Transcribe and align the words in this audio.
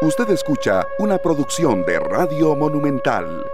Usted 0.00 0.30
escucha 0.30 0.86
una 1.00 1.18
producción 1.18 1.84
de 1.84 1.98
Radio 1.98 2.54
Monumental. 2.54 3.44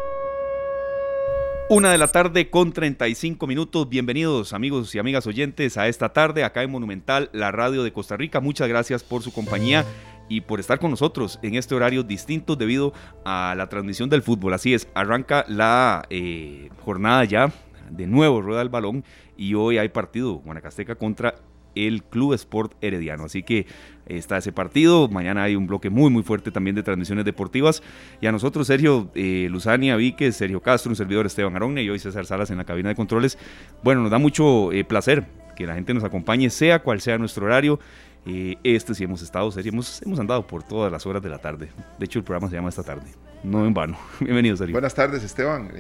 Una 1.71 1.91
de 1.91 1.97
la 1.97 2.07
tarde 2.07 2.51
con 2.51 2.71
35 2.75 3.47
minutos. 3.47 3.89
Bienvenidos 3.89 4.53
amigos 4.53 4.95
y 4.95 4.99
amigas 4.99 5.27
oyentes 5.27 5.79
a 5.79 5.89
esta 5.89 6.11
tarde 6.11 6.45
acá 6.45 6.63
en 6.63 6.71
Monumental, 6.71 7.31
la 7.33 7.51
radio 7.51 7.83
de 7.83 7.95
Costa 7.95 8.19
Rica. 8.19 8.41
Muchas 8.41 8.69
gracias 8.69 9.03
por 9.03 9.23
su 9.23 9.33
compañía 9.33 9.87
y 10.29 10.43
por 10.43 10.61
estar 10.61 10.79
con 10.79 10.91
nosotros 10.91 11.39
en 11.43 11.55
este 11.55 11.75
horario 11.75 12.03
distinto 12.03 12.57
debido 12.57 12.93
a 13.25 13.55
la 13.57 13.71
transmisión 13.71 14.11
del 14.11 14.21
fútbol. 14.21 14.53
Así 14.53 14.75
es, 14.75 14.87
arranca 14.93 15.47
la 15.49 16.05
eh, 16.11 16.69
jornada 16.85 17.25
ya, 17.25 17.55
de 17.89 18.07
nuevo 18.07 18.43
rueda 18.43 18.61
el 18.61 18.69
balón 18.69 19.03
y 19.39 19.55
hoy 19.55 19.79
hay 19.79 19.89
partido 19.89 20.35
Guanacasteca 20.35 20.97
contra 20.97 21.37
el 21.75 22.03
Club 22.03 22.35
Sport 22.35 22.75
Herediano. 22.81 23.25
Así 23.25 23.43
que 23.43 23.67
está 24.07 24.39
ese 24.39 24.53
partido. 24.53 25.09
Mañana 25.09 25.45
hay 25.45 25.57
un 25.57 25.67
bloque 25.67 25.91
muy, 25.91 26.11
muy 26.11 26.23
fuerte 26.23 26.51
también 26.51 26.77
de 26.77 26.83
transmisiones 26.83 27.25
deportivas. 27.25 27.83
Y 28.21 28.27
a 28.27 28.33
nosotros, 28.33 28.67
Sergio 28.67 29.11
eh, 29.15 29.49
Luzania 29.51 29.97
Víquez, 29.97 30.37
Sergio 30.37 30.61
Castro, 30.61 30.91
un 30.91 30.97
servidor 30.97 31.27
Esteban 31.27 31.57
Aronne 31.57 31.83
y 31.83 31.91
hoy 31.91 31.99
César 31.99 32.27
Salas 32.27 32.51
en 32.51 32.59
la 32.59 32.65
cabina 32.65 32.89
de 32.89 32.95
controles. 32.95 33.39
Bueno, 33.83 34.03
nos 34.03 34.11
da 34.11 34.19
mucho 34.19 34.73
eh, 34.73 34.85
placer 34.85 35.27
que 35.57 35.67
la 35.67 35.75
gente 35.75 35.95
nos 35.95 36.05
acompañe, 36.05 36.51
sea 36.51 36.81
cual 36.81 37.01
sea 37.01 37.19
nuestro 37.19 37.47
horario. 37.47 37.79
Eh, 38.27 38.57
este 38.65 38.95
sí 38.95 39.05
hemos 39.05 39.23
estado, 39.23 39.51
Sergio, 39.51 39.73
hemos, 39.73 40.03
hemos 40.03 40.19
andado 40.19 40.47
por 40.47 40.63
todas 40.63 40.91
las 40.91 41.07
horas 41.07 41.23
de 41.23 41.29
la 41.29 41.39
tarde. 41.39 41.69
De 41.99 42.05
hecho, 42.07 42.19
el 42.19 42.25
programa 42.25 42.49
se 42.49 42.57
llama 42.57 42.71
esta 42.71 42.83
tarde, 42.83 43.07
no 43.43 43.67
en 43.67 43.75
vano. 43.75 43.99
Bienvenido, 44.21 44.57
Sergio. 44.57 44.73
Buenas 44.73 44.95
tardes, 44.95 45.23
Esteban. 45.23 45.71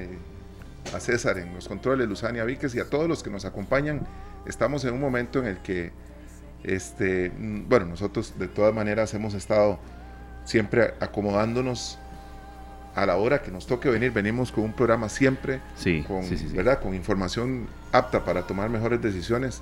A 0.92 1.00
César 1.00 1.38
en 1.38 1.54
los 1.54 1.68
controles, 1.68 2.08
Luzania 2.08 2.44
Víquez 2.44 2.74
y 2.74 2.80
a 2.80 2.88
todos 2.88 3.08
los 3.08 3.22
que 3.22 3.30
nos 3.30 3.44
acompañan 3.44 4.06
estamos 4.46 4.84
en 4.84 4.94
un 4.94 5.00
momento 5.00 5.38
en 5.38 5.46
el 5.46 5.58
que, 5.58 5.92
este, 6.62 7.30
mm, 7.30 7.68
bueno, 7.68 7.86
nosotros 7.86 8.34
de 8.38 8.48
todas 8.48 8.74
maneras 8.74 9.14
hemos 9.14 9.34
estado 9.34 9.78
siempre 10.44 10.94
acomodándonos 11.00 11.98
a 12.94 13.06
la 13.06 13.16
hora 13.16 13.42
que 13.42 13.50
nos 13.50 13.66
toque 13.66 13.88
venir, 13.88 14.12
venimos 14.12 14.52
con 14.52 14.64
un 14.64 14.72
programa 14.72 15.08
siempre, 15.08 15.60
con, 16.06 16.22
¿verdad? 16.54 16.80
con 16.80 16.94
información 16.94 17.66
apta 17.90 18.24
para 18.24 18.46
tomar 18.46 18.70
mejores 18.70 19.02
decisiones 19.02 19.60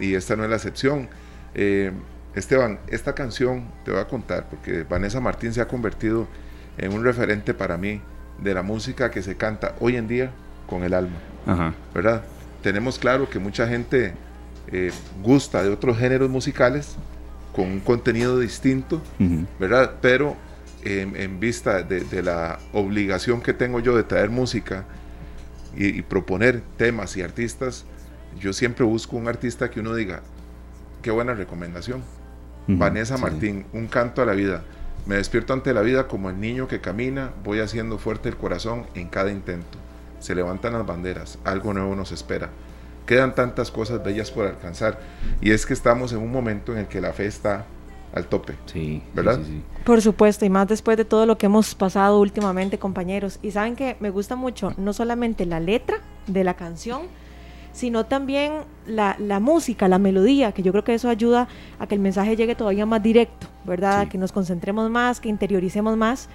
y 0.00 0.14
esta 0.14 0.36
no 0.36 0.44
es 0.44 0.50
la 0.50 0.56
excepción. 0.56 1.10
Eh, 1.54 1.92
Esteban, 2.34 2.80
esta 2.88 3.14
canción 3.14 3.70
te 3.84 3.90
voy 3.90 4.00
a 4.00 4.06
contar 4.06 4.48
porque 4.48 4.84
Vanessa 4.84 5.20
Martín 5.20 5.52
se 5.52 5.60
ha 5.60 5.68
convertido 5.68 6.26
en 6.78 6.94
un 6.94 7.04
referente 7.04 7.52
para 7.52 7.76
mí 7.76 8.00
de 8.42 8.54
la 8.54 8.62
música 8.62 9.10
que 9.10 9.20
se 9.22 9.36
canta 9.36 9.74
hoy 9.80 9.96
en 9.96 10.08
día 10.08 10.30
con 10.72 10.84
el 10.84 10.94
alma, 10.94 11.18
¿verdad? 11.92 12.22
tenemos 12.62 12.98
claro 12.98 13.28
que 13.28 13.38
mucha 13.38 13.68
gente 13.68 14.14
eh, 14.72 14.90
gusta 15.22 15.62
de 15.62 15.68
otros 15.68 15.98
géneros 15.98 16.30
musicales 16.30 16.96
con 17.54 17.66
un 17.66 17.80
contenido 17.80 18.38
distinto, 18.38 19.02
¿verdad? 19.60 19.96
Pero 20.00 20.34
en 20.84 21.38
vista 21.38 21.82
de, 21.82 22.22
la 22.22 22.58
obligación 22.72 23.42
que 23.42 23.52
tengo 23.52 23.80
yo 23.80 23.94
de 23.94 24.04
traer 24.04 24.30
música 24.30 24.86
y, 25.76 26.00
proponer 26.00 26.62
temas 26.78 27.14
y 27.18 27.22
artistas, 27.22 27.84
yo 28.40 28.54
siempre 28.54 28.86
busco 28.86 29.18
un 29.18 29.28
artista 29.28 29.70
que 29.70 29.80
uno 29.80 29.94
diga, 29.94 30.22
qué 31.02 31.10
buena 31.10 31.34
recomendación. 31.34 32.02
Vanessa 32.66 33.18
Martín, 33.18 33.66
un 33.74 33.86
canto 33.88 34.22
a 34.22 34.24
la 34.24 34.32
vida. 34.32 34.62
Me 35.04 35.16
despierto 35.16 35.52
ante 35.52 35.74
la 35.74 35.82
vida 35.82 36.08
como 36.08 36.30
el 36.30 36.40
niño 36.40 36.68
que 36.68 36.80
camina, 36.80 37.32
voy 37.44 37.60
haciendo 37.60 37.98
fuerte 37.98 38.30
el 38.30 38.36
corazón 38.36 38.86
en 38.94 39.08
cada 39.08 39.30
intento 39.30 39.78
se 40.22 40.34
levantan 40.34 40.72
las 40.72 40.86
banderas, 40.86 41.38
algo 41.44 41.74
nuevo 41.74 41.94
nos 41.94 42.12
espera. 42.12 42.50
Quedan 43.06 43.34
tantas 43.34 43.70
cosas 43.70 44.02
bellas 44.02 44.30
por 44.30 44.46
alcanzar 44.46 45.00
y 45.40 45.50
es 45.50 45.66
que 45.66 45.74
estamos 45.74 46.12
en 46.12 46.18
un 46.18 46.30
momento 46.30 46.72
en 46.72 46.78
el 46.78 46.86
que 46.86 47.00
la 47.00 47.12
fe 47.12 47.26
está 47.26 47.66
al 48.14 48.26
tope. 48.26 48.54
Sí, 48.66 49.02
¿verdad? 49.14 49.40
Por 49.84 50.00
supuesto, 50.00 50.44
y 50.44 50.50
más 50.50 50.68
después 50.68 50.96
de 50.96 51.04
todo 51.04 51.26
lo 51.26 51.36
que 51.36 51.46
hemos 51.46 51.74
pasado 51.74 52.20
últimamente, 52.20 52.78
compañeros. 52.78 53.38
Y 53.42 53.50
saben 53.50 53.74
que 53.74 53.96
me 54.00 54.10
gusta 54.10 54.36
mucho 54.36 54.72
no 54.76 54.92
solamente 54.92 55.46
la 55.46 55.60
letra 55.60 55.98
de 56.26 56.44
la 56.44 56.54
canción, 56.54 57.02
sino 57.72 58.04
también 58.04 58.52
la, 58.86 59.16
música, 59.40 59.88
la 59.88 59.98
melodía, 59.98 60.52
que 60.52 60.62
yo 60.62 60.72
creo 60.72 60.84
que 60.84 60.94
eso 60.94 61.08
ayuda 61.08 61.48
a 61.78 61.86
que 61.86 61.94
el 61.94 62.00
mensaje 62.00 62.36
llegue 62.36 62.54
todavía 62.54 62.86
más 62.86 63.02
directo, 63.02 63.48
¿verdad? 63.64 64.00
A 64.00 64.08
que 64.08 64.18
nos 64.18 64.30
concentremos 64.30 64.90
más, 64.90 65.20
que 65.20 65.28
interioricemos 65.28 65.96
más 65.96 66.28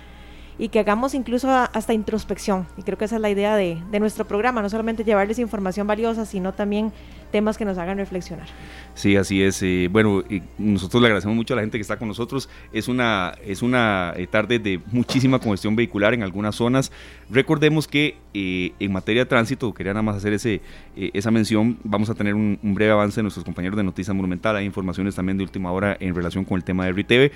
y 0.59 0.69
que 0.69 0.79
hagamos 0.79 1.13
incluso 1.13 1.49
hasta 1.49 1.93
introspección. 1.93 2.67
Y 2.77 2.83
creo 2.83 2.97
que 2.97 3.05
esa 3.05 3.15
es 3.15 3.21
la 3.21 3.29
idea 3.29 3.55
de, 3.55 3.77
nuestro 3.99 4.25
programa, 4.25 4.61
no 4.61 4.69
solamente 4.69 5.03
llevarles 5.03 5.39
información 5.39 5.87
valiosa, 5.87 6.25
sino 6.25 6.53
también 6.53 6.91
temas 7.31 7.57
que 7.57 7.65
nos 7.65 7.77
hagan 7.77 7.97
reflexionar. 7.97 8.47
Sí, 8.93 9.15
así 9.15 9.43
es. 9.43 9.61
Eh, 9.61 9.89
bueno, 9.91 10.23
nosotros 10.57 11.01
le 11.01 11.07
agradecemos 11.07 11.35
mucho 11.35 11.53
a 11.53 11.57
la 11.57 11.61
gente 11.61 11.77
que 11.77 11.81
está 11.81 11.97
con 11.97 12.07
nosotros. 12.07 12.49
Es 12.71 12.87
una, 12.87 13.33
es 13.43 13.61
una 13.61 14.13
eh, 14.15 14.27
tarde 14.27 14.59
de 14.59 14.79
muchísima 14.91 15.39
congestión 15.39 15.75
vehicular 15.75 16.13
en 16.13 16.23
algunas 16.23 16.55
zonas. 16.55 16.91
Recordemos 17.29 17.87
que 17.87 18.17
eh, 18.33 18.73
en 18.79 18.91
materia 18.91 19.23
de 19.23 19.25
tránsito, 19.25 19.73
quería 19.73 19.93
nada 19.93 20.03
más 20.03 20.15
hacer 20.15 20.33
ese, 20.33 20.61
esa 20.95 21.31
mención, 21.31 21.77
vamos 21.83 22.09
a 22.09 22.15
tener 22.15 22.33
un, 22.33 22.59
breve 22.61 22.91
avance 22.91 23.17
de 23.17 23.23
nuestros 23.23 23.43
compañeros 23.43 23.77
de 23.77 23.83
Noticias 23.83 24.15
Monumental. 24.15 24.55
Hay 24.55 24.65
informaciones 24.65 25.15
también 25.15 25.37
de 25.37 25.43
última 25.43 25.71
hora 25.71 25.97
en 25.99 26.15
relación 26.15 26.45
con 26.45 26.57
el 26.57 26.63
tema 26.63 26.85
de 26.85 26.93
RITV 26.93 27.31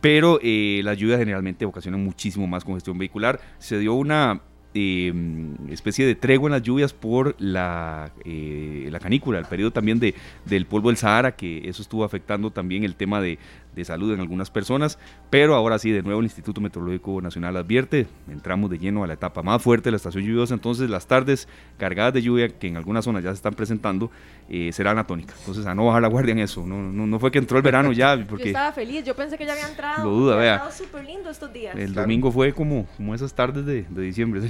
pero 0.00 0.38
eh, 0.42 0.80
las 0.84 0.96
lluvias 0.96 1.18
generalmente 1.18 1.64
ocasionan 1.64 2.02
muchísimo 2.04 2.46
más 2.46 2.64
congestión 2.64 2.98
vehicular. 2.98 3.40
Se 3.58 3.78
dio 3.78 3.94
una 3.94 4.40
eh, 4.74 5.12
especie 5.70 6.06
de 6.06 6.14
tregua 6.14 6.48
en 6.48 6.52
las 6.52 6.62
lluvias 6.62 6.92
por 6.92 7.34
la, 7.38 8.12
eh, 8.24 8.88
la 8.92 9.00
canícula, 9.00 9.38
el 9.38 9.46
periodo 9.46 9.70
también 9.70 9.98
de, 9.98 10.14
del 10.44 10.66
polvo 10.66 10.88
del 10.88 10.96
Sahara, 10.96 11.34
que 11.34 11.68
eso 11.68 11.82
estuvo 11.82 12.04
afectando 12.04 12.50
también 12.50 12.84
el 12.84 12.94
tema 12.94 13.20
de, 13.20 13.38
de 13.74 13.84
salud 13.84 14.12
en 14.12 14.20
algunas 14.20 14.50
personas, 14.50 14.98
pero 15.30 15.54
ahora 15.54 15.78
sí, 15.78 15.90
de 15.90 16.02
nuevo 16.02 16.20
el 16.20 16.26
Instituto 16.26 16.60
Meteorológico 16.60 17.20
Nacional 17.20 17.56
advierte, 17.56 18.06
entramos 18.30 18.70
de 18.70 18.78
lleno 18.78 19.04
a 19.04 19.06
la 19.06 19.14
etapa 19.14 19.42
más 19.42 19.62
fuerte 19.62 19.84
de 19.84 19.92
la 19.92 19.96
estación 19.96 20.24
lluviosa, 20.24 20.54
entonces 20.54 20.90
las 20.90 21.06
tardes 21.06 21.48
cargadas 21.78 22.12
de 22.12 22.22
lluvia, 22.22 22.48
que 22.48 22.66
en 22.66 22.76
algunas 22.76 23.04
zonas 23.04 23.22
ya 23.22 23.30
se 23.30 23.36
están 23.36 23.54
presentando, 23.54 24.10
eh, 24.48 24.72
serán 24.72 24.96
la 24.96 25.04
tónica. 25.04 25.34
Entonces, 25.38 25.66
a 25.66 25.74
no 25.74 25.86
bajar 25.86 26.02
la 26.02 26.08
guardia 26.08 26.32
en 26.32 26.40
eso, 26.40 26.66
no, 26.66 26.80
no, 26.80 27.06
no 27.06 27.18
fue 27.18 27.30
que 27.30 27.38
entró 27.38 27.56
el 27.56 27.62
verano 27.62 27.92
ya. 27.92 28.16
Porque 28.28 28.44
yo 28.44 28.48
estaba 28.50 28.72
feliz, 28.72 29.04
yo 29.04 29.14
pensé 29.14 29.38
que 29.38 29.46
ya 29.46 29.52
había 29.52 29.68
entrado. 29.68 30.04
Lo 30.04 30.10
duda, 30.10 30.36
vea. 30.36 30.70
súper 30.70 31.04
lindo 31.04 31.30
estos 31.30 31.52
días. 31.52 31.76
El 31.76 31.94
domingo 31.94 32.32
fue 32.32 32.52
como, 32.52 32.86
como 32.96 33.14
esas 33.14 33.34
tardes 33.34 33.64
de, 33.64 33.82
de 33.88 34.02
diciembre. 34.02 34.40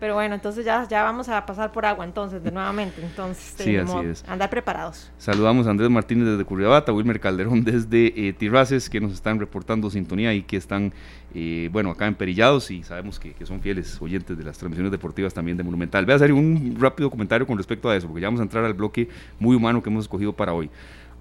Pero 0.00 0.14
bueno, 0.14 0.34
entonces 0.34 0.64
ya, 0.64 0.88
ya 0.88 1.02
vamos 1.02 1.28
a 1.28 1.44
pasar 1.44 1.72
por 1.72 1.84
agua 1.84 2.06
entonces, 2.06 2.42
de 2.42 2.50
nuevamente. 2.50 3.02
Entonces, 3.02 3.54
sí, 3.58 3.76
así 3.76 3.98
es. 3.98 4.24
andar 4.26 4.48
preparados. 4.48 5.12
Saludamos 5.18 5.66
a 5.66 5.70
Andrés 5.70 5.90
Martínez 5.90 6.26
desde 6.26 6.44
Curriabata, 6.44 6.90
Wilmer 6.90 7.20
Calderón 7.20 7.62
desde 7.64 8.28
eh, 8.28 8.32
Tirraces, 8.32 8.88
que 8.88 8.98
nos 8.98 9.12
están 9.12 9.38
reportando 9.38 9.90
sintonía 9.90 10.32
y 10.32 10.42
que 10.42 10.56
están, 10.56 10.94
eh, 11.34 11.68
bueno, 11.70 11.90
acá 11.90 12.06
emperillados 12.06 12.70
y 12.70 12.82
sabemos 12.82 13.20
que, 13.20 13.34
que, 13.34 13.44
son 13.44 13.60
fieles 13.60 14.00
oyentes 14.00 14.38
de 14.38 14.42
las 14.42 14.56
transmisiones 14.56 14.90
deportivas 14.90 15.34
también 15.34 15.58
de 15.58 15.64
Monumental. 15.64 16.06
Voy 16.06 16.14
a 16.14 16.16
hacer 16.16 16.32
un 16.32 16.76
rápido 16.80 17.10
comentario 17.10 17.46
con 17.46 17.58
respecto 17.58 17.90
a 17.90 17.96
eso, 17.96 18.06
porque 18.06 18.22
ya 18.22 18.28
vamos 18.28 18.40
a 18.40 18.44
entrar 18.44 18.64
al 18.64 18.74
bloque 18.74 19.06
muy 19.38 19.54
humano 19.54 19.82
que 19.82 19.90
hemos 19.90 20.04
escogido 20.04 20.32
para 20.32 20.54
hoy 20.54 20.70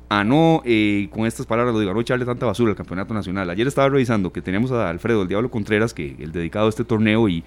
a 0.10 0.24
no, 0.24 0.64
eh, 0.66 1.08
con 1.12 1.28
estas 1.28 1.46
palabras 1.46 1.74
lo 1.74 1.80
digo, 1.80 1.92
a 1.92 1.94
no 1.94 2.02
echarle 2.02 2.26
tanta 2.26 2.48
basura 2.48 2.72
al 2.72 2.76
campeonato 2.76 3.14
nacional. 3.14 3.48
Ayer 3.52 3.68
estaba 3.68 3.90
revisando 3.90 4.34
que 4.34 4.42
teníamos 4.42 4.72
a 4.72 4.90
Alfredo, 4.90 5.22
el 5.22 5.28
Diablo 5.28 5.52
Contreras, 5.52 5.94
que 5.94 6.16
el 6.20 6.32
dedicado 6.32 6.66
a 6.66 6.70
este 6.70 6.84
torneo 6.84 7.30
y 7.30 7.44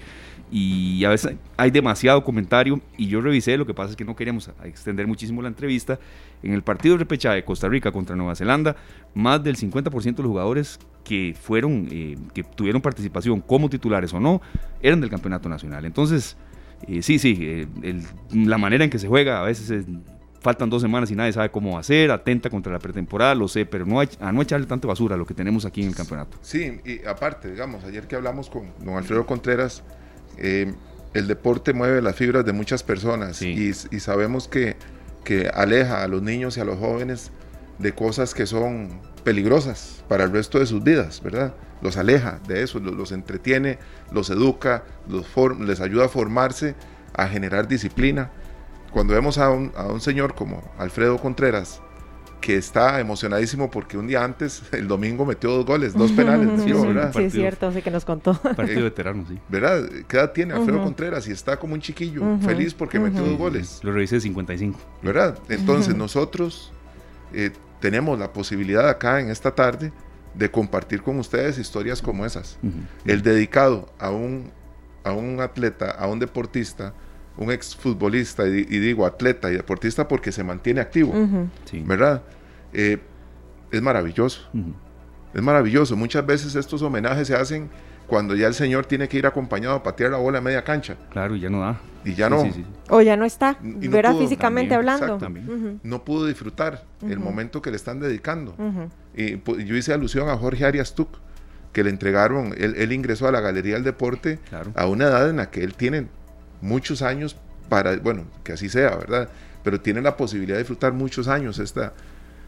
y 0.54 1.02
a 1.06 1.08
veces 1.08 1.34
hay 1.56 1.70
demasiado 1.70 2.22
comentario 2.22 2.78
y 2.98 3.08
yo 3.08 3.22
revisé, 3.22 3.56
lo 3.56 3.64
que 3.64 3.72
pasa 3.72 3.92
es 3.92 3.96
que 3.96 4.04
no 4.04 4.14
queríamos 4.14 4.50
extender 4.64 5.06
muchísimo 5.06 5.40
la 5.40 5.48
entrevista. 5.48 5.98
En 6.42 6.52
el 6.52 6.62
partido 6.62 6.94
de 6.94 6.98
repechaje 6.98 7.36
de 7.36 7.44
Costa 7.44 7.68
Rica 7.68 7.90
contra 7.90 8.14
Nueva 8.14 8.34
Zelanda, 8.34 8.76
más 9.14 9.42
del 9.42 9.56
50% 9.56 10.02
de 10.02 10.22
los 10.22 10.30
jugadores 10.30 10.78
que 11.04 11.34
fueron, 11.40 11.88
eh, 11.90 12.18
que 12.34 12.44
tuvieron 12.44 12.82
participación 12.82 13.40
como 13.40 13.70
titulares 13.70 14.12
o 14.12 14.20
no, 14.20 14.42
eran 14.82 15.00
del 15.00 15.08
campeonato 15.08 15.48
nacional. 15.48 15.86
Entonces, 15.86 16.36
eh, 16.86 17.00
sí, 17.00 17.19
sí, 17.19 17.38
eh, 17.40 18.02
la 18.34 18.58
manera 18.58 18.84
en 18.84 18.90
que 18.90 18.98
se 18.98 19.08
juega, 19.08 19.40
a 19.40 19.44
veces 19.44 19.86
faltan 20.42 20.69
dos 20.69 20.82
semanas 20.82 21.10
y 21.10 21.14
nadie 21.14 21.32
sabe 21.32 21.50
cómo 21.50 21.78
hacer, 21.78 22.10
atenta 22.10 22.50
contra 22.50 22.70
la 22.70 22.78
pretemporada, 22.78 23.34
lo 23.34 23.48
sé, 23.48 23.64
pero 23.64 23.86
no 23.86 24.00
hay, 24.00 24.08
a 24.20 24.32
no 24.32 24.43
echarle 24.43 24.66
tanta 24.66 24.87
basura 24.87 25.14
a 25.14 25.19
lo 25.19 25.25
que 25.25 25.32
tenemos 25.32 25.64
aquí 25.64 25.81
en 25.81 25.88
el 25.88 25.94
campeonato. 25.94 26.37
Sí, 26.43 26.78
y 26.84 27.06
aparte, 27.06 27.50
digamos, 27.50 27.84
ayer 27.84 28.06
que 28.06 28.16
hablamos 28.16 28.50
con 28.50 28.70
don 28.84 28.96
Alfredo 28.96 29.25
Contreras, 29.25 29.82
eh, 30.43 30.75
el 31.15 31.29
deporte 31.29 31.73
mueve 31.73 32.03
las 32.03 32.17
fibras 32.17 32.44
de 32.44 32.53
muchas 32.53 32.83
personas 32.83 33.41
y, 33.43 33.73
sabemos 33.73 34.49
que, 34.49 34.77
que, 35.25 35.49
aleja 35.53 36.03
a 36.03 36.09
los 36.09 36.23
niños 36.23 36.56
y 36.56 36.61
a 36.61 36.65
los 36.65 36.79
jóvenes 36.79 37.31
de 37.79 37.93
cosas 37.94 38.35
que 38.35 38.47
son 38.47 39.00
peligrosas 39.25 40.05
para 40.09 40.25
el 40.25 40.33
resto 40.33 40.59
de 40.59 40.67
sus 40.67 40.83
vidas, 40.83 41.23
¿verdad? 41.23 41.55
Los 41.81 41.97
aleja 41.97 42.41
de 42.49 42.62
eso, 42.62 42.81
los, 42.81 43.12
entretiene, 43.12 43.79
los 44.11 44.31
educa, 44.31 44.85
los 45.09 45.27
les 45.61 45.81
ayuda 45.81 46.06
a 46.06 46.09
formarse, 46.09 46.75
a 47.15 47.29
generar 47.29 47.69
disciplina. 47.69 48.31
Cuando 48.91 49.15
vemos 49.15 49.39
a 49.39 49.50
un, 49.50 49.73
a 49.77 49.85
un 49.85 50.00
señor 50.00 50.35
como 50.35 50.62
Alfredo 50.79 51.19
Contreras, 51.19 51.81
que 52.43 52.56
está 52.56 53.00
emocionadísimo 53.00 53.71
porque 53.71 53.97
un 53.97 54.06
día 54.06 54.23
antes, 54.23 54.62
el 54.73 54.87
domingo, 54.87 55.25
metió 55.25 55.50
dos 55.50 55.65
goles, 55.65 55.94
dos 55.94 56.12
penales. 56.12 56.62
sí, 56.65 56.73
¿verdad? 56.73 57.12
sí, 57.17 57.23
es 57.23 57.33
cierto, 57.33 57.73
sí 57.73 57.81
que 57.81 57.91
nos 57.91 58.05
contó. 58.05 58.35
Partido 58.56 58.83
veterano, 58.83 59.25
sí. 59.27 59.39
¿Verdad? 59.49 59.89
¿Qué 60.06 60.17
edad 60.19 60.33
tiene 60.33 60.53
Alfredo 60.53 60.83
Contreras? 60.83 61.27
Y 61.27 61.33
está 61.33 61.59
como 61.59 61.73
un 61.73 61.81
chiquillo, 61.81 62.23
feliz 62.41 62.75
porque 62.75 63.00
metió 63.00 63.23
dos 63.23 63.39
goles. 63.39 63.81
Lo 63.83 63.93
revisé 63.93 64.21
55. 64.21 64.79
¿Verdad? 65.03 65.39
Entonces 65.49 65.97
nosotros 65.97 66.73
eh, 67.33 67.53
tenemos 67.81 68.19
la 68.19 68.33
posibilidad 68.33 68.89
acá 68.89 69.21
en 69.21 69.31
esta 69.31 69.55
tarde 69.55 69.93
de 70.35 70.50
compartir 70.50 71.03
con 71.03 71.19
ustedes 71.19 71.59
historias 71.59 72.03
como 72.03 72.27
esas. 72.27 72.59
El 73.05 73.23
dedicado 73.23 73.89
a 73.99 74.11
un, 74.11 74.50
a 75.05 75.12
un 75.12 75.41
atleta, 75.41 75.93
a 75.93 76.09
un 76.09 76.19
deportista, 76.19 76.93
un 77.37 77.50
exfutbolista, 77.50 78.46
y, 78.46 78.67
y 78.69 78.79
digo 78.79 79.06
atleta 79.06 79.50
y 79.50 79.56
deportista 79.56 80.06
porque 80.08 80.32
se 80.32 80.44
mantiene 80.44 80.81
activo, 80.81 81.12
¿verdad? 81.84 82.23
Eh, 82.73 82.99
es 83.70 83.82
maravilloso. 83.82 84.49
Es 85.34 85.43
maravilloso. 85.43 85.96
Muchas 85.96 86.25
veces 86.26 86.55
estos 86.55 86.82
homenajes 86.82 87.29
se 87.29 87.34
hacen 87.34 87.70
cuando 88.06 88.34
ya 88.34 88.46
el 88.46 88.55
señor 88.55 88.84
tiene 88.84 89.08
que 89.08 89.17
ir 89.17 89.26
acompañado 89.26 89.75
a 89.75 89.82
patear 89.82 90.11
la 90.11 90.19
bola 90.19 90.38
a 90.38 90.40
media 90.43 90.62
cancha. 90.62 90.96
Claro, 91.11 91.34
y 91.34 91.40
ya 91.40 91.49
no 91.49 91.61
da. 91.61 91.81
Y 92.05 92.14
ya 92.14 92.29
no. 92.29 92.44
o 92.90 93.00
ya 93.00 93.17
no 93.17 93.25
está, 93.25 93.56
verá 93.62 94.12
físicamente 94.14 94.75
hablando. 94.75 95.19
No 95.82 96.05
pudo 96.05 96.26
disfrutar 96.26 96.84
el 97.02 97.19
momento 97.19 97.62
que 97.62 97.70
le 97.70 97.76
están 97.76 98.00
dedicando. 98.00 98.55
Y 99.17 99.40
yo 99.64 99.76
hice 99.76 99.93
alusión 99.93 100.29
a 100.29 100.37
Jorge 100.37 100.64
Arias 100.64 100.94
Tuc, 100.94 101.08
que 101.73 101.82
le 101.82 101.90
entregaron, 101.90 102.55
él, 102.58 102.93
ingresó 102.93 103.29
a 103.29 103.32
la 103.32 103.40
Galería 103.40 103.75
del 103.75 103.84
Deporte 103.84 104.38
a 104.75 104.87
una 104.87 105.06
edad 105.06 105.31
en 105.31 105.37
la 105.37 105.50
que 105.50 105.64
él 105.64 105.75
tiene 105.75 106.08
muchos 106.62 107.03
años 107.03 107.37
para, 107.69 107.97
bueno, 107.97 108.25
que 108.44 108.53
así 108.53 108.69
sea, 108.69 108.97
¿verdad? 108.97 109.29
Pero 109.62 109.81
tiene 109.81 110.00
la 110.00 110.17
posibilidad 110.17 110.56
de 110.56 110.62
disfrutar 110.62 110.93
muchos 110.93 111.29
años 111.29 111.59
esta, 111.59 111.93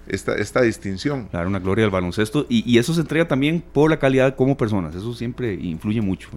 esta, 0.06 0.34
esta 0.34 0.62
distinción. 0.62 1.28
Claro, 1.28 1.48
una 1.48 1.58
gloria 1.58 1.82
del 1.82 1.90
baloncesto. 1.90 2.46
Y, 2.48 2.78
eso 2.78 2.94
se 2.94 3.00
entrega 3.00 3.28
también 3.28 3.62
por 3.72 3.90
la 3.90 3.98
calidad 3.98 4.34
como 4.36 4.56
personas. 4.56 4.94
Eso 4.94 5.14
siempre 5.14 5.54
influye 5.54 6.00
mucho. 6.00 6.30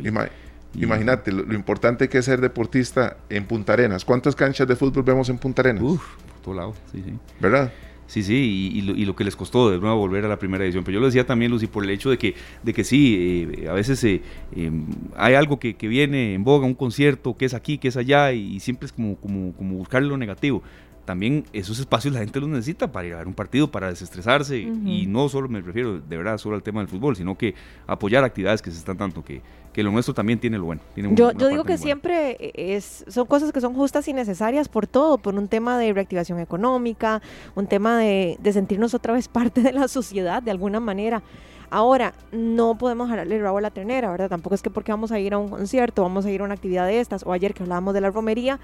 Imagínate 0.75 1.31
lo, 1.31 1.53
importante 1.53 2.07
que 2.09 2.19
es 2.19 2.25
ser 2.25 2.41
deportista 2.41 3.17
en 3.29 3.45
Punta 3.45 3.73
Arenas. 3.73 4.05
¿Cuántas 4.05 4.35
canchas 4.35 4.67
de 4.67 4.75
fútbol 4.75 5.03
vemos 5.03 5.29
en 5.29 5.37
Punta 5.37 5.61
Arenas? 5.61 5.81
Uf, 5.81 6.03
por 6.31 6.41
todo 6.41 6.53
lado, 6.53 6.73
sí, 6.91 7.01
sí. 7.03 7.13
¿Verdad? 7.39 7.71
Sí, 8.07 8.23
sí, 8.23 8.71
y, 8.73 9.05
lo, 9.05 9.15
que 9.17 9.25
les 9.25 9.35
costó 9.35 9.69
de 9.69 9.79
nuevo 9.79 9.97
volver 9.97 10.23
a 10.23 10.29
la 10.29 10.39
primera 10.39 10.63
edición. 10.63 10.85
Pero 10.85 10.95
yo 10.95 10.99
lo 11.01 11.07
decía 11.07 11.25
también, 11.25 11.51
Lucy, 11.51 11.67
por 11.67 11.83
el 11.83 11.89
hecho 11.89 12.09
de 12.09 12.17
que, 12.17 12.35
de 12.63 12.73
que 12.73 12.85
sí, 12.85 13.47
eh, 13.51 13.67
a 13.67 13.73
veces 13.73 14.01
eh, 14.05 14.21
em, 14.55 14.85
hay 15.17 15.33
algo 15.33 15.59
que, 15.59 15.75
que, 15.75 15.89
viene 15.89 16.33
en 16.33 16.45
boga, 16.45 16.65
un 16.65 16.73
concierto, 16.73 17.35
que 17.35 17.43
es 17.43 17.53
aquí, 17.53 17.77
que 17.77 17.89
es 17.89 17.97
allá, 17.97 18.31
y, 18.31 18.61
siempre 18.61 18.85
es 18.85 18.93
como, 18.93 19.17
como, 19.17 19.51
como 19.53 19.75
buscar 19.75 20.01
lo 20.03 20.17
negativo 20.17 20.63
también 21.07 21.45
esos 21.53 21.79
espacios 21.79 22.13
la 22.13 22.19
gente 22.19 22.37
los 22.41 22.49
necesita 22.49 22.91
para 22.91 23.07
ir 23.07 23.13
a 23.13 23.19
ver 23.19 23.27
un 23.27 23.33
partido, 23.33 23.71
para 23.71 23.87
desestresarse. 23.87 24.57
Y 24.59 25.05
no 25.07 25.29
solo 25.29 25.47
me 25.47 25.61
refiero 25.61 26.01
de 26.01 26.17
verdad 26.17 26.37
solo 26.37 26.57
al 26.57 26.63
tema 26.63 26.81
del 26.81 26.89
fútbol, 26.89 27.15
sino 27.15 27.37
que 27.37 27.55
apoyar 27.87 28.25
actividades 28.25 28.61
que 28.61 28.69
se 28.71 28.77
están 28.77 28.97
tanto, 28.97 29.23
que, 29.23 29.41
que 29.71 29.83
lo 29.83 29.91
nuestro 29.91 30.13
también 30.13 30.37
tiene 30.37 30.57
lo 30.57 30.65
bueno. 30.65 30.81
Tiene 30.93 31.15
yo 31.15 31.31
yo 31.31 31.47
digo 31.47 31.63
que 31.63 31.77
siempre 31.77 32.35
es, 32.53 33.05
son 33.07 33.25
cosas 33.25 33.53
que 33.53 33.61
son 33.61 33.73
justas 33.73 34.05
y 34.09 34.13
necesarias 34.13 34.67
por 34.67 34.85
todo, 34.85 35.17
por 35.17 35.33
un 35.33 35.47
tema 35.47 35.79
de 35.79 35.93
reactivación 35.93 36.41
económica, 36.41 37.21
un 37.55 37.67
tema 37.67 37.97
de, 37.97 38.37
de 38.41 38.51
sentirnos 38.51 38.93
otra 38.93 39.13
vez 39.13 39.27
parte 39.29 39.61
de 39.61 39.71
la 39.71 39.87
sociedad 39.87 40.43
de 40.43 40.51
alguna 40.51 40.81
manera. 40.81 41.23
Ahora, 41.69 42.15
no 42.33 42.77
podemos 42.77 43.09
dejarle 43.09 43.37
el 43.37 43.41
rabo 43.41 43.59
a 43.59 43.61
la 43.61 43.71
ternera, 43.71 44.11
¿verdad? 44.11 44.27
Tampoco 44.27 44.55
es 44.55 44.61
que 44.61 44.69
porque 44.69 44.91
vamos 44.91 45.13
a 45.13 45.19
ir 45.19 45.33
a 45.33 45.37
un 45.37 45.47
concierto, 45.47 46.01
vamos 46.01 46.25
a 46.25 46.31
ir 46.31 46.41
a 46.41 46.43
una 46.43 46.53
actividad 46.53 46.85
de 46.85 46.99
estas, 46.99 47.23
o 47.25 47.31
ayer 47.31 47.53
que 47.53 47.63
hablábamos 47.63 47.93
de 47.93 48.01
la 48.01 48.09
romería, 48.09 48.59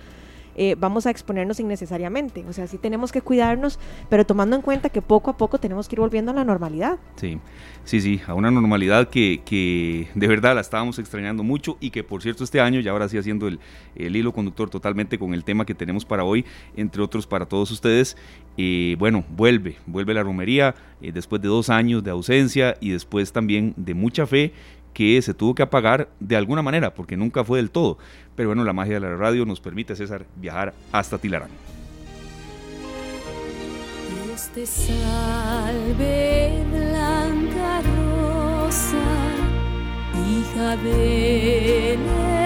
eh, 0.55 0.75
vamos 0.77 1.05
a 1.05 1.09
exponernos 1.09 1.59
innecesariamente. 1.59 2.43
O 2.47 2.53
sea, 2.53 2.67
sí 2.67 2.77
tenemos 2.77 3.11
que 3.11 3.21
cuidarnos, 3.21 3.79
pero 4.09 4.25
tomando 4.25 4.55
en 4.55 4.61
cuenta 4.61 4.89
que 4.89 5.01
poco 5.01 5.31
a 5.31 5.37
poco 5.37 5.57
tenemos 5.57 5.87
que 5.87 5.95
ir 5.95 5.99
volviendo 5.99 6.31
a 6.31 6.35
la 6.35 6.43
normalidad. 6.43 6.97
Sí, 7.15 7.39
sí, 7.83 8.01
sí, 8.01 8.21
a 8.27 8.33
una 8.33 8.51
normalidad 8.51 9.09
que, 9.09 9.41
que 9.45 10.07
de 10.15 10.27
verdad 10.27 10.55
la 10.55 10.61
estábamos 10.61 10.99
extrañando 10.99 11.43
mucho 11.43 11.77
y 11.79 11.89
que 11.89 12.03
por 12.03 12.21
cierto 12.21 12.43
este 12.43 12.59
año, 12.59 12.79
ya 12.79 12.91
ahora 12.91 13.09
sí 13.09 13.17
haciendo 13.17 13.47
el, 13.47 13.59
el 13.95 14.15
hilo 14.15 14.33
conductor 14.33 14.69
totalmente 14.69 15.17
con 15.17 15.33
el 15.33 15.43
tema 15.43 15.65
que 15.65 15.75
tenemos 15.75 16.05
para 16.05 16.23
hoy, 16.23 16.45
entre 16.75 17.01
otros 17.01 17.27
para 17.27 17.45
todos 17.45 17.71
ustedes, 17.71 18.17
eh, 18.57 18.95
bueno, 18.99 19.23
vuelve, 19.29 19.77
vuelve 19.85 20.13
la 20.13 20.23
romería 20.23 20.75
eh, 21.01 21.11
después 21.11 21.41
de 21.41 21.47
dos 21.47 21.69
años 21.69 22.03
de 22.03 22.11
ausencia 22.11 22.77
y 22.79 22.91
después 22.91 23.31
también 23.31 23.73
de 23.77 23.93
mucha 23.93 24.25
fe 24.27 24.53
que 24.93 25.21
se 25.21 25.33
tuvo 25.33 25.55
que 25.55 25.63
apagar 25.63 26.09
de 26.19 26.35
alguna 26.35 26.61
manera, 26.61 26.93
porque 26.93 27.17
nunca 27.17 27.43
fue 27.43 27.57
del 27.57 27.71
todo. 27.71 27.97
Pero 28.35 28.49
bueno, 28.49 28.63
la 28.63 28.73
magia 28.73 28.95
de 28.95 28.99
la 29.01 29.15
radio 29.15 29.45
nos 29.45 29.59
permite, 29.59 29.95
César, 29.95 30.25
viajar 30.35 30.73
hasta 30.91 31.17
Tilarán. 31.17 31.49
Este 34.33 34.65
salve 34.65 36.63
blanca 36.69 37.81
rosa, 37.97 38.97
hija 40.27 40.75
del 40.77 42.42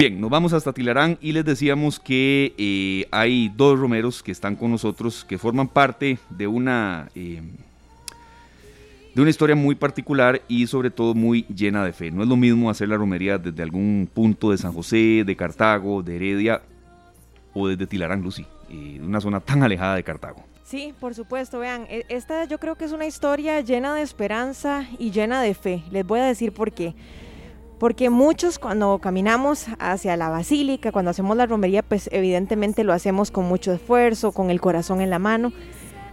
Bien, 0.00 0.18
nos 0.18 0.30
vamos 0.30 0.54
hasta 0.54 0.72
Tilarán 0.72 1.18
y 1.20 1.32
les 1.32 1.44
decíamos 1.44 2.00
que 2.00 2.54
eh, 2.56 3.06
hay 3.10 3.50
dos 3.54 3.78
romeros 3.78 4.22
que 4.22 4.32
están 4.32 4.56
con 4.56 4.70
nosotros, 4.70 5.26
que 5.26 5.36
forman 5.36 5.68
parte 5.68 6.18
de 6.30 6.46
una... 6.46 7.10
Eh, 7.14 7.42
de 9.14 9.20
una 9.20 9.28
historia 9.28 9.54
muy 9.54 9.74
particular 9.74 10.40
y 10.48 10.66
sobre 10.68 10.90
todo 10.90 11.12
muy 11.12 11.42
llena 11.54 11.84
de 11.84 11.92
fe. 11.92 12.10
No 12.10 12.22
es 12.22 12.30
lo 12.30 12.36
mismo 12.36 12.70
hacer 12.70 12.88
la 12.88 12.96
romería 12.96 13.36
desde 13.36 13.62
algún 13.62 14.08
punto 14.10 14.52
de 14.52 14.56
San 14.56 14.72
José, 14.72 15.22
de 15.26 15.36
Cartago, 15.36 16.02
de 16.02 16.16
Heredia 16.16 16.62
o 17.52 17.68
desde 17.68 17.86
Tilarán, 17.86 18.22
Lucy, 18.22 18.46
eh, 18.70 18.98
una 19.02 19.20
zona 19.20 19.40
tan 19.40 19.62
alejada 19.62 19.96
de 19.96 20.02
Cartago. 20.02 20.42
Sí, 20.64 20.94
por 20.98 21.14
supuesto, 21.14 21.58
vean, 21.58 21.84
e, 21.90 22.06
esta 22.08 22.46
yo 22.46 22.58
creo 22.58 22.74
que 22.76 22.86
es 22.86 22.92
una 22.92 23.04
historia 23.04 23.60
llena 23.60 23.94
de 23.94 24.00
esperanza 24.00 24.88
y 24.98 25.10
llena 25.10 25.42
de 25.42 25.52
fe. 25.52 25.82
Les 25.90 26.06
voy 26.06 26.20
a 26.20 26.24
decir 26.24 26.52
por 26.52 26.72
qué. 26.72 26.94
Porque 27.80 28.10
muchos 28.10 28.58
cuando 28.58 28.98
caminamos 28.98 29.64
hacia 29.78 30.14
la 30.18 30.28
basílica, 30.28 30.92
cuando 30.92 31.12
hacemos 31.12 31.34
la 31.34 31.46
romería, 31.46 31.82
pues 31.82 32.10
evidentemente 32.12 32.84
lo 32.84 32.92
hacemos 32.92 33.30
con 33.30 33.46
mucho 33.46 33.72
esfuerzo, 33.72 34.32
con 34.32 34.50
el 34.50 34.60
corazón 34.60 35.00
en 35.00 35.08
la 35.08 35.18
mano. 35.18 35.50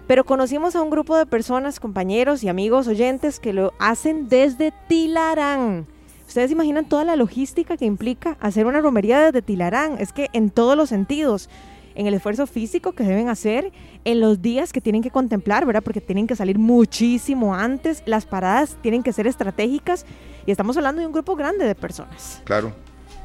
Pero 0.08 0.24
conocimos 0.24 0.78
a 0.78 0.82
un 0.82 0.90
grupo 0.90 1.18
de 1.18 1.26
personas, 1.26 1.82
compañeros 1.82 2.42
y 2.42 2.48
amigos 2.48 2.88
oyentes 2.88 3.42
que 3.42 3.52
lo 3.52 3.74
hacen 3.80 4.30
desde 4.30 4.72
Tilarán. 4.88 5.86
Ustedes 6.26 6.52
imaginan 6.52 6.88
toda 6.88 7.04
la 7.04 7.18
logística 7.18 7.76
que 7.76 7.84
implica 7.84 8.38
hacer 8.40 8.66
una 8.66 8.80
romería 8.80 9.20
desde 9.20 9.42
Tilarán. 9.42 9.98
Es 10.00 10.14
que 10.14 10.30
en 10.32 10.50
todos 10.52 10.78
los 10.78 10.88
sentidos, 10.88 11.50
en 11.96 12.08
el 12.08 12.14
esfuerzo 12.14 12.48
físico 12.48 12.94
que 12.94 13.04
deben 13.04 13.28
hacer, 13.28 13.74
en 14.06 14.22
los 14.22 14.42
días 14.42 14.72
que 14.72 14.80
tienen 14.80 15.02
que 15.02 15.12
contemplar, 15.12 15.66
¿verdad? 15.66 15.84
Porque 15.84 16.00
tienen 16.00 16.28
que 16.28 16.38
salir 16.38 16.60
muchísimo 16.60 17.56
antes, 17.56 18.04
las 18.06 18.26
paradas 18.26 18.78
tienen 18.82 19.04
que 19.04 19.12
ser 19.12 19.28
estratégicas 19.28 20.06
y 20.48 20.52
estamos 20.52 20.78
hablando 20.78 21.02
de 21.02 21.06
un 21.06 21.14
grupo 21.14 21.36
grande 21.36 21.66
de 21.66 21.76
personas. 21.76 22.42
Claro, 22.46 22.72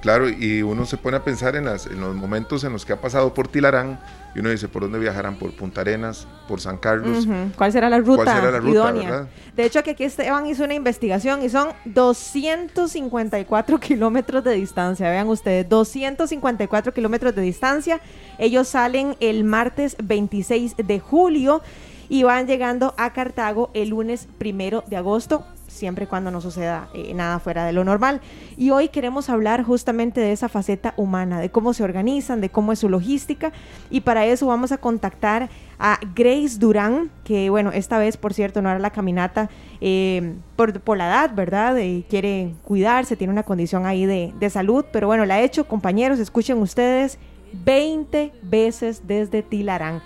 claro, 0.02 0.28
y 0.28 0.60
uno 0.60 0.84
se 0.84 0.96
pone 0.96 1.16
a 1.16 1.24
pensar 1.24 1.54
en, 1.54 1.66
las, 1.66 1.86
en 1.86 2.00
los 2.00 2.16
momentos 2.16 2.64
en 2.64 2.72
los 2.72 2.84
que 2.84 2.92
ha 2.92 3.00
pasado 3.00 3.32
por 3.32 3.46
Tilarán 3.46 4.00
y 4.34 4.40
uno 4.40 4.48
dice, 4.48 4.66
¿por 4.66 4.82
dónde 4.82 4.98
viajarán? 4.98 5.38
¿Por 5.38 5.54
Punta 5.54 5.82
Arenas? 5.82 6.26
¿Por 6.48 6.60
San 6.60 6.78
Carlos? 6.78 7.28
¿Cuál 7.56 7.70
será 7.70 7.88
la 7.88 8.00
ruta, 8.00 8.40
idónea? 8.66 9.28
De 9.54 9.64
hecho, 9.64 9.78
aquí 9.78 9.94
Esteban 10.02 10.46
hizo 10.46 10.64
una 10.64 10.74
investigación 10.74 11.44
y 11.44 11.48
son 11.48 11.68
254 11.84 13.78
kilómetros 13.80 14.42
de 14.42 14.54
distancia. 14.54 15.08
Vean 15.08 15.28
ustedes, 15.28 15.68
254 15.68 16.92
kilómetros 16.92 17.36
de 17.36 17.42
distancia. 17.42 18.00
Ellos 18.36 18.66
salen 18.66 19.14
el 19.20 19.44
martes 19.44 19.96
26 20.02 20.74
de 20.76 20.98
julio 20.98 21.62
y 22.08 22.24
van 22.24 22.48
llegando 22.48 22.94
a 22.98 23.12
Cartago 23.12 23.70
el 23.74 23.90
lunes 23.90 24.26
primero 24.38 24.82
de 24.88 24.96
agosto 24.96 25.46
siempre 25.72 26.06
cuando 26.06 26.30
no 26.30 26.40
suceda 26.40 26.88
eh, 26.94 27.14
nada 27.14 27.38
fuera 27.38 27.64
de 27.64 27.72
lo 27.72 27.84
normal. 27.84 28.20
Y 28.56 28.70
hoy 28.70 28.88
queremos 28.88 29.28
hablar 29.28 29.62
justamente 29.64 30.20
de 30.20 30.32
esa 30.32 30.48
faceta 30.48 30.94
humana, 30.96 31.40
de 31.40 31.50
cómo 31.50 31.72
se 31.72 31.82
organizan, 31.82 32.40
de 32.40 32.50
cómo 32.50 32.72
es 32.72 32.78
su 32.78 32.88
logística. 32.88 33.52
Y 33.90 34.02
para 34.02 34.26
eso 34.26 34.46
vamos 34.46 34.72
a 34.72 34.78
contactar 34.78 35.48
a 35.78 35.98
Grace 36.14 36.58
Durán, 36.58 37.10
que 37.24 37.50
bueno, 37.50 37.72
esta 37.72 37.98
vez, 37.98 38.16
por 38.16 38.34
cierto, 38.34 38.62
no 38.62 38.70
era 38.70 38.78
la 38.78 38.90
caminata 38.90 39.50
eh, 39.80 40.34
por, 40.54 40.96
la 40.96 41.08
edad, 41.08 41.34
¿verdad? 41.34 41.76
Eh, 41.78 42.04
quiere 42.08 42.54
cuidarse, 42.62 43.16
tiene 43.16 43.32
una 43.32 43.42
condición 43.42 43.84
ahí 43.84 44.06
de, 44.06 44.50
salud, 44.50 44.84
pero 44.92 45.08
bueno, 45.08 45.24
la 45.24 45.34
ha 45.34 45.40
hecho, 45.40 45.66
compañeros, 45.66 46.20
escuchen 46.20 46.58
ustedes, 46.58 47.18
20 47.64 48.32
veces 48.42 49.02
desde 49.06 49.42
Tilarán. 49.42 50.02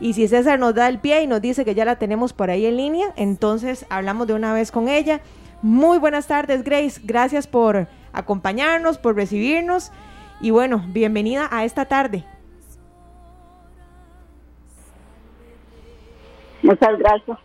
Y 0.00 0.12
si 0.12 0.28
César 0.28 0.58
nos 0.58 0.74
da 0.74 0.88
el 0.88 0.98
pie 0.98 1.22
y 1.22 1.26
nos 1.26 1.40
dice 1.40 1.64
que 1.64 1.74
ya 1.74 1.84
la 1.84 1.96
tenemos 1.96 2.32
por 2.32 2.50
ahí 2.50 2.66
en 2.66 2.76
línea, 2.76 3.08
entonces 3.16 3.84
hablamos 3.90 4.26
de 4.26 4.34
una 4.34 4.52
vez 4.52 4.70
con 4.70 4.88
ella. 4.88 5.20
Muy 5.60 5.98
buenas 5.98 6.28
tardes, 6.28 6.62
Grace. 6.62 7.00
Gracias 7.02 7.48
por 7.48 7.88
acompañarnos, 8.12 8.98
por 8.98 9.16
recibirnos. 9.16 9.90
Y 10.40 10.50
bueno, 10.50 10.84
bienvenida 10.88 11.48
a 11.50 11.64
esta 11.64 11.86
tarde. 11.86 12.24
Muchas 16.62 16.98
gracias. 16.98 17.38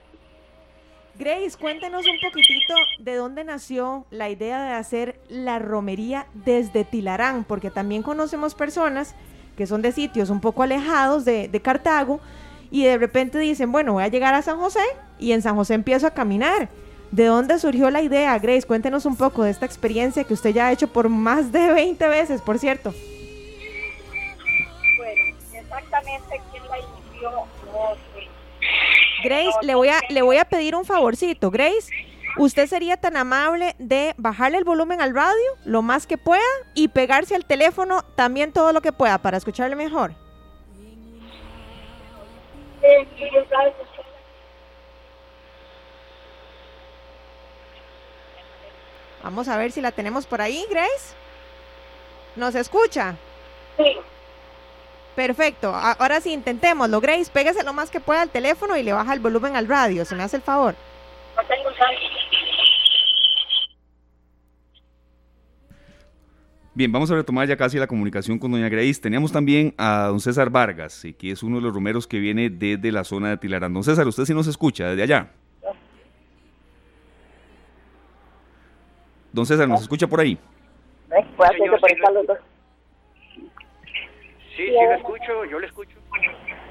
Grace, 1.17 1.57
cuéntenos 1.59 2.05
un 2.05 2.17
poquitito 2.21 2.73
de 2.99 3.15
dónde 3.15 3.43
nació 3.43 4.05
la 4.09 4.29
idea 4.29 4.63
de 4.63 4.71
hacer 4.71 5.19
la 5.29 5.59
romería 5.59 6.27
desde 6.33 6.83
Tilarán, 6.83 7.43
porque 7.43 7.69
también 7.71 8.03
conocemos 8.03 8.55
personas 8.55 9.15
que 9.55 9.67
son 9.67 9.81
de 9.83 9.91
sitios 9.91 10.31
un 10.31 10.41
poco 10.41 10.63
alejados 10.63 11.25
de, 11.25 11.47
de 11.47 11.61
Cartago 11.61 12.19
y 12.73 12.83
de 12.85 12.97
repente 12.97 13.37
dicen, 13.37 13.71
bueno, 13.71 13.93
voy 13.93 14.03
a 14.03 14.07
llegar 14.07 14.33
a 14.33 14.41
San 14.41 14.57
José 14.57 14.79
y 15.19 15.33
en 15.33 15.43
San 15.43 15.55
José 15.55 15.75
empiezo 15.75 16.07
a 16.07 16.11
caminar. 16.11 16.69
¿De 17.11 17.25
dónde 17.25 17.59
surgió 17.59 17.91
la 17.91 18.01
idea, 18.01 18.35
Grace? 18.39 18.63
Cuéntenos 18.63 19.05
un 19.05 19.15
poco 19.15 19.43
de 19.43 19.51
esta 19.51 19.67
experiencia 19.67 20.23
que 20.23 20.33
usted 20.33 20.55
ya 20.55 20.65
ha 20.65 20.71
hecho 20.71 20.87
por 20.87 21.07
más 21.07 21.51
de 21.51 21.71
20 21.71 22.07
veces, 22.07 22.41
por 22.41 22.57
cierto. 22.57 22.91
Bueno, 24.97 25.37
exactamente 25.53 26.41
quién 26.51 26.63
la 26.67 26.79
inició, 26.79 27.29
no. 27.31 27.47
Grace, 29.23 29.57
le 29.61 29.75
voy 29.75 29.89
a, 29.89 29.99
le 30.09 30.23
voy 30.23 30.37
a 30.37 30.45
pedir 30.45 30.75
un 30.75 30.83
favorcito. 30.83 31.51
Grace, 31.51 31.91
¿usted 32.39 32.65
sería 32.65 32.97
tan 32.97 33.17
amable 33.17 33.75
de 33.77 34.15
bajarle 34.17 34.57
el 34.57 34.63
volumen 34.63 34.99
al 34.99 35.13
radio 35.13 35.35
lo 35.63 35.83
más 35.83 36.07
que 36.07 36.17
pueda 36.17 36.41
y 36.73 36.87
pegarse 36.87 37.35
al 37.35 37.45
teléfono 37.45 38.01
también 38.15 38.51
todo 38.51 38.73
lo 38.73 38.81
que 38.81 38.91
pueda 38.91 39.19
para 39.19 39.37
escucharle 39.37 39.75
mejor? 39.75 40.22
Vamos 49.23 49.47
a 49.47 49.57
ver 49.57 49.71
si 49.71 49.81
la 49.81 49.91
tenemos 49.91 50.25
por 50.25 50.41
ahí, 50.41 50.65
Grace. 50.69 51.15
¿Nos 52.35 52.55
escucha? 52.55 53.15
Sí, 53.77 53.97
Perfecto. 55.15 55.73
Ahora 55.73 56.19
sí, 56.21 56.33
intentémoslo. 56.33 56.99
Grace, 56.99 57.29
pégase 57.31 57.63
lo 57.63 57.73
más 57.73 57.91
que 57.91 57.99
pueda 57.99 58.21
al 58.21 58.29
teléfono 58.29 58.75
y 58.75 58.83
le 58.83 58.93
baja 58.93 59.13
el 59.13 59.19
volumen 59.19 59.55
al 59.55 59.67
radio. 59.67 60.05
¿Se 60.05 60.15
me 60.15 60.23
hace 60.23 60.37
el 60.37 60.41
favor? 60.41 60.75
no 61.35 61.43
tengo 61.45 61.71
saldo. 61.75 61.99
Bien, 66.75 66.91
vamos 66.91 67.11
a 67.11 67.15
retomar 67.15 67.47
ya 67.47 67.55
casi 67.55 67.77
la 67.77 67.85
comunicación 67.85 68.39
con 68.39 68.51
doña 68.51 68.67
Grace. 68.67 68.99
Teníamos 68.99 69.31
también 69.31 69.75
a 69.77 70.07
don 70.07 70.19
César 70.19 70.49
Vargas, 70.49 71.05
eh, 71.05 71.13
que 71.13 71.29
es 71.29 71.43
uno 71.43 71.57
de 71.57 71.61
los 71.61 71.73
romeros 71.73 72.07
que 72.07 72.17
viene 72.17 72.49
desde 72.49 72.91
la 72.91 73.03
zona 73.03 73.29
de 73.29 73.37
Tilarán. 73.37 73.73
Don 73.73 73.83
César, 73.83 74.07
usted 74.07 74.25
sí 74.25 74.33
nos 74.33 74.47
escucha 74.47 74.89
desde 74.89 75.03
allá. 75.03 75.31
Don 79.31 79.45
César, 79.45 79.67
¿nos 79.67 79.83
escucha 79.83 80.07
por 80.07 80.19
ahí? 80.19 80.37
Los 81.09 82.27
dos. 82.27 82.37
Sí, 83.35 84.65
sí 84.65 84.71
lo 84.71 84.93
escucho, 84.93 85.45
yo 85.45 85.59
lo 85.59 85.65
escucho 85.67 86.02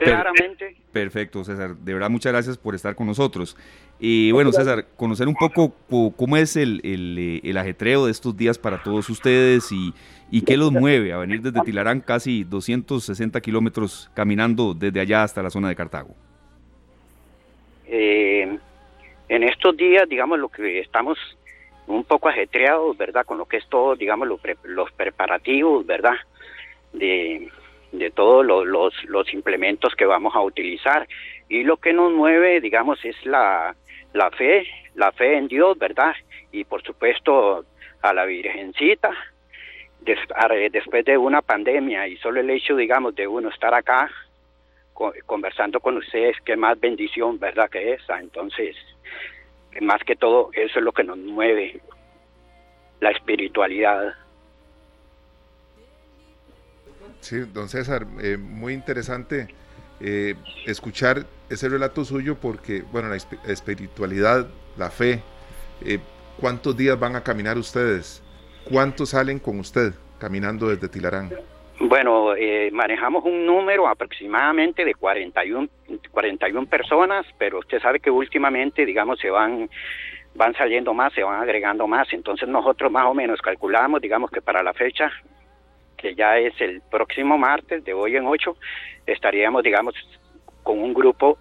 claramente. 0.05 0.77
Perfecto, 0.93 1.43
César. 1.45 1.77
De 1.77 1.93
verdad, 1.95 2.11
muchas 2.11 2.33
gracias 2.33 2.59
por 2.59 2.75
estar 2.75 2.95
con 2.95 3.07
nosotros. 3.07 3.57
Y 3.99 4.31
bueno, 4.33 4.53
César, 4.53 4.87
conocer 4.97 5.29
un 5.29 5.35
poco 5.35 5.75
co- 5.89 6.13
cómo 6.17 6.37
es 6.37 6.57
el, 6.57 6.81
el, 6.85 7.17
eh, 7.19 7.41
el 7.45 7.57
ajetreo 7.57 8.07
de 8.07 8.13
estos 8.13 8.37
días 8.37 8.59
para 8.59 8.83
todos 8.83 9.09
ustedes 9.09 9.71
y, 9.73 9.95
y 10.31 10.43
qué 10.43 10.57
los 10.57 10.73
mueve 10.73 11.13
a 11.13 11.19
venir 11.19 11.41
desde 11.41 11.61
Tilarán 11.63 12.01
casi 12.01 12.45
260 12.45 13.41
kilómetros 13.41 14.11
caminando 14.15 14.75
desde 14.75 15.01
allá 15.01 15.23
hasta 15.23 15.43
la 15.43 15.51
zona 15.51 15.69
de 15.69 15.77
Cartago. 15.77 16.15
Eh, 17.87 18.59
en 19.29 19.43
estos 19.43 19.77
días, 19.77 20.09
digamos, 20.09 20.39
lo 20.39 20.49
que 20.49 20.81
estamos 20.81 21.19
un 21.87 22.05
poco 22.05 22.29
ajetreados, 22.29 22.97
¿verdad? 22.97 23.25
Con 23.27 23.39
lo 23.39 23.47
que 23.47 23.57
es 23.59 23.67
todo, 23.69 23.97
digamos, 23.97 24.29
lo 24.29 24.39
pre- 24.39 24.57
los 24.65 24.91
preparativos, 24.93 25.85
¿verdad? 25.87 26.15
De, 26.93 27.49
de 27.93 28.11
todos 28.11 28.45
los, 28.45 29.05
los, 29.05 29.33
implementos 29.33 29.95
que 29.95 30.07
vamos 30.07 30.35
a 30.35 30.41
utilizar. 30.41 31.07
Y 31.49 31.63
lo 31.65 31.77
que 31.77 31.93
nos 31.93 32.13
mueve, 32.13 32.61
digamos, 32.61 33.05
es 33.05 33.15
la, 33.25 33.75
la 34.13 34.31
fe, 34.31 34.67
la 34.95 35.13
fe 35.13 35.37
en 35.37 35.49
Dios, 35.49 35.79
¿verdad? 35.79 36.15
Y 36.51 36.65
por 36.65 36.83
supuesto 36.83 37.65
a 38.01 38.13
la 38.13 38.25
Virgencita. 38.25 39.11
Después 40.01 41.05
de 41.05 41.17
una 41.17 41.43
pandemia 41.43 42.09
y 42.09 42.17
solo 42.17 42.41
el 42.41 42.51
hecho, 42.51 42.75
digamos, 42.75 43.15
de 43.15 43.29
uno 43.29 43.51
estar 43.51 43.73
acá 43.73 44.11
co- 44.95 45.13
conversando 45.27 45.79
con 45.79 45.97
ustedes, 45.97 46.37
qué 46.45 46.57
más 46.57 46.81
bendición, 46.81 47.39
¿verdad? 47.39 47.71
Que 47.71 47.93
esa. 47.93 48.19
Entonces, 48.19 48.75
más 49.81 50.03
que 50.03 50.17
todo, 50.17 50.51
eso 50.55 50.79
es 50.79 50.85
lo 50.85 50.93
que 50.93 51.05
nos 51.05 51.19
mueve, 51.19 51.81
la 53.01 53.11
espiritualidad. 53.11 54.15
Sí, 57.23 57.39
don 57.53 57.69
César, 57.69 58.05
eh, 58.21 58.37
muy 58.37 58.73
interesante 58.75 59.47
eh, 60.01 60.35
escuchar 60.67 61.25
ese 61.49 61.69
relato 61.69 62.05
suyo 62.05 62.37
porque, 62.37 62.83
bueno, 62.91 63.09
la 63.09 63.15
esp- 63.17 63.39
espiritualidad, 63.49 64.49
la 64.77 64.91
fe, 64.91 65.23
eh, 65.85 65.99
¿cuántos 66.41 66.77
días 66.77 66.99
van 66.99 67.15
a 67.15 67.23
caminar 67.23 67.57
ustedes? 67.59 68.23
¿Cuántos 68.69 69.11
salen 69.11 69.39
con 69.39 69.61
usted 69.61 69.95
caminando 70.19 70.69
desde 70.69 70.89
Tilarán? 70.89 71.31
Bueno, 71.79 72.35
eh, 72.35 72.71
manejamos 72.73 73.25
un 73.25 73.47
número 73.47 73.87
aproximadamente 73.89 74.85
de 74.85 74.95
41, 74.95 75.69
41 76.11 76.67
personas, 76.67 77.25
pero 77.39 77.61
usted 77.61 77.81
sabe 77.81 78.01
que 78.01 78.11
últimamente, 78.11 78.85
digamos, 78.85 79.21
se 79.21 79.31
van 79.31 79.71
van 80.35 80.55
saliendo 80.55 80.95
más, 80.95 81.13
se 81.13 81.23
van 81.23 81.43
agregando 81.43 81.87
más, 81.87 82.11
entonces 82.13 82.49
nosotros 82.49 82.91
más 82.91 83.05
o 83.07 83.13
menos 83.15 83.41
calculamos, 83.43 84.01
digamos 84.01 84.31
que 84.31 84.41
para 84.41 84.63
la 84.63 84.73
fecha, 84.73 85.11
que 86.03 86.15
ya 86.15 86.37
es 86.37 86.53
el 86.61 86.83
próximo 86.91 87.39
martes, 87.39 87.85
de 87.85 87.95
hoy 87.95 88.17
en 88.17 88.27
8, 88.27 88.57
estaríamos, 89.07 89.63
digamos, 89.63 89.95
con 90.63 90.79
un 90.81 90.93
grupo 90.93 91.39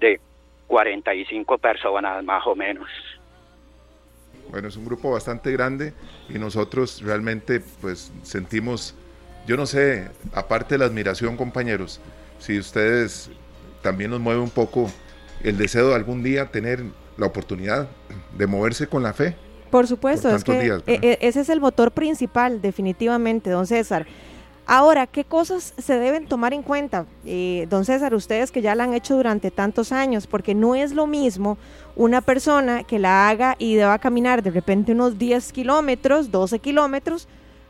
de 0.00 0.20
45 0.68 1.58
personas 1.58 2.24
más 2.24 2.46
o 2.46 2.54
menos. 2.54 2.88
Bueno, 4.50 4.68
es 4.68 4.76
un 4.76 4.84
grupo 4.84 5.10
bastante 5.10 5.50
grande 5.52 5.92
y 6.28 6.38
nosotros 6.38 7.02
realmente 7.02 7.60
pues 7.80 8.12
sentimos, 8.22 8.94
yo 9.46 9.56
no 9.56 9.66
sé, 9.66 10.08
aparte 10.32 10.74
de 10.74 10.78
la 10.78 10.84
admiración 10.84 11.36
compañeros, 11.36 12.00
si 12.38 12.58
ustedes 12.58 13.30
también 13.82 14.10
nos 14.10 14.20
mueve 14.20 14.40
un 14.40 14.50
poco 14.50 14.90
el 15.42 15.58
deseo 15.58 15.88
de 15.88 15.94
algún 15.94 16.22
día 16.22 16.50
tener 16.50 16.84
la 17.16 17.26
oportunidad 17.26 17.88
de 18.36 18.46
moverse 18.46 18.86
con 18.86 19.02
la 19.02 19.12
fe. 19.12 19.36
Por 19.74 19.88
supuesto, 19.88 20.28
Por 20.28 20.36
es 20.36 20.44
que 20.44 20.60
días, 20.60 20.82
e- 20.86 21.00
e- 21.02 21.18
ese 21.20 21.40
es 21.40 21.48
el 21.48 21.60
motor 21.60 21.90
principal, 21.90 22.62
definitivamente, 22.62 23.50
don 23.50 23.66
César. 23.66 24.06
Ahora, 24.66 25.08
¿qué 25.08 25.24
cosas 25.24 25.74
se 25.76 25.98
deben 25.98 26.28
tomar 26.28 26.52
en 26.52 26.62
cuenta, 26.62 27.06
eh, 27.24 27.66
don 27.68 27.84
César, 27.84 28.14
ustedes 28.14 28.52
que 28.52 28.62
ya 28.62 28.76
la 28.76 28.84
han 28.84 28.94
hecho 28.94 29.16
durante 29.16 29.50
tantos 29.50 29.90
años? 29.90 30.28
Porque 30.28 30.54
no 30.54 30.76
es 30.76 30.92
lo 30.92 31.08
mismo 31.08 31.58
una 31.96 32.20
persona 32.20 32.84
que 32.84 33.00
la 33.00 33.28
haga 33.28 33.56
y 33.58 33.74
deba 33.74 33.98
caminar 33.98 34.44
de 34.44 34.52
repente 34.52 34.92
unos 34.92 35.18
10 35.18 35.50
kilómetros, 35.50 36.30
12 36.30 36.60
kilómetros, 36.60 37.26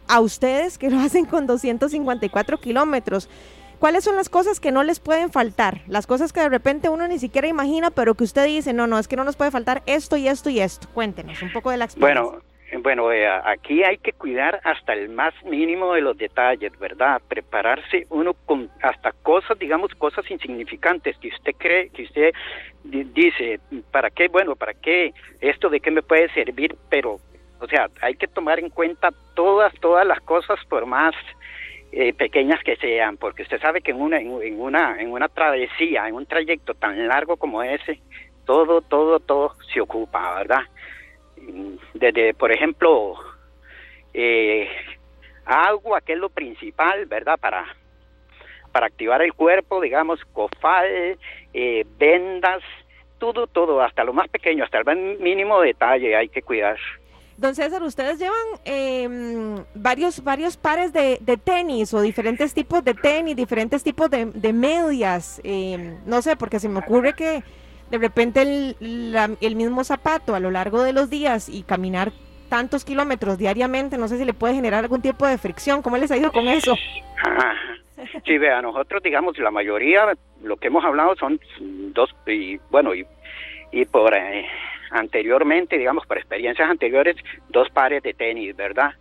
a 0.07 0.21
ustedes 0.21 0.77
que 0.77 0.91
lo 0.91 1.01
hacen 1.01 1.25
con 1.25 1.47
254 1.47 2.61
kilómetros. 2.61 3.31
¿Cuáles 3.79 4.05
son 4.05 4.17
las 4.17 4.29
cosas 4.29 4.61
que 4.61 4.73
no 4.73 4.83
les 4.83 5.01
pueden 5.01 5.31
faltar? 5.31 5.81
Las 5.89 6.07
cosas 6.07 6.33
que 6.33 6.41
de 6.41 6.49
repente 6.49 6.89
uno 6.89 7.07
ni 7.07 7.19
siquiera 7.19 7.47
imagina, 7.49 7.91
pero 7.91 8.15
que 8.15 8.25
usted 8.25 8.47
dice, 8.47 8.73
no, 8.73 8.87
no, 8.87 8.99
es 8.99 9.09
que 9.09 9.17
no 9.17 9.25
nos 9.25 9.37
puede 9.37 9.51
faltar 9.51 9.83
esto 9.87 10.17
y 10.17 10.29
esto 10.29 10.49
y 10.51 10.61
esto. 10.61 10.89
Cuéntenos 10.95 11.41
un 11.43 11.53
poco 11.53 11.71
de 11.71 11.77
la 11.77 11.85
experiencia. 11.85 12.23
Bueno, 12.23 12.43
eh, 12.71 12.79
bueno, 12.79 13.09
aquí 13.45 13.85
hay 13.85 13.99
que 13.99 14.13
cuidar 14.13 14.61
hasta 14.65 14.95
el 14.95 15.11
más 15.11 15.35
mínimo 15.45 15.93
de 15.95 16.01
los 16.01 16.17
detalles, 16.17 16.77
¿verdad? 16.79 17.21
Prepararse 17.29 18.07
uno 18.11 18.33
con 18.47 18.71
hasta 18.83 19.13
cosas, 19.13 19.59
digamos, 19.59 19.95
cosas 19.95 20.29
insignificantes 20.31 21.17
que 21.19 21.29
usted 21.29 21.53
cree, 21.59 21.91
que 21.91 22.05
usted 22.05 22.33
di- 22.85 23.05
dice, 23.05 23.61
¿para 23.91 24.11
qué? 24.11 24.29
Bueno, 24.29 24.57
¿para 24.57 24.73
qué? 24.75 25.13
Esto 25.41 25.69
de 25.69 25.81
qué 25.81 25.91
me 25.91 26.03
puede 26.03 26.33
servir, 26.33 26.75
pero, 26.89 27.19
o 27.61 27.67
sea, 27.69 27.89
hay 28.01 28.15
que 28.15 28.27
tomar 28.29 28.59
en 28.59 28.71
cuenta 28.71 29.11
todas, 29.35 29.73
todas 29.81 30.07
las 30.07 30.21
cosas 30.21 30.59
por 30.69 30.87
más 30.87 31.15
eh, 31.97 32.13
pequeñas 32.13 32.61
que 32.65 32.75
sean, 32.75 33.17
porque 33.17 33.43
usted 33.43 33.61
sabe 33.61 33.81
que 33.81 33.93
en 33.93 34.01
una, 34.01 34.19
en, 34.19 34.61
una, 34.61 35.01
en 35.01 35.13
una 35.13 35.29
travesía, 35.29 36.09
en 36.09 36.17
un 36.17 36.27
trayecto 36.27 36.75
tan 36.75 37.07
largo 37.07 37.37
como 37.37 37.63
ese, 37.63 38.01
todo, 38.45 38.81
todo, 38.83 39.21
todo 39.21 39.55
se 39.73 39.81
ocupa, 39.81 40.35
¿verdad? 40.35 40.63
desde, 41.93 42.35
por 42.35 42.51
ejemplo, 42.51 43.15
eh, 44.13 44.69
agua, 45.45 46.01
que 46.01 46.15
es 46.15 46.19
lo 46.19 46.31
principal, 46.31 47.07
¿verdad? 47.07 47.39
Para, 47.39 47.65
para 48.73 48.87
activar 48.87 49.23
el 49.23 49.33
cuerpo, 49.33 49.81
digamos, 49.81 50.25
cofal, 50.33 51.17
eh, 51.53 51.87
vendas, 51.97 52.63
todo, 53.19 53.47
todo, 53.47 53.81
hasta 53.81 54.03
lo 54.03 54.13
más 54.13 54.29
pequeño, 54.29 54.65
hasta 54.65 54.79
el 54.79 55.19
mínimo 55.21 55.61
detalle 55.61 56.17
hay 56.17 56.29
que 56.29 56.43
cuidar. 56.43 56.79
Don 57.37 57.55
César, 57.55 57.83
ustedes 57.83 58.19
llevan 58.19 58.37
eh, 58.65 59.63
varios, 59.75 60.23
varios 60.23 60.57
pares 60.57 60.93
de, 60.93 61.19
de 61.21 61.37
tenis 61.37 61.93
o 61.93 62.01
diferentes 62.01 62.55
tipos 62.55 62.85
de 62.85 62.95
tenis, 62.95 63.35
diferentes 63.37 63.83
tipos 63.83 64.09
de, 64.11 64.27
de 64.27 64.53
medias. 64.53 65.41
eh, 65.45 65.97
no 66.07 66.23
sé, 66.23 66.37
porque 66.37 66.61
se 66.61 66.69
me 66.69 66.79
ocurre 66.79 67.15
que 67.15 67.43
de 67.91 67.99
repente 67.99 68.43
el, 68.43 68.77
el 69.41 69.57
mismo 69.57 69.85
zapato 69.85 70.35
a 70.35 70.41
lo 70.41 70.51
largo 70.51 70.83
de 70.83 70.93
los 70.93 71.11
días 71.11 71.49
y 71.49 71.63
caminar 71.65 72.13
tantos 72.49 72.85
kilómetros 72.85 73.37
diariamente, 73.37 73.99
no 73.99 74.07
sé 74.07 74.17
si 74.19 74.25
le 74.25 74.33
puede 74.33 74.55
generar 74.55 74.85
algún 74.85 75.03
tipo 75.03 75.27
de 75.27 75.39
fricción. 75.39 75.83
¿Cómo 75.83 75.97
les 75.97 76.11
ha 76.11 76.17
ido 76.17 76.31
con 76.33 76.47
eso? 76.49 76.75
Sí, 78.27 78.39
vea, 78.39 78.61
nosotros, 78.61 79.03
digamos, 79.03 79.39
la 79.39 79.51
mayoría, 79.51 80.05
lo 80.43 80.57
que 80.57 80.67
hemos 80.67 80.85
hablado 80.85 81.15
son 81.17 81.41
dos, 81.95 82.15
y 82.27 82.59
bueno, 82.71 82.95
y, 82.95 83.07
y 83.73 83.85
por 83.87 84.15
eh, 84.15 84.47
anteriormente, 84.95 85.77
digamos, 85.77 86.07
por 86.07 86.17
experiencias 86.19 86.71
anteriores, 86.71 87.17
dos 87.49 87.69
pares 87.71 88.03
de 88.03 88.15
tenis, 88.15 88.55
¿verdad? 88.57 88.93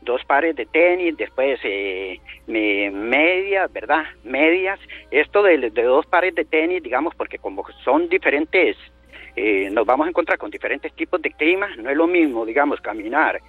Dos 0.00 0.24
pares 0.24 0.54
de 0.56 0.66
tenis, 0.66 1.16
después 1.16 1.58
eh, 1.62 2.20
me- 2.46 2.90
medias, 2.90 3.72
¿verdad? 3.72 4.04
Medias. 4.24 4.78
Esto 5.10 5.42
de, 5.42 5.70
dos 5.70 6.06
pares 6.06 6.34
de 6.34 6.44
tenis, 6.44 6.82
digamos, 6.82 7.14
porque 7.14 7.38
como 7.38 7.64
son 7.84 8.08
diferentes, 8.08 8.76
eh, 9.36 9.70
nos 9.70 9.86
vamos 9.86 10.06
a 10.06 10.10
encontrar 10.10 10.38
con 10.38 10.50
diferentes 10.50 10.92
tipos 10.92 11.22
de 11.22 11.30
clima, 11.30 11.68
no 11.76 11.88
es 11.88 11.96
lo 11.96 12.06
mismo, 12.08 12.44
digamos, 12.44 12.80
caminar, 12.80 13.40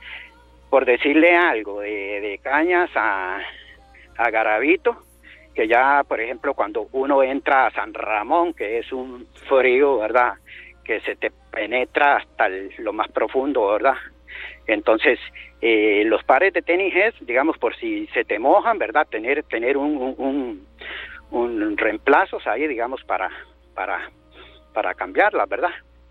por 0.70 0.86
decirle 0.86 1.36
algo, 1.36 1.82
de, 1.82 2.40
cañas 2.44 2.92
a, 2.96 3.40
a 4.18 4.30
Garavito, 4.30 4.96
que 5.56 5.68
ya, 5.68 6.04
por 6.08 6.22
ejemplo, 6.22 6.54
cuando 6.54 6.88
uno 6.92 7.24
entra 7.24 7.66
a 7.66 7.72
San 7.72 7.94
Ramón, 7.94 8.54
que 8.54 8.78
es 8.78 8.92
un 8.94 9.26
frío, 9.48 9.98
¿verdad? 9.98 10.34
Que 10.90 11.02
se 11.02 11.16
te 11.16 11.30
penetra 11.52 12.16
hasta 12.16 12.48
el- 12.48 12.74
lo 12.80 12.94
más 12.94 13.08
profundo, 13.12 13.68
¿verdad? 13.74 13.94
Entonces, 14.66 15.20
eh, 15.62 16.02
los 16.08 16.24
pares 16.24 16.52
de 16.52 16.64
tenis 16.64 16.96
es, 16.96 17.14
digamos, 17.28 17.60
por 17.60 17.76
si 17.76 18.08
se 18.08 18.26
te 18.26 18.40
mojan, 18.40 18.80
¿verdad? 18.80 19.06
Tener 19.08 19.44
tener 19.44 19.78
un, 19.78 19.96
un, 20.18 20.66
un, 21.30 21.48
un 21.60 21.78
reemplazos 21.78 22.48
ahí, 22.48 22.66
digamos, 22.68 23.04
para, 23.04 23.30
para, 23.76 24.10
para 24.74 24.96
cambiarlas, 24.96 25.48
¿verdad? 25.48 25.70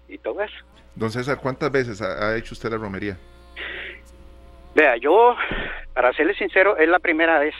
Y 0.08 0.18
todo 0.18 0.42
eso. 0.42 0.54
Don 0.94 1.10
César, 1.10 1.38
¿cuántas 1.42 1.72
veces 1.72 2.00
ha, 2.00 2.28
ha 2.28 2.36
hecho 2.36 2.54
usted 2.54 2.70
la 2.70 2.76
romería? 2.76 3.16
Vea, 4.76 4.96
yo, 4.98 5.34
para 5.92 6.12
serle 6.12 6.34
sincero, 6.34 6.76
es 6.76 6.88
la 6.88 7.00
primera 7.00 7.40
vez. 7.40 7.54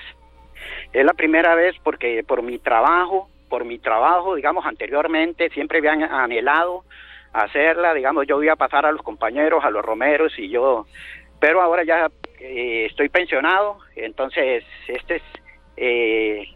Es 0.92 1.04
la 1.04 1.14
primera 1.14 1.56
vez 1.56 1.74
porque 1.82 2.22
por 2.22 2.42
mi 2.42 2.60
trabajo, 2.60 3.28
por 3.48 3.64
mi 3.64 3.80
trabajo, 3.80 4.36
digamos, 4.36 4.64
anteriormente 4.66 5.50
siempre 5.50 5.78
habían 5.78 6.04
anhelado 6.04 6.84
hacerla, 7.32 7.94
digamos, 7.94 8.26
yo 8.26 8.42
iba 8.42 8.54
a 8.54 8.56
pasar 8.56 8.86
a 8.86 8.92
los 8.92 9.02
compañeros, 9.02 9.64
a 9.64 9.70
los 9.70 9.84
romeros 9.84 10.38
y 10.38 10.48
yo, 10.48 10.86
pero 11.40 11.60
ahora 11.62 11.84
ya 11.84 12.10
eh, 12.40 12.86
estoy 12.86 13.08
pensionado, 13.08 13.78
entonces 13.96 14.64
este 14.88 15.16
es, 15.16 15.22
eh, 15.76 16.48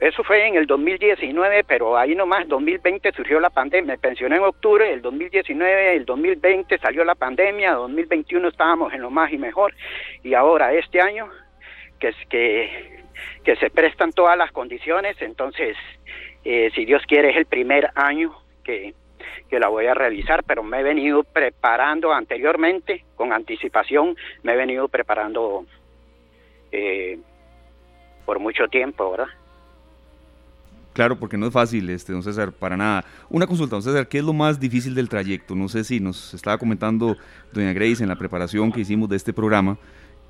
eso 0.00 0.22
fue 0.22 0.46
en 0.46 0.54
el 0.54 0.66
2019, 0.66 1.64
pero 1.64 1.96
ahí 1.96 2.14
nomás, 2.14 2.46
2020 2.46 3.10
surgió 3.12 3.40
la 3.40 3.50
pandemia, 3.50 3.94
me 3.94 3.98
pensioné 3.98 4.36
en 4.36 4.42
octubre, 4.42 4.92
el 4.92 5.02
2019, 5.02 5.96
el 5.96 6.04
2020 6.04 6.78
salió 6.78 7.04
la 7.04 7.16
pandemia, 7.16 7.72
2021 7.72 8.48
estábamos 8.48 8.92
en 8.92 9.02
lo 9.02 9.10
más 9.10 9.32
y 9.32 9.38
mejor, 9.38 9.74
y 10.22 10.34
ahora 10.34 10.72
este 10.72 11.00
año, 11.00 11.28
que 11.98 12.08
es 12.08 12.16
que, 12.30 13.02
que 13.42 13.56
se 13.56 13.70
prestan 13.70 14.12
todas 14.12 14.38
las 14.38 14.52
condiciones, 14.52 15.20
entonces, 15.20 15.76
eh, 16.44 16.70
si 16.76 16.84
Dios 16.84 17.02
quiere, 17.08 17.30
es 17.30 17.36
el 17.36 17.46
primer 17.46 17.90
año 17.96 18.32
que, 18.62 18.94
que 19.48 19.58
la 19.58 19.68
voy 19.68 19.86
a 19.86 19.94
realizar, 19.94 20.44
pero 20.44 20.62
me 20.62 20.80
he 20.80 20.82
venido 20.82 21.24
preparando 21.24 22.12
anteriormente, 22.12 23.04
con 23.16 23.32
anticipación, 23.32 24.16
me 24.42 24.52
he 24.52 24.56
venido 24.56 24.88
preparando 24.88 25.64
eh, 26.72 27.18
por 28.24 28.38
mucho 28.38 28.68
tiempo, 28.68 29.10
¿verdad? 29.10 29.28
Claro, 30.92 31.16
porque 31.16 31.36
no 31.36 31.46
es 31.46 31.52
fácil, 31.52 31.88
este, 31.90 32.12
don 32.12 32.24
César, 32.24 32.50
para 32.50 32.76
nada. 32.76 33.04
Una 33.30 33.46
consulta, 33.46 33.76
don 33.76 33.82
César, 33.84 34.08
¿qué 34.08 34.18
es 34.18 34.24
lo 34.24 34.32
más 34.32 34.58
difícil 34.58 34.96
del 34.96 35.08
trayecto? 35.08 35.54
No 35.54 35.68
sé 35.68 35.84
si 35.84 36.00
nos 36.00 36.34
estaba 36.34 36.58
comentando 36.58 37.16
doña 37.52 37.72
Grace 37.72 38.02
en 38.02 38.08
la 38.08 38.16
preparación 38.16 38.72
que 38.72 38.80
hicimos 38.80 39.08
de 39.08 39.14
este 39.14 39.32
programa, 39.32 39.78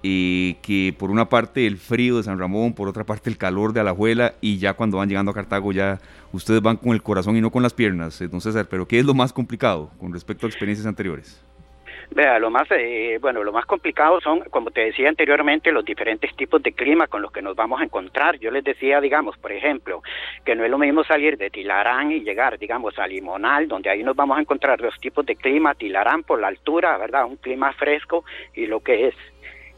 eh, 0.03 0.57
que 0.63 0.95
por 0.97 1.11
una 1.11 1.29
parte 1.29 1.67
el 1.67 1.77
frío 1.77 2.19
de 2.19 2.23
San 2.23 2.39
Ramón, 2.39 2.75
por 2.75 2.89
otra 2.89 3.05
parte 3.05 3.31
el 3.31 3.37
calor 3.37 3.73
de 3.73 3.81
Alajuela, 3.81 4.35
y 4.41 4.59
ya 4.59 4.75
cuando 4.75 4.99
van 4.99 5.09
llegando 5.09 5.31
a 5.33 5.35
Cartago 5.35 5.73
ya 5.73 5.99
ustedes 6.33 6.63
van 6.63 6.77
con 6.77 6.93
el 6.93 7.03
corazón 7.03 7.37
y 7.37 7.41
no 7.41 7.51
con 7.51 7.63
las 7.63 7.75
piernas, 7.75 8.23
don 8.31 8.41
César, 8.41 8.67
pero 8.71 8.87
¿qué 8.87 8.99
es 8.99 9.05
lo 9.05 9.15
más 9.15 9.33
complicado 9.33 9.91
con 9.99 10.13
respecto 10.13 10.47
a 10.47 10.49
experiencias 10.49 10.87
anteriores? 10.87 11.43
Vea, 12.11 12.39
lo 12.39 12.51
más, 12.51 12.67
eh, 12.71 13.19
bueno, 13.21 13.45
lo 13.45 13.53
más 13.53 13.67
complicado 13.67 14.21
son, 14.21 14.41
como 14.51 14.71
te 14.71 14.81
decía 14.81 15.11
anteriormente, 15.11 15.71
los 15.71 15.85
diferentes 15.85 16.35
tipos 16.37 16.63
de 16.63 16.73
clima 16.73 17.07
con 17.07 17.21
los 17.21 17.31
que 17.31 17.43
nos 17.43 17.55
vamos 17.55 17.81
a 17.81 17.85
encontrar. 17.85 18.39
Yo 18.39 18.51
les 18.51 18.65
decía, 18.65 19.01
digamos, 19.01 19.37
por 19.37 19.53
ejemplo, 19.53 20.03
que 20.45 20.55
no 20.55 20.65
es 20.65 20.71
lo 20.71 20.79
mismo 20.79 21.05
salir 21.05 21.37
de 21.37 21.51
Tilarán 21.51 22.11
y 22.11 22.21
llegar, 22.21 22.59
digamos, 22.59 22.99
a 22.99 23.07
Limonal, 23.07 23.69
donde 23.69 23.91
ahí 23.91 24.03
nos 24.03 24.17
vamos 24.17 24.39
a 24.39 24.41
encontrar 24.41 24.81
dos 24.81 24.99
tipos 25.01 25.27
de 25.27 25.37
clima, 25.37 25.75
Tilarán 25.75 26.23
por 26.23 26.41
la 26.41 26.49
altura, 26.49 26.97
¿verdad? 26.97 27.27
Un 27.27 27.37
clima 27.37 27.73
fresco 27.75 28.25
y 28.55 28.67
lo 28.67 28.81
que 28.81 29.09
es 29.09 29.15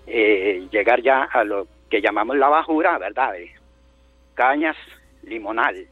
eh, 0.06 0.66
llegar 0.70 1.02
ya 1.02 1.24
a 1.24 1.44
lo 1.44 1.66
que 1.88 2.00
llamamos 2.00 2.36
la 2.36 2.48
bajura, 2.48 2.98
¿verdad? 2.98 3.32
De 3.32 3.50
Cañas, 4.34 4.76
Limonal. 5.22 5.86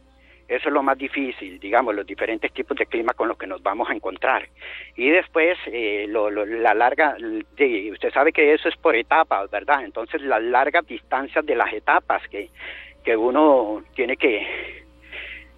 Eso 0.49 0.69
es 0.69 0.73
lo 0.73 0.83
más 0.83 0.97
difícil, 0.97 1.61
digamos, 1.61 1.95
los 1.95 2.07
diferentes 2.07 2.51
tipos 2.55 2.75
de 2.79 2.87
clima 2.87 3.13
con 3.13 3.29
los 3.29 3.37
que 3.37 3.47
nos 3.47 3.63
vamos 3.63 3.91
a 3.91 3.93
encontrar. 3.93 4.49
Y 4.97 5.11
después, 5.11 5.59
eh, 5.67 6.07
lo, 6.09 6.31
lo- 6.31 6.47
la 6.47 6.73
larga, 6.73 7.17
usted 7.21 8.11
sabe 8.15 8.33
que 8.33 8.55
eso 8.55 8.69
es 8.71 8.77
por 8.77 8.97
etapas, 8.97 9.51
¿verdad? 9.51 9.85
Entonces, 9.85 10.23
las 10.23 10.43
largas 10.43 10.87
distancias 10.87 11.45
de 11.45 11.55
las 11.55 11.71
etapas 11.75 12.27
que, 12.29 12.49
que 13.05 13.15
uno 13.15 13.83
tiene 13.95 14.17
que, 14.17 14.47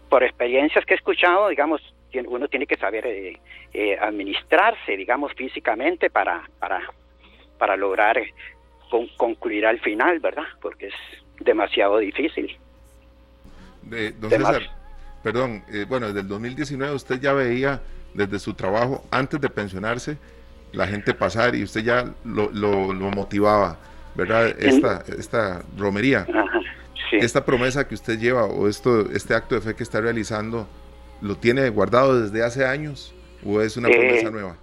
por 0.09 0.25
experiencias 0.25 0.85
que 0.85 0.95
he 0.95 0.97
escuchado, 0.97 1.49
digamos, 1.49 1.81
uno 2.27 2.49
tiene 2.49 2.67
que 2.67 2.77
saber 2.77 3.07
eh, 3.07 3.39
eh, 3.73 3.97
administrarse, 4.01 4.97
digamos, 4.97 5.33
físicamente 5.35 6.11
para, 6.11 6.43
para, 6.59 6.83
para 7.61 7.77
lograr 7.77 8.19
eh, 8.19 8.35
con- 8.91 9.07
concluir 9.17 9.67
al 9.67 9.79
final, 9.81 10.19
¿verdad? 10.19 10.47
Porque 10.61 10.89
es 10.89 10.95
demasiado 11.39 11.99
difícil. 11.99 12.57
Eh, 13.93 14.13
don. 14.19 14.31
César, 14.31 14.63
perdón, 15.23 15.63
eh, 15.73 15.85
bueno, 15.89 16.07
desde 16.09 16.21
el 16.21 16.29
2019 16.29 16.95
usted 16.95 17.21
ya 17.21 17.33
veía 17.35 17.81
desde 18.15 18.39
su 18.41 18.55
trabajo, 18.55 19.05
antes 19.11 19.41
de 19.41 19.49
pensionarse, 19.51 20.17
la 20.73 20.87
gente 20.87 21.15
pasar 21.15 21.55
y 21.55 21.63
usted 21.63 21.83
ya 21.83 22.05
lo, 22.25 22.51
lo- 22.51 22.93
lo 22.93 23.11
motivaba, 23.11 23.77
¿verdad? 24.15 24.49
Esta, 24.59 25.05
esta 25.19 25.63
romería, 25.77 26.21
Ajá, 26.33 26.61
sí. 27.11 27.17
esta 27.17 27.45
promesa 27.45 27.87
que 27.87 27.95
usted 27.95 28.19
lleva 28.19 28.45
o 28.47 28.69
esto, 28.69 29.11
este 29.13 29.35
acto 29.35 29.55
de 29.55 29.61
fe 29.61 29.75
que 29.75 29.83
está 29.83 30.01
realizando, 30.01 30.67
¿lo 31.21 31.37
tiene 31.37 31.69
guardado 31.71 32.21
desde 32.21 32.43
hace 32.45 32.65
años 32.65 33.15
o 33.45 33.61
es 33.61 33.77
una 33.77 33.89
Eh, 33.89 33.93
promesa 33.97 34.31
nueva? 34.31 34.57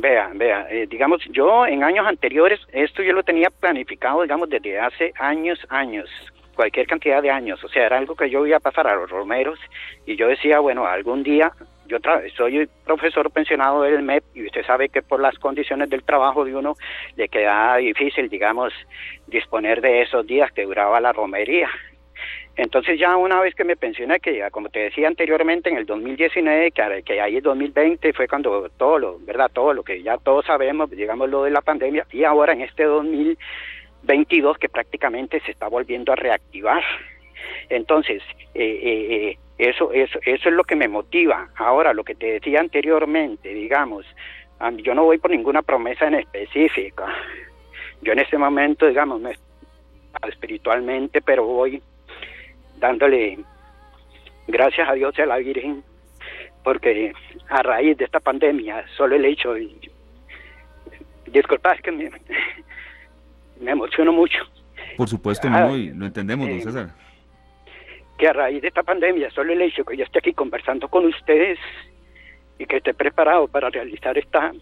Vea, 0.00 0.30
vea, 0.32 0.64
eh, 0.70 0.86
digamos, 0.88 1.20
yo 1.30 1.66
en 1.66 1.82
años 1.82 2.06
anteriores, 2.06 2.60
esto 2.72 3.02
yo 3.02 3.12
lo 3.12 3.24
tenía 3.24 3.50
planificado, 3.50 4.22
digamos, 4.22 4.48
desde 4.48 4.78
hace 4.78 5.12
años, 5.18 5.58
años, 5.70 6.08
cualquier 6.54 6.86
cantidad 6.86 7.20
de 7.20 7.32
años, 7.32 7.64
o 7.64 7.68
sea, 7.68 7.86
era 7.86 7.98
algo 7.98 8.14
que 8.14 8.30
yo 8.30 8.46
iba 8.46 8.58
a 8.58 8.60
pasar 8.60 8.86
a 8.86 8.94
los 8.94 9.10
romeros 9.10 9.58
y 10.06 10.14
yo 10.14 10.28
decía, 10.28 10.60
bueno, 10.60 10.86
algún 10.86 11.24
día, 11.24 11.50
yo 11.86 11.96
soy 12.36 12.68
profesor 12.84 13.28
pensionado 13.32 13.82
del 13.82 14.02
MEP 14.02 14.22
y 14.34 14.46
usted 14.46 14.64
sabe 14.64 14.88
que 14.88 15.02
por 15.02 15.18
las 15.20 15.36
condiciones 15.40 15.90
del 15.90 16.04
trabajo 16.04 16.44
de 16.44 16.54
uno 16.54 16.74
le 17.16 17.28
queda 17.28 17.76
difícil, 17.78 18.28
digamos, 18.28 18.72
disponer 19.26 19.80
de 19.80 20.02
esos 20.02 20.24
días 20.28 20.52
que 20.52 20.62
duraba 20.62 21.00
la 21.00 21.12
romería. 21.12 21.70
Entonces 22.58 22.98
ya 22.98 23.16
una 23.16 23.40
vez 23.40 23.54
que 23.54 23.62
me 23.62 23.76
pensioné, 23.76 24.18
que 24.18 24.36
ya, 24.36 24.50
como 24.50 24.68
te 24.68 24.80
decía 24.80 25.06
anteriormente, 25.06 25.70
en 25.70 25.76
el 25.76 25.86
2019, 25.86 26.72
que, 26.72 27.02
que 27.04 27.20
ahí 27.20 27.36
el 27.36 27.42
2020 27.42 28.12
fue 28.12 28.26
cuando 28.26 28.68
todo 28.76 28.98
lo, 28.98 29.18
¿verdad? 29.20 29.48
Todo 29.54 29.72
lo 29.72 29.84
que 29.84 30.02
ya 30.02 30.18
todos 30.18 30.44
sabemos, 30.44 30.90
digamos 30.90 31.30
lo 31.30 31.44
de 31.44 31.52
la 31.52 31.60
pandemia, 31.60 32.04
y 32.10 32.24
ahora 32.24 32.54
en 32.54 32.62
este 32.62 32.82
2022 32.82 34.58
que 34.58 34.68
prácticamente 34.68 35.38
se 35.38 35.52
está 35.52 35.68
volviendo 35.68 36.12
a 36.12 36.16
reactivar. 36.16 36.82
Entonces, 37.68 38.24
eh, 38.54 38.80
eh, 38.82 39.06
eh, 39.28 39.38
eso, 39.58 39.92
eso, 39.92 40.18
eso 40.26 40.48
es 40.48 40.54
lo 40.54 40.64
que 40.64 40.74
me 40.74 40.88
motiva. 40.88 41.50
Ahora, 41.54 41.92
lo 41.92 42.02
que 42.02 42.16
te 42.16 42.26
decía 42.26 42.58
anteriormente, 42.58 43.54
digamos, 43.54 44.04
yo 44.78 44.96
no 44.96 45.04
voy 45.04 45.18
por 45.18 45.30
ninguna 45.30 45.62
promesa 45.62 46.08
en 46.08 46.14
específica. 46.14 47.06
Yo 48.02 48.14
en 48.14 48.18
este 48.18 48.36
momento, 48.36 48.88
digamos, 48.88 49.20
me 49.20 49.36
espiritualmente, 50.26 51.20
pero 51.20 51.44
voy 51.44 51.80
dándole 52.78 53.38
gracias 54.46 54.88
a 54.88 54.94
Dios 54.94 55.14
y 55.18 55.22
a 55.22 55.26
la 55.26 55.36
Virgen, 55.38 55.82
porque 56.64 57.12
a 57.48 57.62
raíz 57.62 57.96
de 57.96 58.04
esta 58.04 58.20
pandemia, 58.20 58.84
solo 58.96 59.16
el 59.16 59.24
hecho, 59.24 59.56
y, 59.56 59.78
disculpa, 61.26 61.72
es 61.72 61.82
que 61.82 61.92
me, 61.92 62.10
me 63.60 63.70
emociono 63.70 64.12
mucho, 64.12 64.38
Por 64.96 65.08
supuesto, 65.08 65.48
Ah, 65.50 65.66
no, 65.66 65.76
y 65.76 65.90
lo 65.90 66.06
entendemos, 66.06 66.48
don 66.48 66.58
eh, 66.58 66.62
César. 66.62 66.90
que 68.18 68.28
a 68.28 68.32
raíz 68.32 68.62
de 68.62 68.68
esta 68.68 68.82
pandemia, 68.82 69.30
solo 69.30 69.52
el 69.52 69.62
hecho 69.62 69.84
que 69.84 69.96
yo 69.96 70.04
esté 70.04 70.18
aquí 70.18 70.32
conversando 70.32 70.88
con 70.88 71.06
ustedes 71.06 71.58
y 72.58 72.66
que 72.66 72.78
esté 72.78 72.94
preparado 72.94 73.46
para 73.46 73.70
realizar 73.70 74.18
esta, 74.18 74.52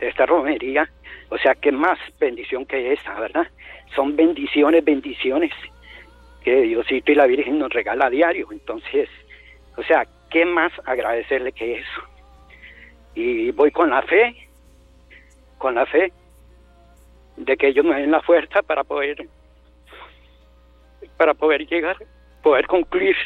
esta 0.00 0.26
romería, 0.26 0.90
o 1.30 1.38
sea, 1.38 1.54
qué 1.54 1.72
más 1.72 1.98
bendición 2.20 2.66
que 2.66 2.92
esa, 2.92 3.18
¿verdad? 3.18 3.46
Son 3.94 4.14
bendiciones, 4.14 4.84
bendiciones 4.84 5.52
que 6.44 6.60
Diosito 6.60 7.10
y 7.10 7.14
la 7.14 7.26
Virgen 7.26 7.58
nos 7.58 7.72
regala 7.72 8.06
a 8.06 8.10
diario. 8.10 8.48
Entonces, 8.52 9.08
o 9.76 9.82
sea, 9.82 10.06
¿qué 10.30 10.44
más 10.44 10.72
agradecerle 10.84 11.52
que 11.52 11.78
eso? 11.78 12.02
Y 13.14 13.50
voy 13.52 13.70
con 13.70 13.90
la 13.90 14.02
fe, 14.02 14.36
con 15.58 15.74
la 15.74 15.86
fe 15.86 16.12
de 17.36 17.56
que 17.56 17.68
ellos 17.68 17.84
me 17.84 18.00
den 18.00 18.10
la 18.10 18.20
fuerza 18.22 18.62
para 18.62 18.84
poder 18.84 19.28
para 21.16 21.34
poder 21.34 21.66
llegar, 21.66 21.96
poder 22.42 22.66
concluir 22.66 23.16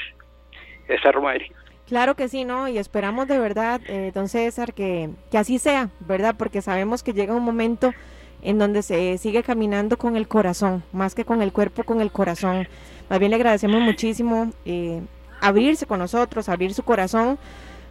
esa 0.89 1.11
romería. 1.11 1.53
Claro 1.87 2.15
que 2.17 2.29
sí, 2.29 2.45
¿no? 2.45 2.69
Y 2.69 2.77
esperamos 2.77 3.29
de 3.29 3.39
verdad, 3.39 3.81
eh, 3.89 4.13
don 4.15 4.29
César, 4.29 4.75
que, 4.75 5.09
que 5.31 5.39
así 5.39 5.59
sea, 5.59 5.89
¿verdad? 6.01 6.35
Porque 6.37 6.61
sabemos 6.61 7.03
que 7.03 7.15
llega 7.15 7.35
un 7.35 7.45
momento 7.45 7.95
en 8.43 8.59
donde 8.59 8.83
se 8.83 9.17
sigue 9.19 9.43
caminando 9.43 9.97
con 9.97 10.17
el 10.17 10.29
corazón, 10.29 10.83
más 10.93 11.15
que 11.15 11.25
con 11.25 11.41
el 11.41 11.53
cuerpo, 11.53 11.85
con 11.85 12.01
el 12.01 12.13
corazón. 12.13 12.69
Más 13.09 13.19
bien 13.19 13.31
le 13.31 13.37
agradecemos 13.37 13.81
muchísimo 13.81 14.53
eh, 14.65 15.01
abrirse 15.41 15.87
con 15.87 15.99
nosotros, 15.99 16.49
abrir 16.49 16.75
su 16.75 16.83
corazón, 16.83 17.39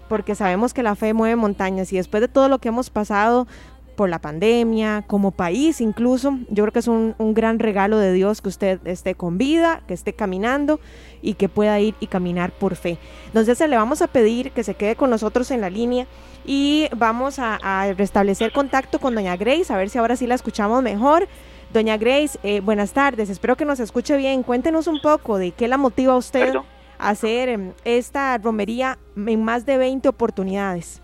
porque 0.07 0.35
sabemos 0.35 0.73
que 0.73 0.83
la 0.83 0.95
fe 0.95 1.13
mueve 1.13 1.35
montañas 1.35 1.91
y 1.91 1.97
después 1.97 2.21
de 2.21 2.27
todo 2.27 2.49
lo 2.49 2.59
que 2.59 2.69
hemos 2.69 2.89
pasado 2.89 3.47
por 3.95 4.09
la 4.09 4.19
pandemia, 4.19 5.03
como 5.07 5.31
país 5.31 5.81
incluso, 5.81 6.37
yo 6.49 6.63
creo 6.63 6.71
que 6.71 6.79
es 6.79 6.87
un, 6.87 7.15
gran 7.33 7.57
regalo 7.57 7.97
de 7.97 8.13
Dios 8.13 8.41
que 8.41 8.49
usted 8.49 8.79
esté 8.85 9.15
con 9.15 9.39
vida, 9.39 9.81
que 9.87 9.95
esté 9.95 10.13
caminando 10.13 10.79
y 11.23 11.33
que 11.33 11.49
pueda 11.49 11.79
ir 11.79 11.95
y 11.99 12.05
caminar 12.05 12.51
por 12.51 12.75
fe. 12.75 12.99
Entonces 13.25 13.59
le 13.67 13.75
vamos 13.75 14.03
a 14.03 14.07
pedir 14.07 14.51
que 14.51 14.63
se 14.63 14.75
quede 14.75 14.95
con 14.95 15.09
nosotros 15.09 15.49
en 15.49 15.61
la 15.61 15.71
línea 15.71 16.05
y 16.45 16.87
vamos 16.95 17.39
a 17.39 17.91
restablecer 17.97 18.53
contacto 18.53 18.99
con 18.99 19.15
doña 19.15 19.35
Grace, 19.35 19.73
a 19.73 19.77
ver 19.77 19.89
si 19.89 19.97
ahora 19.97 20.15
sí 20.15 20.27
la 20.27 20.35
escuchamos 20.35 20.83
mejor. 20.83 21.27
Doña 21.73 21.97
Grace, 21.97 22.39
eh, 22.43 22.61
buenas 22.61 22.93
tardes, 22.93 23.29
espero 23.29 23.55
que 23.55 23.65
nos 23.65 23.79
escuche 23.79 24.15
bien. 24.17 24.43
Cuéntenos 24.43 24.87
un 24.87 24.99
poco 25.01 25.37
de 25.37 25.51
qué 25.51 25.67
la 25.67 25.77
motiva 25.77 26.13
a 26.13 26.17
usted 26.17 26.45
Perdón. 26.47 26.65
a 26.97 27.09
hacer 27.09 27.49
em, 27.49 27.73
esta 27.83 28.37
romería 28.37 28.97
en 29.15 29.43
más 29.43 29.65
de 29.65 29.77
20 29.77 30.07
oportunidades. 30.07 31.01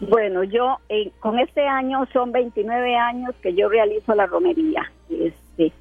Bueno, 0.00 0.44
yo 0.44 0.78
eh, 0.88 1.10
con 1.20 1.38
este 1.38 1.66
año 1.66 2.06
son 2.12 2.32
29 2.32 2.96
años 2.96 3.34
que 3.42 3.54
yo 3.54 3.68
realizo 3.68 4.14
la 4.14 4.26
romería. 4.26 4.90
Este, 5.10 5.72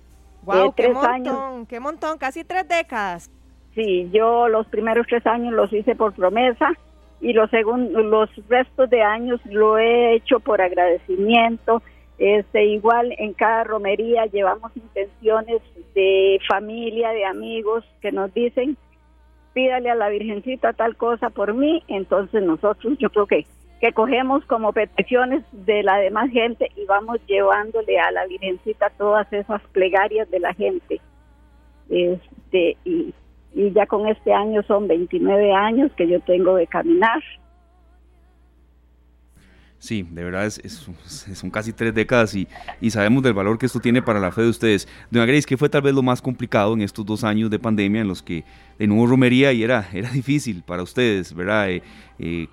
¡Wow! 0.43 0.56
Eh, 0.67 0.72
¡Qué 0.76 0.84
tres 0.84 0.93
montón! 0.95 1.12
años. 1.13 1.67
¡Qué 1.67 1.80
montón! 1.80 2.17
Casi 2.17 2.43
tres 2.43 2.67
décadas. 2.67 3.30
sí, 3.76 4.10
yo 4.12 4.48
los 4.48 4.67
primeros 4.67 5.06
tres 5.08 5.26
años 5.28 5.54
los 5.54 5.72
hice 5.72 5.95
por 5.95 6.13
promesa 6.13 6.72
y 7.22 7.34
los 7.34 7.50
segun- 7.52 7.91
los 7.91 8.30
restos 8.50 8.89
de 8.89 9.02
años 9.04 9.39
lo 9.45 9.78
he 9.78 10.15
hecho 10.15 10.39
por 10.39 10.62
agradecimiento. 10.62 11.82
Este, 12.19 12.65
igual 12.65 13.15
en 13.17 13.34
cada 13.34 13.63
romería 13.63 14.25
llevamos 14.25 14.75
intenciones 14.75 15.62
de 15.95 16.39
familia, 16.47 17.12
de 17.12 17.25
amigos 17.25 17.86
que 18.01 18.12
nos 18.12 18.34
dicen 18.34 18.77
pídale 19.53 19.89
a 19.89 19.95
la 19.95 20.10
Virgencita 20.10 20.73
tal 20.73 20.95
cosa 20.95 21.29
por 21.29 21.53
mí, 21.53 21.84
entonces 21.88 22.43
nosotros 22.43 22.97
yo 22.99 23.10
creo 23.10 23.25
que 23.25 23.45
que 23.82 23.93
cogemos 23.93 24.43
como 24.45 24.73
peticiones 24.73 25.43
de 25.53 25.84
la 25.84 25.97
demás 25.99 26.29
gente 26.32 26.69
y 26.75 26.86
vamos 26.86 27.17
llevándole 27.27 27.97
a 27.97 28.12
la 28.12 28.25
Virgencita 28.25 28.89
todas 28.97 29.32
esas 29.32 29.62
plegarias 29.71 30.29
de 30.29 30.39
la 30.39 30.53
gente. 30.53 30.99
Este 31.89 32.75
y, 32.84 33.13
y 33.53 33.71
ya 33.71 33.86
con 33.86 34.05
este 34.08 34.34
año 34.34 34.63
son 34.63 34.89
29 34.89 35.53
años 35.53 35.91
que 35.95 36.08
yo 36.08 36.19
tengo 36.19 36.55
de 36.55 36.67
caminar. 36.67 37.23
Sí, 39.80 40.06
de 40.12 40.24
verdad 40.26 40.46
es, 40.46 40.60
es- 40.60 40.89
son 41.38 41.50
casi 41.50 41.72
tres 41.72 41.94
décadas 41.94 42.36
y, 42.36 42.48
y 42.82 42.89
sabemos 42.92 43.24
del 43.24 43.34
valor 43.34 43.58
que 43.58 43.65
esto 43.65 43.80
tiene 43.80 44.02
para 44.02 44.20
la 44.20 44.32
fe 44.32 44.42
de 44.42 44.50
ustedes. 44.50 44.88
Doña 45.10 45.26
Grace, 45.26 45.48
¿qué 45.48 45.56
fue 45.56 45.70
tal 45.70 45.82
vez 45.82 45.94
lo 45.94 46.02
más 46.04 46.22
complicado 46.22 46.74
en 46.74 46.82
estos 46.82 47.06
dos 47.06 47.24
años 47.24 47.50
de 47.50 47.60
pandemia 47.60 48.02
en 48.02 48.08
los 48.10 48.22
que 48.22 48.44
de 48.78 48.88
nuevo 48.88 49.08
romería 49.08 49.54
y 49.54 49.63
era, 49.63 49.88
era 49.94 50.10
difícil 50.12 50.63
para 50.63 50.84
ustedes, 50.84 51.34
¿verdad? 51.34 51.70
Eh, 51.72 51.82
eh, 52.20 52.48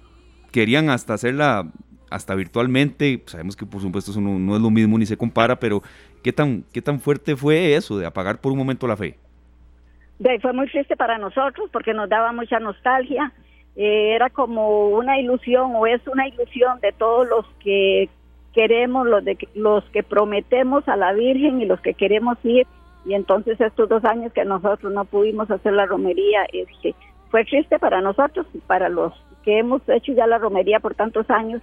querían 0.53 0.89
hasta 0.89 1.15
hacerla 1.15 1.69
hasta 2.11 2.37
virtualmente, 2.37 3.21
sabemos 3.27 3.57
que 3.57 3.67
por 3.67 3.81
supuesto 3.81 4.12
eso 4.12 4.21
no, 4.21 4.55
es 4.55 4.62
lo 4.62 4.71
mismo 4.71 4.97
ni 4.97 5.07
se 5.07 5.17
compara, 5.17 5.59
pero 5.59 5.83
¿qué 6.23 6.33
tan, 6.33 6.65
¿qué 6.73 6.81
tan 6.81 7.01
fuerte 7.01 7.35
fue 7.35 7.75
eso 7.75 7.99
de 7.99 8.07
apagar 8.07 8.41
por 8.41 8.53
un 8.53 8.59
momento 8.59 8.87
la 8.87 8.97
fe? 8.97 9.19
Fue 10.41 10.53
muy 10.53 10.69
triste 10.71 10.97
para 10.97 11.19
nosotros 11.19 11.69
porque 11.73 11.93
nos 11.93 12.09
daba 12.09 12.33
mucha 12.33 12.59
nostalgia. 12.59 13.33
Eh, 13.77 14.15
era 14.15 14.31
como 14.31 14.89
una 14.89 15.21
ilusión 15.21 15.73
o 15.77 15.87
es 15.87 16.01
una 16.09 16.27
ilusión 16.27 16.81
de 16.81 16.93
todos 16.93 17.29
los 17.29 17.47
que 17.61 18.09
queremos, 18.55 19.07
los, 19.07 19.23
de, 19.23 19.37
los 19.55 19.85
que 19.91 20.03
prometemos 20.03 20.89
a 20.89 20.97
la 20.97 21.12
Virgen 21.12 21.61
y 21.61 21.67
los 21.67 21.81
que 21.81 21.95
queremos 21.95 22.39
ir. 22.43 22.67
Y 23.05 23.15
entonces 23.15 23.61
estos 23.61 23.89
dos 23.89 24.05
años 24.05 24.33
que 24.33 24.45
nosotros 24.45 24.93
no 24.93 25.05
pudimos 25.05 25.51
hacer 25.51 25.75
la 25.75 25.87
romería, 25.87 26.45
este, 26.53 26.95
fue 27.31 27.45
triste 27.45 27.79
para 27.79 28.01
nosotros 28.01 28.47
y 28.55 28.59
para 28.59 28.89
los 28.89 29.12
que 29.45 29.59
hemos 29.59 29.87
hecho 29.89 30.12
ya 30.12 30.27
la 30.27 30.39
romería 30.39 30.81
por 30.81 30.95
tantos 30.95 31.29
años. 31.31 31.61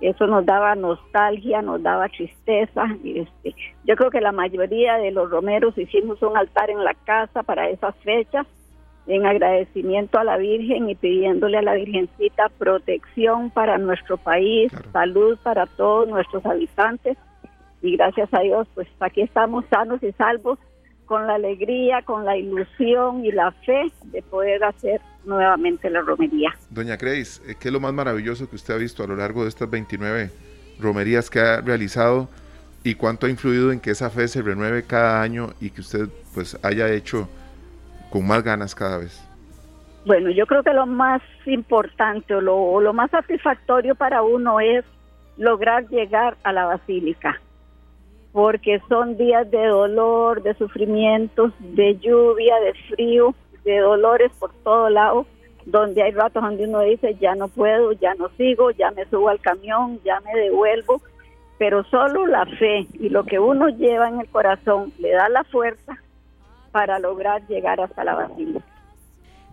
Eso 0.00 0.26
nos 0.26 0.46
daba 0.46 0.74
nostalgia, 0.76 1.60
nos 1.60 1.82
daba 1.82 2.08
tristeza. 2.08 2.84
Este, 3.04 3.54
yo 3.84 3.96
creo 3.96 4.10
que 4.10 4.20
la 4.20 4.32
mayoría 4.32 4.96
de 4.96 5.10
los 5.10 5.28
romeros 5.28 5.76
hicimos 5.76 6.22
un 6.22 6.36
altar 6.36 6.70
en 6.70 6.82
la 6.82 6.94
casa 6.94 7.42
para 7.42 7.68
esas 7.68 7.94
fechas, 7.96 8.46
en 9.06 9.26
agradecimiento 9.26 10.18
a 10.18 10.24
la 10.24 10.36
Virgen 10.36 10.88
y 10.88 10.94
pidiéndole 10.94 11.58
a 11.58 11.62
la 11.62 11.74
Virgencita 11.74 12.48
protección 12.58 13.50
para 13.50 13.78
nuestro 13.78 14.16
país, 14.16 14.70
Claro. 14.70 14.90
salud 14.92 15.38
para 15.42 15.66
todos 15.66 16.08
nuestros 16.08 16.44
habitantes. 16.46 17.16
Y 17.82 17.96
gracias 17.96 18.28
a 18.32 18.40
Dios, 18.40 18.68
pues 18.74 18.86
aquí 19.00 19.22
estamos 19.22 19.64
sanos 19.70 20.02
y 20.02 20.12
salvos, 20.12 20.58
con 21.06 21.26
la 21.26 21.34
alegría, 21.34 22.02
con 22.02 22.24
la 22.24 22.36
ilusión 22.36 23.24
y 23.24 23.32
la 23.32 23.50
fe 23.50 23.90
de 24.12 24.22
poder 24.22 24.62
hacer 24.62 25.00
nuevamente 25.24 25.90
la 25.90 26.02
romería. 26.02 26.54
Doña 26.70 26.96
Grace, 26.96 27.42
eh, 27.50 27.56
¿qué 27.58 27.68
es 27.68 27.72
lo 27.72 27.80
más 27.80 27.92
maravilloso 27.92 28.48
que 28.48 28.54
usted 28.54 28.74
ha 28.74 28.76
visto 28.76 29.02
a 29.02 29.08
lo 29.08 29.16
largo 29.16 29.42
de 29.42 29.48
estas 29.48 29.68
29 29.68 30.30
romerías 30.78 31.28
que 31.28 31.40
ha 31.40 31.60
realizado 31.62 32.28
y 32.84 32.94
cuánto 32.94 33.26
ha 33.26 33.30
influido 33.30 33.72
en 33.72 33.80
que 33.80 33.90
esa 33.90 34.08
fe 34.08 34.28
se 34.28 34.40
renueve 34.40 34.84
cada 34.84 35.20
año 35.20 35.50
y 35.60 35.70
que 35.70 35.80
usted 35.80 36.08
pues 36.32 36.56
haya 36.62 36.88
hecho 36.92 37.28
con 38.10 38.26
más 38.26 38.42
ganas 38.42 38.74
cada 38.74 38.98
vez? 38.98 39.26
Bueno, 40.04 40.30
yo 40.30 40.46
creo 40.46 40.62
que 40.62 40.72
lo 40.72 40.86
más 40.86 41.22
importante 41.46 42.34
o 42.34 42.40
lo, 42.40 42.92
más 42.92 43.10
satisfactorio 43.10 43.94
para 43.94 44.22
uno 44.22 44.58
es 44.60 44.84
lograr 45.36 45.88
llegar 45.88 46.36
a 46.42 46.52
la 46.52 46.66
basílica, 46.66 47.40
porque 48.32 48.80
son 48.88 49.16
días 49.16 49.50
de 49.50 49.66
dolor, 49.66 50.42
de 50.42 50.54
sufrimientos, 50.54 51.52
de 51.58 51.98
lluvia, 51.98 52.56
de 52.60 52.74
frío, 52.88 53.34
de 53.64 53.78
dolores 53.78 54.32
por 54.38 54.52
todo 54.64 54.88
lado, 54.88 55.26
donde 55.66 56.02
hay 56.02 56.12
ratos 56.12 56.42
donde 56.42 56.64
uno 56.64 56.80
dice, 56.80 57.16
ya 57.20 57.34
no 57.34 57.48
puedo, 57.48 57.92
ya 57.92 58.14
no 58.14 58.30
sigo, 58.38 58.70
ya 58.70 58.90
me 58.92 59.04
subo 59.06 59.28
al 59.28 59.40
camión, 59.40 60.00
ya 60.02 60.20
me 60.20 60.34
devuelvo, 60.34 61.02
pero 61.58 61.84
solo 61.84 62.26
la 62.26 62.46
fe 62.46 62.86
y 62.94 63.10
lo 63.10 63.24
que 63.24 63.38
uno 63.38 63.68
lleva 63.68 64.08
en 64.08 64.20
el 64.20 64.28
corazón 64.28 64.94
le 64.98 65.10
da 65.10 65.28
la 65.28 65.44
fuerza 65.44 66.00
para 66.72 66.98
lograr 66.98 67.46
llegar 67.46 67.80
hasta 67.80 68.04
la 68.04 68.14
basílica. 68.14 68.64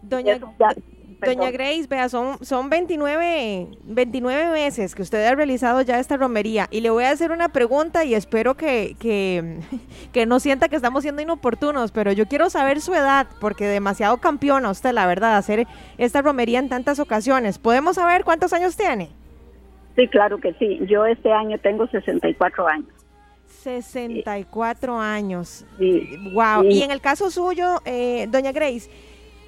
Doña, 0.02 0.38
ya- 0.60 0.76
Doña. 1.20 1.50
Grace, 1.50 1.88
vea, 1.90 2.10
son, 2.10 2.38
son 2.46 2.70
29, 2.70 3.70
29 3.86 4.52
meses 4.52 4.94
que 4.94 5.02
usted 5.02 5.26
ha 5.26 5.34
realizado 5.34 5.82
ya 5.82 5.98
esta 5.98 6.16
romería 6.16 6.68
y 6.70 6.82
le 6.82 6.92
voy 6.92 7.06
a 7.06 7.10
hacer 7.10 7.32
una 7.32 7.50
pregunta 7.50 8.06
y 8.06 8.14
espero 8.14 8.54
que, 8.56 8.96
que, 9.00 9.58
que 10.14 10.28
no 10.28 10.40
sienta 10.40 10.70
que 10.70 10.76
estamos 10.76 11.02
siendo 11.02 11.24
inoportunos, 11.24 11.92
pero 11.92 12.12
yo 12.12 12.28
quiero 12.28 12.52
saber 12.52 12.82
su 12.82 12.94
edad 12.94 13.26
porque 13.42 13.66
demasiado 13.66 14.18
campeona 14.18 14.70
usted, 14.70 14.92
la 14.92 15.08
verdad, 15.08 15.38
hacer 15.38 15.66
esta 15.98 16.22
romería 16.22 16.60
en 16.60 16.70
tantas 16.70 17.00
ocasiones. 17.00 17.58
¿Podemos 17.58 17.96
saber 17.96 18.24
cuántos 18.24 18.54
años 18.54 18.78
tiene? 18.78 19.10
Sí, 19.96 20.08
claro 20.10 20.38
que 20.38 20.54
sí. 20.54 20.80
Yo 20.88 21.08
este 21.08 21.34
año 21.34 21.58
tengo 21.58 21.88
64 21.88 22.68
años. 22.68 22.90
64 23.68 25.00
años. 25.00 25.66
Sí. 25.78 26.10
Wow. 26.34 26.64
Sí. 26.64 26.68
Y 26.70 26.84
en 26.84 26.92
el 26.92 27.02
caso 27.02 27.30
suyo, 27.30 27.82
eh, 27.86 28.28
doña 28.30 28.54
Grace, 28.54 28.90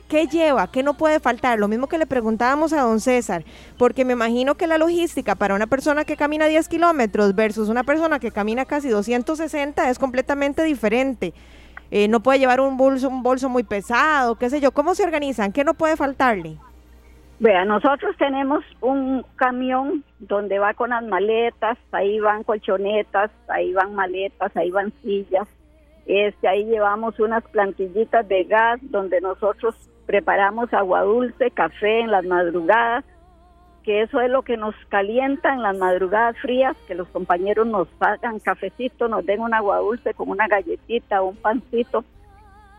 ¿qué 0.09 0.27
lleva? 0.27 0.69
¿Qué 0.69 0.83
no 0.83 0.95
puede 0.95 1.19
faltar? 1.19 1.57
Lo 1.57 1.69
mismo 1.69 1.87
que 1.87 1.97
le 1.97 2.05
preguntábamos 2.05 2.73
a 2.73 2.81
don 2.81 2.99
César, 2.99 3.45
porque 3.77 4.03
me 4.03 4.13
imagino 4.13 4.55
que 4.55 4.67
la 4.67 4.77
logística 4.77 5.35
para 5.35 5.55
una 5.55 5.67
persona 5.67 6.03
que 6.03 6.17
camina 6.17 6.47
10 6.47 6.67
kilómetros 6.67 7.33
versus 7.33 7.69
una 7.69 7.83
persona 7.83 8.19
que 8.19 8.31
camina 8.31 8.65
casi 8.65 8.89
260 8.89 9.89
es 9.89 9.97
completamente 9.97 10.63
diferente. 10.63 11.33
Eh, 11.91 12.07
no 12.07 12.21
puede 12.21 12.39
llevar 12.39 12.59
un 12.59 12.77
bolso, 12.77 13.07
un 13.07 13.23
bolso 13.23 13.49
muy 13.49 13.63
pesado, 13.63 14.37
qué 14.37 14.49
sé 14.49 14.59
yo. 14.59 14.71
¿Cómo 14.71 14.95
se 14.95 15.03
organizan? 15.03 15.51
¿Qué 15.51 15.63
no 15.63 15.73
puede 15.73 15.95
faltarle? 15.95 16.57
Vea, 17.39 17.63
nosotros 17.63 18.17
tenemos 18.17 18.65
un 18.81 19.23
camión 19.37 20.03
donde 20.19 20.59
va 20.59 20.73
con 20.73 20.89
las 20.89 21.03
maletas, 21.05 21.77
ahí 21.93 22.19
van 22.19 22.43
colchonetas, 22.43 23.31
ahí 23.47 23.71
van 23.71 23.95
maletas, 23.95 24.55
ahí 24.57 24.69
van 24.71 24.91
sillas. 25.01 25.47
Este, 26.05 26.49
ahí 26.49 26.65
llevamos 26.65 27.17
unas 27.17 27.43
plantillitas 27.45 28.27
de 28.27 28.43
gas 28.43 28.81
donde 28.81 29.21
nosotros 29.21 29.73
preparamos 30.05 30.73
agua 30.73 31.03
dulce, 31.03 31.49
café 31.51 32.01
en 32.01 32.11
las 32.11 32.25
madrugadas, 32.25 33.05
que 33.83 34.01
eso 34.01 34.19
es 34.19 34.29
lo 34.29 34.41
que 34.41 34.57
nos 34.57 34.75
calienta 34.89 35.53
en 35.53 35.61
las 35.61 35.77
madrugadas 35.77 36.37
frías, 36.39 36.75
que 36.89 36.95
los 36.95 37.07
compañeros 37.07 37.67
nos 37.67 37.87
hagan 38.01 38.39
cafecito, 38.39 39.07
nos 39.07 39.25
den 39.25 39.39
un 39.39 39.53
agua 39.53 39.77
dulce 39.77 40.13
con 40.13 40.29
una 40.29 40.47
galletita 40.49 41.21
un 41.21 41.37
pancito 41.37 42.03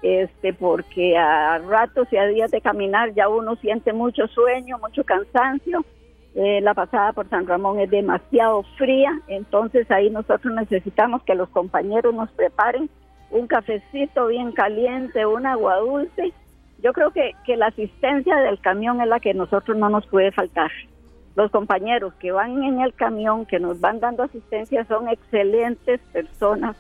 este 0.03 0.53
porque 0.53 1.17
a 1.17 1.59
ratos 1.59 2.09
y 2.13 2.17
a 2.17 2.27
días 2.27 2.51
de 2.51 2.61
caminar 2.61 3.13
ya 3.15 3.29
uno 3.29 3.57
siente 3.57 3.93
mucho 3.93 4.27
sueño, 4.29 4.79
mucho 4.79 5.05
cansancio. 5.05 5.85
Eh, 6.35 6.61
la 6.61 6.75
pasada 6.75 7.13
por 7.13 7.29
San 7.29 7.47
Ramón 7.47 7.81
es 7.81 7.91
demasiado 7.91 8.63
fría, 8.79 9.21
entonces 9.27 9.91
ahí 9.91 10.11
nosotros 10.11 10.55
necesitamos 10.55 11.23
que 11.25 11.35
los 11.35 11.49
compañeros 11.49 12.15
nos 12.15 12.31
preparen 12.31 12.89
un 13.31 13.47
cafecito 13.47 14.29
bien 14.29 14.53
caliente, 14.53 15.27
un 15.27 15.47
agua 15.47 15.77
dulce. 15.79 16.33
Yo 16.83 16.93
creo 16.93 17.11
que, 17.11 17.33
que 17.45 17.57
la 17.57 17.67
asistencia 17.67 18.37
del 18.37 18.61
camión 18.61 19.01
es 19.01 19.09
la 19.09 19.21
que 19.21 19.35
nosotros 19.35 19.77
no 19.77 19.89
nos 19.89 20.07
puede 20.07 20.31
faltar. 20.33 20.71
Los 21.37 21.51
compañeros 21.51 22.15
que 22.15 22.33
van 22.33 22.63
en 22.63 22.81
el 22.81 22.95
camión, 22.95 23.47
que 23.47 23.61
nos 23.61 23.81
van 23.81 24.01
dando 24.01 24.23
asistencia, 24.23 24.85
son 24.85 25.09
excelentes 25.09 26.01
personas, 26.13 26.77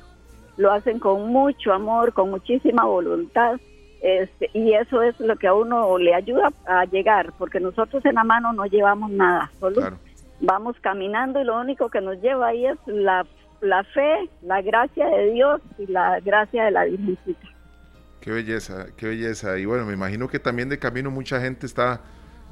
lo 0.60 0.70
hacen 0.72 0.98
con 0.98 1.28
mucho 1.32 1.72
amor, 1.72 2.12
con 2.12 2.30
muchísima 2.30 2.84
voluntad. 2.84 3.58
Este, 4.02 4.50
y 4.54 4.74
eso 4.74 5.02
es 5.02 5.18
lo 5.20 5.36
que 5.36 5.46
a 5.46 5.54
uno 5.54 5.98
le 5.98 6.14
ayuda 6.14 6.52
a 6.66 6.84
llegar, 6.86 7.32
porque 7.38 7.60
nosotros 7.60 8.04
en 8.04 8.14
la 8.14 8.24
mano 8.24 8.52
no 8.52 8.64
llevamos 8.66 9.10
nada, 9.10 9.50
solo 9.60 9.76
Claro. 9.76 9.96
vamos 10.40 10.76
caminando 10.80 11.40
y 11.40 11.44
lo 11.44 11.58
único 11.60 11.88
que 11.90 12.00
nos 12.00 12.20
lleva 12.22 12.48
ahí 12.48 12.64
es 12.66 12.78
la, 12.86 13.26
la 13.60 13.84
fe, 13.84 14.30
la 14.42 14.62
gracia 14.62 15.06
de 15.06 15.32
Dios 15.32 15.60
y 15.78 15.86
la 15.86 16.18
gracia 16.20 16.64
de 16.64 16.70
la 16.70 16.84
Virgencita. 16.84 17.48
Qué 18.20 18.30
belleza, 18.32 18.86
qué 18.96 19.08
belleza. 19.08 19.58
Y 19.58 19.64
bueno, 19.66 19.84
me 19.86 19.92
imagino 19.94 20.28
que 20.28 20.38
también 20.38 20.68
de 20.68 20.78
camino 20.78 21.10
mucha 21.10 21.40
gente 21.40 21.66
está 21.66 22.00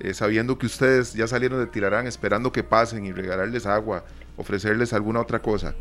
eh, 0.00 0.14
sabiendo 0.14 0.58
que 0.58 0.66
ustedes 0.66 1.12
ya 1.14 1.26
salieron 1.26 1.60
de 1.60 1.66
Tilarán, 1.66 2.06
esperando 2.06 2.52
que 2.52 2.62
pasen 2.64 3.04
y 3.06 3.12
regalarles 3.12 3.66
agua, 3.66 4.04
ofrecerles 4.36 4.92
alguna 4.92 5.20
otra 5.20 5.40
cosa. 5.40 5.74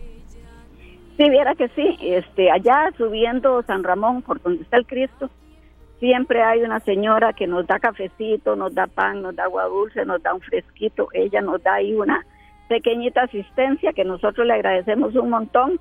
Sí, 1.17 1.29
viera 1.29 1.55
que 1.55 1.67
sí, 1.69 1.97
este, 1.99 2.51
allá 2.51 2.91
subiendo 2.95 3.63
San 3.63 3.83
Ramón, 3.83 4.21
por 4.21 4.39
donde 4.41 4.61
está 4.61 4.77
el 4.77 4.85
Cristo, 4.85 5.31
siempre 5.99 6.43
hay 6.43 6.61
una 6.61 6.79
señora 6.81 7.33
que 7.33 7.47
nos 7.47 7.65
da 7.65 7.79
cafecito, 7.79 8.55
nos 8.55 8.75
da 8.75 8.85
pan, 8.85 9.23
nos 9.23 9.35
da 9.35 9.45
agua 9.45 9.65
dulce, 9.65 10.05
nos 10.05 10.21
da 10.21 10.35
un 10.35 10.41
fresquito, 10.41 11.09
ella 11.13 11.41
nos 11.41 11.61
da 11.63 11.75
ahí 11.75 11.95
una 11.95 12.23
pequeñita 12.69 13.23
asistencia 13.23 13.93
que 13.93 14.03
nosotros 14.03 14.45
le 14.45 14.53
agradecemos 14.53 15.15
un 15.15 15.31
montón, 15.31 15.79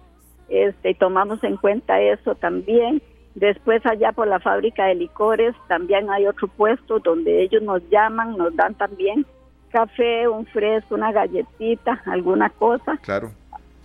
este, 0.49 0.95
tomamos 0.95 1.43
en 1.45 1.57
cuenta 1.57 2.01
eso 2.01 2.35
también. 2.37 3.03
Después 3.35 3.85
allá 3.85 4.13
por 4.13 4.29
la 4.29 4.41
fábrica 4.41 4.87
de 4.87 4.95
licores 4.95 5.55
también 5.69 6.09
hay 6.09 6.27
otro 6.27 6.49
puesto 6.49 7.01
donde 7.01 7.43
ellos 7.43 7.63
nos 7.63 7.87
llaman, 7.91 8.39
nos 8.39 8.57
dan 8.57 8.75
también 8.75 9.27
café, 9.69 10.27
un 10.27 10.47
fresco, 10.47 10.95
una 10.95 11.13
galletita, 11.13 12.01
alguna 12.07 12.49
cosa 12.49 12.97
Claro. 13.03 13.33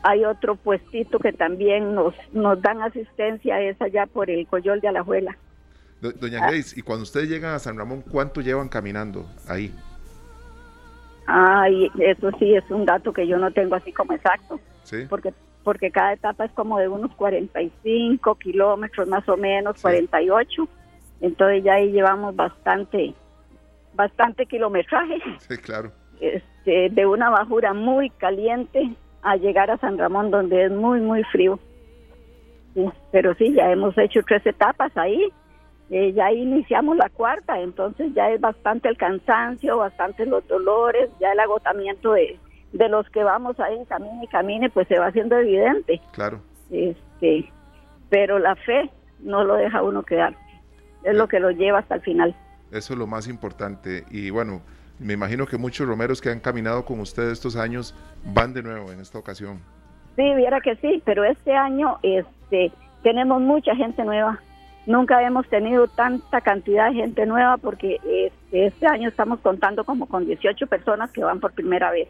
Hay 0.04 0.26
otro 0.26 0.56
puestito 0.56 1.20
que 1.20 1.32
también 1.34 1.94
nos, 1.96 2.14
nos 2.34 2.62
dan 2.62 2.82
asistencia, 2.82 3.60
es 3.62 3.80
allá 3.82 4.06
por 4.08 4.30
el 4.30 4.48
Coyol 4.48 4.82
de 4.82 4.88
Alajuela. 4.88 5.38
Do- 6.02 6.12
Doña 6.14 6.40
Grace, 6.48 6.80
y 6.80 6.82
cuando 6.82 7.04
ustedes 7.04 7.30
llegan 7.30 7.54
a 7.54 7.60
San 7.60 7.78
Ramón, 7.78 8.02
¿cuánto 8.10 8.42
llevan 8.42 8.70
caminando 8.70 9.26
ahí? 9.48 9.72
Ay, 11.28 11.90
eso 12.00 12.32
sí 12.40 12.56
es 12.56 12.70
un 12.72 12.86
dato 12.86 13.14
que 13.14 13.28
yo 13.28 13.38
no 13.38 13.52
tengo 13.52 13.76
así 13.76 13.92
como 13.94 14.14
exacto, 14.14 14.60
¿Sí? 14.84 15.06
porque 15.10 15.34
porque 15.64 15.92
cada 15.92 16.14
etapa 16.14 16.46
es 16.46 16.52
como 16.54 16.80
de 16.80 16.88
unos 16.88 17.14
45 17.16 18.34
kilómetros 18.40 19.08
más 19.08 19.30
o 19.30 19.38
menos, 19.38 19.76
Sí. 19.78 19.84
48. 19.84 20.68
Entonces 21.22 21.64
ya 21.64 21.74
ahí 21.76 21.92
llevamos 21.92 22.36
bastante, 22.36 23.14
bastante 23.94 24.48
kilometraje, 24.48 25.20
Sí, 25.48 25.58
claro. 25.58 25.92
este, 26.20 26.90
de 26.90 27.06
una 27.06 27.30
bajura 27.30 27.76
muy 27.76 28.10
caliente 28.10 28.92
a 29.24 29.36
llegar 29.36 29.70
a 29.72 29.78
San 29.78 29.98
Ramón 29.98 30.32
donde 30.32 30.66
es 30.66 30.72
muy, 30.72 31.02
muy 31.02 31.24
frío. 31.26 31.60
Sí, 32.74 32.86
pero 33.12 33.34
sí, 33.36 33.54
ya 33.54 33.72
hemos 33.72 33.98
hecho 33.98 34.22
tres 34.26 34.46
etapas 34.46 34.96
ahí. 34.98 35.32
Eh, 35.90 36.14
ya 36.14 36.32
iniciamos 36.32 36.96
la 36.96 37.10
cuarta, 37.10 37.60
entonces 37.60 38.14
ya 38.14 38.30
es 38.30 38.40
bastante 38.40 38.88
el 38.88 38.96
cansancio, 38.96 39.78
bastante 39.78 40.26
los 40.26 40.48
dolores, 40.48 41.10
ya 41.20 41.34
el 41.34 41.40
agotamiento 41.42 42.14
de, 42.14 42.40
de 42.72 42.88
los 42.88 43.10
que 43.10 43.24
vamos 43.24 43.60
ahí, 43.60 43.78
camine 43.90 44.24
y 44.24 44.28
camine, 44.28 44.70
pues 44.70 44.88
se 44.88 44.98
va 44.98 45.08
haciendo 45.08 45.38
evidente. 45.38 46.00
Claro. 46.14 46.40
Este, 46.70 47.52
pero 48.10 48.40
la 48.40 48.56
fe 48.56 48.90
no 49.20 49.44
lo 49.44 49.56
deja 49.56 49.84
uno 49.84 50.04
quedar, 50.04 50.34
es 51.04 51.14
lo 51.14 51.28
que 51.28 51.42
lo 51.42 51.52
lleva 51.52 51.80
hasta 51.80 51.96
el 51.96 52.02
final. 52.02 52.36
Eso 52.72 52.94
es 52.94 53.00
lo 53.00 53.06
más 53.06 53.28
importante. 53.28 54.06
Y 54.10 54.30
bueno, 54.30 54.62
me 55.02 55.14
imagino 55.14 55.46
que 55.46 55.58
muchos 55.58 55.88
romeros 55.88 56.22
que 56.22 56.30
han 56.30 56.40
caminado 56.40 56.86
con 56.86 57.00
ustedes 57.00 57.34
estos 57.34 57.56
años 57.56 57.96
van 58.24 58.54
de 58.54 58.62
nuevo 58.62 58.92
en 58.92 59.00
esta 59.00 59.18
ocasión. 59.18 59.60
Sí, 60.16 60.34
viera 60.36 60.62
que 60.62 60.76
sí, 60.76 61.02
pero 61.06 61.24
este 61.24 61.54
año 61.56 61.98
este, 62.04 62.72
tenemos 63.02 63.42
mucha 63.42 63.76
gente 63.76 64.04
nueva. 64.04 64.40
Nunca 64.86 65.22
hemos 65.24 65.48
tenido 65.48 65.88
tanta 65.88 66.42
cantidad 66.42 66.90
de 66.90 66.96
gente 66.96 67.26
nueva 67.26 67.58
porque 67.58 67.96
este, 68.04 68.68
este 68.68 68.88
año 68.88 69.10
estamos 69.10 69.40
contando 69.40 69.84
como 69.84 70.08
con 70.08 70.26
18 70.26 70.68
personas 70.68 71.12
que 71.12 71.24
van 71.24 71.40
por 71.40 71.54
primera 71.54 71.92
vez. 71.92 72.08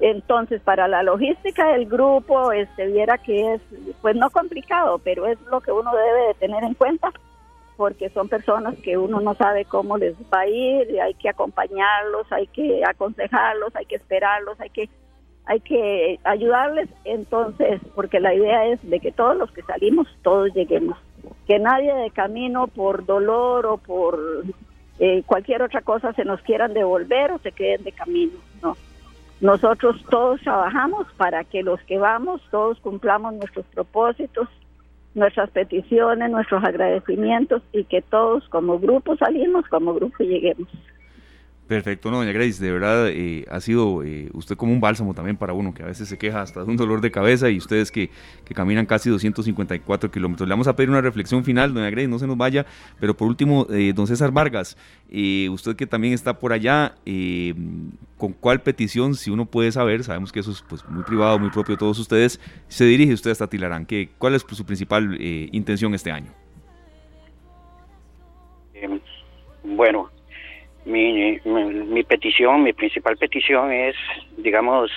Entonces, 0.00 0.62
para 0.62 0.88
la 0.88 1.02
logística 1.02 1.72
del 1.72 1.86
grupo, 1.86 2.52
este, 2.52 2.86
viera 2.86 3.18
que 3.18 3.54
es, 3.54 3.60
pues 4.00 4.16
no 4.16 4.30
complicado, 4.30 4.98
pero 4.98 5.26
es 5.26 5.38
lo 5.50 5.60
que 5.60 5.72
uno 5.72 5.90
debe 5.94 6.28
de 6.28 6.34
tener 6.34 6.64
en 6.64 6.74
cuenta, 6.74 7.12
porque 7.80 8.10
son 8.10 8.28
personas 8.28 8.76
que 8.80 8.98
uno 8.98 9.20
no 9.20 9.34
sabe 9.36 9.64
cómo 9.64 9.96
les 9.96 10.14
va 10.30 10.40
a 10.40 10.46
ir, 10.46 11.00
hay 11.00 11.14
que 11.14 11.30
acompañarlos, 11.30 12.30
hay 12.30 12.46
que 12.48 12.82
aconsejarlos, 12.86 13.74
hay 13.74 13.86
que 13.86 13.96
esperarlos, 13.96 14.60
hay 14.60 14.68
que 14.68 14.90
hay 15.46 15.60
que 15.60 16.20
ayudarles. 16.24 16.90
Entonces 17.06 17.80
porque 17.94 18.20
la 18.20 18.34
idea 18.34 18.66
es 18.66 18.78
de 18.82 19.00
que 19.00 19.12
todos 19.12 19.34
los 19.34 19.50
que 19.52 19.62
salimos 19.62 20.06
todos 20.20 20.52
lleguemos. 20.52 20.98
Que 21.46 21.58
nadie 21.58 21.94
de 21.94 22.10
camino 22.10 22.66
por 22.66 23.06
dolor 23.06 23.64
o 23.64 23.78
por 23.78 24.44
eh, 24.98 25.22
cualquier 25.24 25.62
otra 25.62 25.80
cosa 25.80 26.12
se 26.12 26.26
nos 26.26 26.42
quieran 26.42 26.74
devolver 26.74 27.32
o 27.32 27.38
se 27.38 27.52
queden 27.52 27.82
de 27.84 27.92
camino 27.92 28.34
no 28.62 28.76
nosotros 29.40 30.04
todos 30.10 30.38
trabajamos 30.42 31.06
para 31.16 31.44
que 31.44 31.62
los 31.62 31.80
que 31.84 31.96
vamos 31.96 32.42
todos 32.50 32.78
cumplamos 32.80 33.32
nuestros 33.32 33.64
propósitos 33.68 34.50
nuestras 35.14 35.50
peticiones 35.50 36.30
nuestros 36.30 36.62
agradecimientos 36.64 37.62
y 37.72 37.84
que 37.84 38.02
todos 38.02 38.48
como 38.48 38.78
grupo 38.78 39.16
salimos 39.16 39.66
como 39.68 39.94
grupo 39.94 40.22
lleguemos 40.22 40.68
Perfecto, 41.70 42.10
no, 42.10 42.16
doña 42.16 42.32
Grace, 42.32 42.60
de 42.60 42.72
verdad 42.72 43.08
eh, 43.10 43.44
ha 43.48 43.60
sido 43.60 44.02
eh, 44.02 44.28
usted 44.32 44.56
como 44.56 44.72
un 44.72 44.80
bálsamo 44.80 45.14
también 45.14 45.36
para 45.36 45.52
uno 45.52 45.72
que 45.72 45.84
a 45.84 45.86
veces 45.86 46.08
se 46.08 46.18
queja 46.18 46.42
hasta 46.42 46.64
de 46.64 46.66
un 46.68 46.76
dolor 46.76 47.00
de 47.00 47.12
cabeza 47.12 47.48
y 47.48 47.58
ustedes 47.58 47.92
que, 47.92 48.10
que 48.44 48.54
caminan 48.54 48.86
casi 48.86 49.08
254 49.08 50.10
kilómetros. 50.10 50.48
Le 50.48 50.52
vamos 50.52 50.66
a 50.66 50.74
pedir 50.74 50.90
una 50.90 51.00
reflexión 51.00 51.44
final, 51.44 51.72
doña 51.72 51.88
Grace, 51.90 52.08
no 52.08 52.18
se 52.18 52.26
nos 52.26 52.36
vaya, 52.36 52.66
pero 52.98 53.16
por 53.16 53.28
último, 53.28 53.68
eh, 53.70 53.92
don 53.94 54.08
César 54.08 54.32
Vargas, 54.32 54.76
eh, 55.12 55.48
usted 55.48 55.76
que 55.76 55.86
también 55.86 56.12
está 56.12 56.40
por 56.40 56.52
allá, 56.52 56.96
eh, 57.06 57.54
¿con 58.18 58.32
cuál 58.32 58.62
petición, 58.62 59.14
si 59.14 59.30
uno 59.30 59.46
puede 59.46 59.70
saber, 59.70 60.02
sabemos 60.02 60.32
que 60.32 60.40
eso 60.40 60.50
es 60.50 60.64
pues, 60.68 60.84
muy 60.88 61.04
privado, 61.04 61.38
muy 61.38 61.50
propio 61.50 61.76
de 61.76 61.78
todos 61.78 62.00
ustedes, 62.00 62.40
se 62.66 62.84
dirige 62.84 63.12
usted 63.12 63.30
hasta 63.30 63.46
Tilarán? 63.46 63.86
¿Qué, 63.86 64.08
¿Cuál 64.18 64.34
es 64.34 64.44
su 64.50 64.66
principal 64.66 65.16
intención 65.20 65.94
este 65.94 66.10
año? 66.10 66.32
Eh, 68.74 69.00
bueno, 69.62 70.10
mi, 70.84 71.40
mi, 71.44 72.02
petición, 72.04 72.62
mi 72.62 72.72
principal 72.72 73.16
petición 73.16 73.72
es, 73.72 73.96
digamos, 74.36 74.90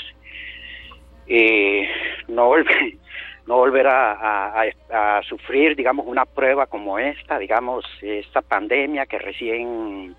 eh, 1.28 1.89
no 2.28 2.48
volver, 2.48 2.96
no 3.48 3.58
volver 3.58 3.88
a 3.88 5.22
sufrir, 5.28 5.76
digamos, 5.76 6.06
una 6.08 6.26
prueba 6.26 6.67
como 6.67 7.00
esta, 7.00 7.38
digamos, 7.38 7.86
esta 8.02 8.41
pandemia 8.41 9.06
que 9.06 9.19
recién 9.19 10.15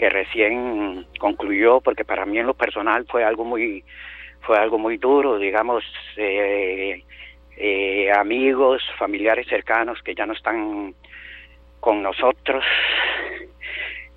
que 0.00 0.08
recién 0.08 1.06
concluyó, 1.18 1.82
porque 1.82 2.06
para 2.06 2.24
mí 2.24 2.38
en 2.38 2.46
lo 2.46 2.54
personal 2.54 3.04
fue 3.06 3.22
algo 3.22 3.44
muy 3.44 3.84
fue 4.40 4.56
algo 4.56 4.78
muy 4.78 4.96
duro, 4.96 5.38
digamos, 5.38 5.84
eh, 6.16 7.04
eh, 7.58 8.10
amigos, 8.10 8.82
familiares 8.98 9.46
cercanos 9.46 10.00
que 10.02 10.14
ya 10.14 10.24
no 10.24 10.32
están 10.32 10.94
con 11.80 12.02
nosotros 12.02 12.64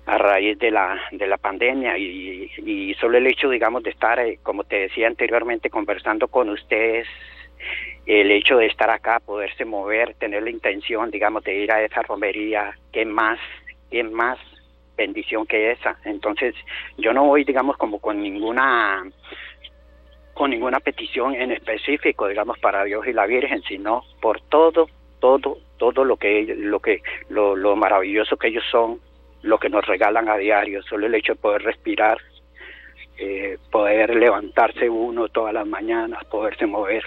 a 0.06 0.18
raíz 0.18 0.58
de 0.58 0.70
la 0.70 1.00
de 1.12 1.26
la 1.26 1.38
pandemia 1.38 1.96
y, 1.96 2.50
y 2.58 2.94
solo 2.94 3.18
el 3.18 3.26
hecho 3.26 3.48
digamos 3.48 3.82
de 3.82 3.90
estar 3.90 4.18
eh, 4.18 4.38
como 4.42 4.64
te 4.64 4.80
decía 4.80 5.06
anteriormente 5.06 5.70
conversando 5.70 6.28
con 6.28 6.50
ustedes 6.50 7.06
el 8.04 8.30
hecho 8.30 8.58
de 8.58 8.66
estar 8.66 8.90
acá 8.90 9.20
poderse 9.20 9.64
mover 9.64 10.14
tener 10.14 10.42
la 10.42 10.50
intención 10.50 11.10
digamos 11.10 11.42
de 11.44 11.56
ir 11.56 11.72
a 11.72 11.82
esa 11.82 12.02
romería 12.02 12.76
qué 12.92 13.06
más 13.06 13.38
qué 13.90 14.04
más 14.04 14.38
bendición 14.96 15.46
que 15.46 15.70
esa 15.70 15.96
entonces 16.04 16.54
yo 16.98 17.14
no 17.14 17.24
voy 17.24 17.44
digamos 17.44 17.78
como 17.78 17.98
con 17.98 18.20
ninguna 18.20 19.04
con 20.34 20.50
ninguna 20.50 20.80
petición 20.80 21.34
en 21.34 21.50
específico 21.50 22.28
digamos 22.28 22.58
para 22.58 22.84
Dios 22.84 23.06
y 23.06 23.14
la 23.14 23.24
Virgen 23.24 23.62
sino 23.62 24.02
por 24.20 24.42
todo 24.42 24.86
todo 25.18 25.56
todo 25.78 26.04
lo 26.04 26.18
que 26.18 26.54
lo 26.58 26.80
que 26.80 27.00
lo, 27.30 27.56
lo 27.56 27.74
maravilloso 27.74 28.36
que 28.36 28.48
ellos 28.48 28.64
son 28.70 29.00
lo 29.44 29.58
que 29.58 29.68
nos 29.68 29.86
regalan 29.86 30.28
a 30.28 30.36
diario 30.36 30.82
solo 30.82 31.06
el 31.06 31.14
hecho 31.14 31.34
de 31.34 31.40
poder 31.40 31.62
respirar 31.62 32.18
eh, 33.18 33.58
poder 33.70 34.14
levantarse 34.16 34.90
uno 34.90 35.28
todas 35.28 35.54
las 35.54 35.66
mañanas 35.66 36.24
poderse 36.24 36.66
mover 36.66 37.04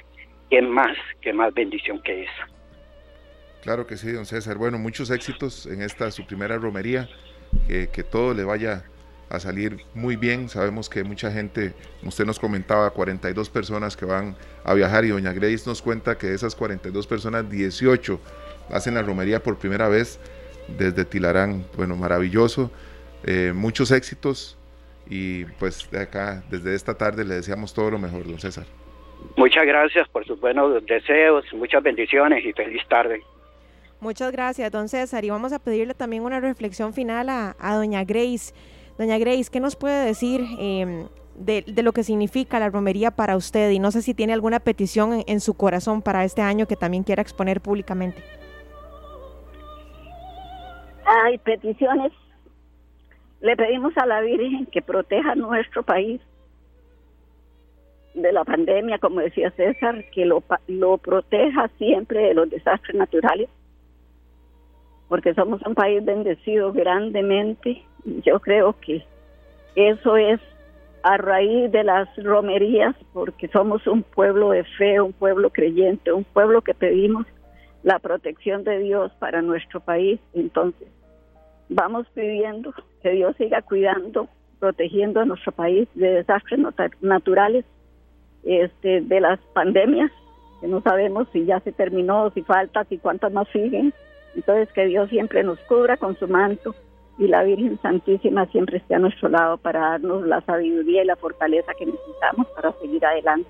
qué 0.50 0.62
más 0.62 0.96
qué 1.22 1.34
más 1.34 1.54
bendición 1.54 2.02
que 2.02 2.24
esa 2.24 2.48
Claro 3.68 3.86
que 3.86 3.98
sí, 3.98 4.14
don 4.14 4.26
César. 4.26 4.58
Bueno, 4.58 4.78
muchos 4.78 5.10
éxitos 5.10 5.66
en 5.66 5.82
esta 5.82 6.10
su 6.12 6.26
primera 6.26 6.58
romería. 6.58 7.10
Que, 7.68 7.88
todo 8.10 8.34
le 8.34 8.46
vaya 8.46 8.86
a 9.30 9.42
salir 9.42 9.84
muy 9.94 10.16
bien. 10.16 10.48
Sabemos 10.48 10.90
que 10.90 11.04
mucha 11.04 11.32
gente, 11.34 11.74
usted 12.02 12.26
nos 12.26 12.40
comentaba, 12.40 12.90
42 12.92 13.50
personas 13.50 13.98
que 13.98 14.06
van 14.06 14.38
a 14.64 14.74
viajar 14.74 15.04
y 15.04 15.10
doña 15.10 15.34
Grace 15.34 15.64
nos 15.66 15.82
cuenta 15.82 16.18
que 16.18 16.28
de 16.28 16.36
esas 16.36 16.56
42 16.56 17.08
personas, 17.08 17.50
18 17.50 18.20
hacen 18.70 18.94
la 18.94 19.02
romería 19.02 19.44
por 19.44 19.58
primera 19.58 19.90
vez 19.90 20.18
desde 20.68 21.06
Tilarán. 21.06 21.66
Bueno, 21.76 21.96
maravilloso. 21.96 22.72
Eh, 23.24 23.52
muchos 23.54 23.92
éxitos 23.92 24.58
y 25.10 25.46
pues 25.60 25.90
de 25.92 26.02
acá, 26.02 26.44
desde 26.50 26.76
esta 26.76 26.96
tarde, 26.96 27.24
le 27.24 27.36
deseamos 27.36 27.74
todo 27.74 27.92
lo 27.92 28.00
mejor, 28.00 28.26
don 28.26 28.40
César. 28.40 28.66
Muchas 29.36 29.66
gracias 29.66 30.08
por 30.10 30.26
sus 30.26 30.40
buenos 30.40 30.86
deseos, 30.86 31.46
muchas 31.54 31.82
bendiciones 31.84 32.46
y 32.46 32.54
feliz 32.54 32.82
tarde. 32.88 33.22
Muchas 34.00 34.32
gracias, 34.32 34.72
don 34.72 34.90
César. 34.90 35.26
Y 35.26 35.30
vamos 35.30 35.54
a 35.54 35.60
pedirle 35.60 35.94
también 35.94 36.24
una 36.24 36.40
reflexión 36.40 36.94
final 36.94 37.30
a, 37.30 37.56
a 37.60 37.76
doña 37.76 38.04
Grace. 38.04 38.54
Doña 38.98 39.18
Grace, 39.18 39.50
¿qué 39.52 39.60
nos 39.60 39.76
puede 39.76 40.06
decir 40.06 40.42
eh, 40.60 41.08
de, 41.36 41.64
de, 41.68 41.84
lo 41.84 41.94
que 41.94 42.04
significa 42.04 42.60
la 42.60 42.70
romería 42.70 43.12
para 43.12 43.36
usted? 43.36 43.72
Y 43.72 43.80
no 43.80 43.92
sé 43.92 44.02
si 44.02 44.14
tiene 44.14 44.34
alguna 44.34 44.60
petición 44.60 45.14
en, 45.14 45.24
en, 45.28 45.40
su 45.40 45.56
corazón 45.56 46.02
para 46.02 46.24
este 46.24 46.42
año 46.42 46.68
que 46.68 46.76
también 46.76 47.04
quiera 47.04 47.22
exponer 47.22 47.60
públicamente. 47.60 48.22
Hay 51.08 51.38
peticiones. 51.38 52.12
Le 53.40 53.56
pedimos 53.56 53.98
a 53.98 54.06
la 54.06 54.20
Virgen 54.20 54.66
que 54.66 54.82
proteja 54.82 55.36
nuestro 55.36 55.82
país 55.82 56.20
de 58.14 58.34
la 58.34 58.44
pandemia, 58.44 58.98
como 59.00 59.22
decía 59.22 59.52
César, 59.52 60.04
que 60.12 60.26
lo, 60.26 60.44
lo 60.68 60.98
proteja 60.98 61.70
siempre 61.78 62.20
de 62.20 62.34
los 62.34 62.50
desastres 62.50 62.96
naturales, 62.96 63.48
porque 65.08 65.34
somos 65.34 65.62
un 65.66 65.76
país 65.76 66.04
bendecido 66.04 66.74
grandemente. 66.74 67.84
Yo 68.26 68.42
creo 68.42 68.76
que 68.82 69.06
eso 69.76 70.18
es 70.18 70.42
a 71.04 71.16
raíz 71.16 71.72
de 71.72 71.86
las 71.86 72.10
romerías, 72.18 72.96
porque 73.14 73.48
somos 73.48 73.88
un 73.88 74.04
pueblo 74.04 74.50
de 74.50 74.66
fe, 74.66 75.00
un 75.00 75.14
pueblo 75.14 75.52
creyente, 75.52 76.12
un 76.12 76.26
pueblo 76.26 76.62
que 76.62 76.74
pedimos 76.74 77.26
la 77.84 78.00
protección 78.00 78.66
de 78.66 78.80
Dios 78.80 79.14
para 79.20 79.42
nuestro 79.42 79.80
país. 79.80 80.20
Entonces, 80.34 80.90
vamos 81.70 82.08
pidiendo 82.14 82.74
que 83.02 83.12
Dios 83.12 83.36
siga 83.38 83.62
cuidando, 83.62 84.28
protegiendo 84.60 85.20
a 85.20 85.26
nuestro 85.26 85.52
país 85.52 85.88
de 85.94 86.10
desastres 86.10 86.60
naturales 87.02 87.66
este, 88.44 89.02
de 89.02 89.22
las 89.22 89.40
pandemias, 89.54 90.12
que 90.62 90.68
no 90.68 90.82
sabemos 90.82 91.28
si 91.32 91.46
ya 91.46 91.60
se 91.60 91.72
terminó, 91.72 92.32
si 92.32 92.42
falta, 92.42 92.84
si 92.86 92.98
cuántas 92.98 93.32
más 93.32 93.48
siguen. 93.50 93.94
Entonces 94.36 94.72
que 94.74 94.86
Dios 94.86 95.10
siempre 95.10 95.44
nos 95.44 95.60
cubra 95.62 95.98
con 95.98 96.16
su 96.18 96.28
manto 96.28 96.76
y 97.18 97.28
la 97.28 97.44
Virgen 97.44 97.80
Santísima 97.82 98.46
siempre 98.48 98.78
esté 98.78 98.96
a 98.96 99.00
nuestro 99.00 99.30
lado 99.30 99.58
para 99.58 99.80
darnos 99.80 100.26
la 100.26 100.42
sabiduría 100.42 101.04
y 101.04 101.08
la 101.08 101.16
fortaleza 101.16 101.72
que 101.78 101.88
necesitamos 101.88 102.48
para 102.56 102.72
seguir 102.74 103.04
adelante. 103.06 103.50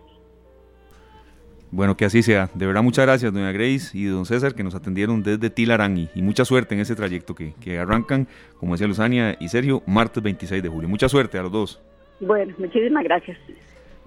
Bueno, 1.72 1.98
que 1.98 2.06
así 2.06 2.24
sea. 2.24 2.50
De 2.54 2.66
verdad, 2.66 2.82
muchas 2.82 3.06
gracias, 3.06 3.34
doña 3.34 3.52
Grace 3.52 3.98
y 3.98 4.06
don 4.06 4.26
César, 4.26 4.56
que 4.56 4.64
nos 4.64 4.76
atendieron 4.76 5.22
desde 5.24 5.50
Tilarán 5.50 5.98
y, 5.98 6.10
y 6.16 6.22
mucha 6.22 6.46
suerte 6.46 6.76
en 6.76 6.82
ese 6.82 6.96
trayecto 6.96 7.36
que, 7.36 7.54
que 7.60 7.78
arrancan, 7.78 8.28
como 8.58 8.74
decía 8.74 8.88
Luzania 8.88 9.36
y 9.40 9.50
Sergio, 9.50 9.84
martes 9.86 10.24
26 10.24 10.64
de 10.64 10.70
julio. 10.70 10.88
Mucha 10.88 11.10
suerte 11.10 11.38
a 11.38 11.44
los 11.44 11.52
dos. 11.52 11.82
Bueno, 12.20 12.54
muchísimas 12.58 13.04
gracias. 13.04 13.38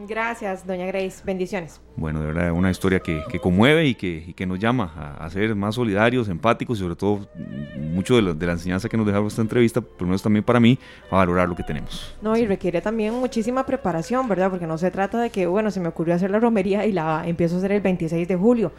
Gracias, 0.09 0.67
doña 0.67 0.87
Grace. 0.87 1.23
Bendiciones. 1.25 1.79
Bueno, 1.95 2.21
de 2.21 2.29
verdad, 2.29 2.53
una 2.53 2.71
historia 2.71 3.01
que, 3.01 3.23
que 3.31 3.39
conmueve 3.39 3.87
y 3.87 3.95
que, 3.95 4.25
y 4.29 4.33
que, 4.33 4.47
nos 4.47 4.59
llama 4.59 4.91
a, 4.97 5.25
a, 5.25 5.29
ser 5.29 5.55
más 5.55 5.75
solidarios, 5.75 6.31
empáticos 6.31 6.79
y 6.79 6.81
sobre 6.81 6.97
todo 6.97 7.29
mucho 7.77 8.17
de, 8.17 8.23
lo, 8.23 8.35
de 8.35 8.47
la 8.47 8.53
enseñanza 8.53 8.89
que 8.89 8.97
nos 8.97 9.05
dejaba 9.05 9.29
esta 9.29 9.43
entrevista, 9.43 9.83
por 9.83 10.01
lo 10.01 10.07
menos 10.07 10.23
también 10.23 10.43
para 10.43 10.59
mí, 10.59 10.79
a 11.11 11.17
valorar 11.17 11.51
lo 11.51 11.55
que 11.55 11.63
tenemos. 11.63 12.17
No, 12.23 12.35
y 12.35 12.47
requiere 12.47 12.81
también 12.81 13.13
muchísima 13.13 13.67
preparación, 13.67 14.27
¿verdad? 14.27 14.49
Porque 14.49 14.67
no 14.67 14.79
se 14.79 14.91
trata 14.91 15.21
de 15.21 15.29
que, 15.29 15.47
bueno, 15.47 15.71
se 15.71 15.81
me 15.81 15.89
ocurrió 15.89 16.15
hacer 16.15 16.31
la 16.31 16.41
romería 16.41 16.87
y 16.87 16.93
la 16.93 17.25
empiezo 17.27 17.57
a 17.57 17.59
hacer 17.59 17.73
el 17.73 17.83
26 17.83 18.27
de 18.27 18.37
julio. 18.37 18.73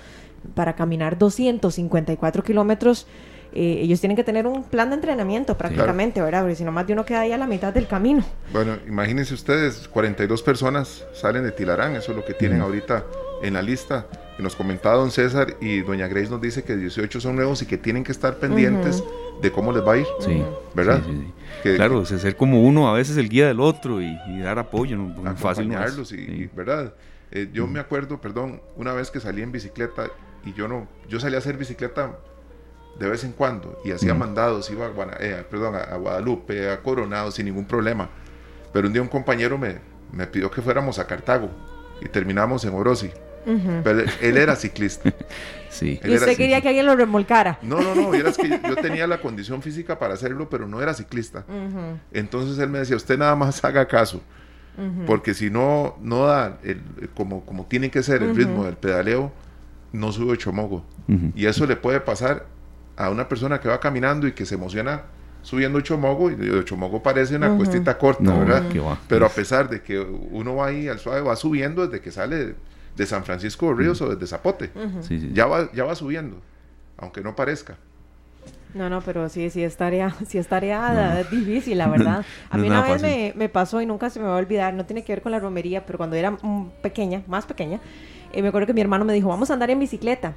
Para 0.56 0.74
caminar 0.76 1.20
254 1.20 2.42
kilómetros 2.44 3.06
eh, 3.54 3.80
ellos 3.82 4.00
tienen 4.00 4.16
que 4.16 4.24
tener 4.24 4.48
un 4.48 4.64
plan 4.64 4.90
de 4.90 4.96
entrenamiento 4.96 5.58
prácticamente, 5.58 6.16
claro. 6.16 6.26
¿verdad? 6.26 6.42
Porque 6.42 6.56
si 6.56 6.64
no 6.64 6.72
más 6.72 6.88
de 6.88 6.94
uno 6.94 7.06
queda 7.06 7.22
ahí 7.22 7.32
a 7.32 7.38
la 7.38 7.48
mitad 7.48 7.74
del 7.74 7.88
camino. 7.88 8.24
Bueno, 8.54 8.78
imagínense 8.88 9.34
ustedes, 9.34 9.88
42 9.90 10.42
personas 10.42 11.06
salen 11.14 11.44
de 11.44 11.52
Tilarán, 11.52 11.96
eso 11.96 12.12
es 12.12 12.18
lo 12.18 12.24
que 12.24 12.34
tienen 12.34 12.60
mm. 12.60 12.64
ahorita 12.64 13.06
en 13.42 13.54
la 13.54 13.62
lista. 13.62 14.08
Que 14.38 14.44
nos 14.44 14.56
comentaba 14.56 14.96
don 14.96 15.12
César 15.12 15.58
y 15.60 15.82
doña 15.82 16.08
Grace 16.08 16.30
nos 16.30 16.40
dice 16.40 16.64
que 16.64 16.78
18 16.78 17.20
son 17.20 17.36
nuevos 17.36 17.62
y 17.62 17.66
que 17.66 17.78
tienen 17.78 18.04
que 18.04 18.14
estar 18.14 18.38
pendientes 18.38 19.02
uh 19.02 19.04
-huh. 19.04 19.42
de 19.42 19.52
cómo 19.52 19.74
les 19.74 19.86
va 19.86 19.94
a 19.94 19.98
ir. 19.98 20.08
Sí. 20.22 20.42
¿Verdad? 20.74 21.02
Sí, 21.06 21.12
sí, 21.12 21.34
que, 21.64 21.76
claro, 21.76 22.04
que, 22.04 22.18
ser 22.18 22.38
como 22.38 22.64
uno, 22.64 22.90
a 22.90 22.94
veces 22.94 23.18
el 23.18 23.28
guía 23.28 23.48
del 23.48 23.60
otro 23.60 24.02
y, 24.02 24.18
y 24.30 24.40
dar 24.40 24.58
apoyo, 24.58 24.96
no, 24.96 25.36
fácil. 25.36 25.68
No 25.68 25.84
es. 25.84 26.12
y, 26.14 26.16
y, 26.16 26.50
¿verdad? 26.56 26.94
Eh, 27.32 27.50
yo 27.54 27.68
me 27.68 27.80
acuerdo, 27.80 28.20
perdón, 28.20 28.62
una 28.78 28.94
vez 28.94 29.12
que 29.12 29.20
salí 29.20 29.42
en 29.42 29.52
bicicleta 29.52 30.10
y 30.46 30.54
yo 30.54 30.68
no, 30.68 30.88
yo 31.08 31.20
salí 31.20 31.36
a 31.36 31.40
hacer 31.40 31.58
bicicleta 31.58 32.18
de 33.00 33.10
vez 33.10 33.24
en 33.24 33.32
cuando 33.32 33.80
y 33.84 33.92
hacía 33.92 34.14
mm. 34.14 34.18
mandados, 34.20 34.70
iba 34.70 34.86
a, 34.86 34.90
Guana, 34.90 35.18
eh, 35.20 35.44
perdón, 35.50 35.76
a, 35.76 35.96
Guadalupe, 35.96 36.70
a 36.70 36.82
Coronado 36.82 37.32
sin 37.32 37.46
ningún 37.46 37.66
problema. 37.66 38.10
Pero 38.74 38.88
un 38.88 38.94
día 38.94 39.02
un 39.02 39.08
compañero 39.08 39.58
me, 39.58 39.80
me 40.12 40.28
pidió 40.28 40.52
que 40.52 40.62
fuéramos 40.62 41.00
a 41.00 41.08
Cartago 41.08 41.50
y 42.02 42.08
terminamos 42.10 42.64
en 42.66 42.74
Orosi. 42.74 43.12
Uh 43.46 43.52
-huh. 43.52 43.82
Pero 43.84 44.04
él 44.22 44.38
era 44.38 44.56
ciclista. 44.56 45.12
sí. 45.70 46.00
Él 46.04 46.12
¿Y 46.12 46.16
usted 46.16 46.38
quería 46.38 46.62
que 46.62 46.68
alguien 46.68 46.86
lo 46.86 46.96
remolcara? 46.96 47.58
No, 47.64 47.82
no, 47.82 47.96
no. 47.96 48.14
Era 48.14 48.32
que 48.32 48.50
yo, 48.50 48.58
yo, 48.70 48.76
tenía 48.76 49.08
la 49.08 49.20
condición 49.20 49.62
física 49.62 49.98
para 49.98 50.14
hacerlo, 50.14 50.48
pero 50.50 50.68
no 50.68 50.82
era 50.82 50.94
ciclista. 50.94 51.44
Uh 51.48 51.52
-huh. 51.52 52.00
Entonces 52.12 52.60
él 52.60 52.70
me 52.70 52.80
decía, 52.80 52.96
usted 52.96 53.18
nada 53.18 53.36
más 53.36 53.64
haga 53.66 53.88
caso. 53.88 54.22
Uh 54.78 54.82
-huh. 54.82 55.06
Porque 55.06 55.34
si 55.34 55.50
no, 55.50 55.98
no 56.02 56.28
da 56.28 56.60
el, 56.64 56.82
como, 57.16 57.44
como 57.46 57.66
tiene 57.66 57.90
que 57.90 58.04
ser 58.04 58.22
el 58.22 58.36
ritmo 58.36 58.64
del 58.64 58.78
pedaleo, 58.78 59.32
no 59.92 60.12
sube 60.12 60.38
chomogo. 60.38 60.86
Y 61.36 61.46
eso 61.48 61.66
le 61.66 61.76
puede 61.76 62.00
pasar 62.00 62.46
a 62.98 63.10
una 63.10 63.28
persona 63.28 63.60
que 63.60 63.68
va 63.68 63.80
caminando 63.80 64.28
y 64.28 64.34
que 64.34 64.46
se 64.46 64.56
emociona 64.56 65.04
subiendo 65.42 65.82
Chomogo, 65.82 66.32
y 66.32 66.64
Chomogo 66.66 67.02
parece 67.02 67.36
una 67.36 67.50
uh 67.50 67.54
-huh. 67.54 67.58
cuestita 67.58 67.98
corta, 67.98 68.24
no, 68.24 68.40
¿verdad? 68.40 68.64
Va, 68.86 68.98
Pero 69.08 69.26
a 69.26 69.30
pesar 69.30 69.70
de 69.70 69.82
que 69.82 70.00
uno 70.00 70.56
va 70.56 70.68
ahí 70.68 70.88
al 70.88 71.00
suave, 71.00 71.22
va 71.22 71.36
subiendo 71.36 71.88
desde 71.88 72.02
que 72.02 72.12
sale 72.12 72.56
de 72.96 73.06
San 73.06 73.24
Francisco 73.24 73.70
de 73.70 73.76
Ríos 73.76 74.02
uh 74.02 74.06
-huh. 74.06 74.08
o 74.08 74.16
desde 74.16 74.28
Zapote. 74.28 74.72
Uh 74.76 74.80
-huh. 74.80 75.02
sí, 75.02 75.20
sí. 75.20 75.32
Ya, 75.34 75.48
va, 75.48 75.72
ya 75.74 75.84
va 75.84 75.96
subiendo, 75.96 76.38
aunque 76.98 77.22
no 77.22 77.36
parezca. 77.36 77.76
No, 78.74 78.90
no, 78.90 79.02
pero 79.02 79.28
sí, 79.28 79.50
sí 79.50 79.64
es 79.64 79.76
tarea, 79.76 80.16
sí 80.28 80.38
es 80.38 80.48
tarea 80.48 81.16
no. 81.16 81.30
difícil, 81.38 81.78
la 81.78 81.88
verdad. 81.88 82.26
A 82.50 82.58
mí 82.58 82.70
no 82.70 82.80
una 82.80 82.94
vez 82.94 83.02
me, 83.02 83.34
me, 83.36 83.50
pasó 83.50 83.82
y 83.82 83.86
nunca 83.86 84.10
se 84.10 84.20
me 84.20 84.26
va 84.26 84.36
a 84.36 84.38
olvidar, 84.38 84.74
no 84.74 84.86
tiene 84.86 85.04
que 85.04 85.12
ver 85.12 85.22
con 85.22 85.32
la 85.32 85.40
romería, 85.40 85.86
pero 85.86 85.98
cuando 85.98 86.16
era 86.16 86.38
pequeña, 86.82 87.24
más 87.28 87.46
pequeña, 87.46 87.80
eh, 88.32 88.42
me 88.42 88.50
acuerdo 88.50 88.68
que 88.68 88.74
mi 88.74 88.82
hermano 88.82 89.04
me 89.06 89.14
dijo, 89.14 89.28
vamos 89.28 89.50
a 89.50 89.54
andar 89.54 89.70
en 89.72 89.80
bicicleta 89.80 90.36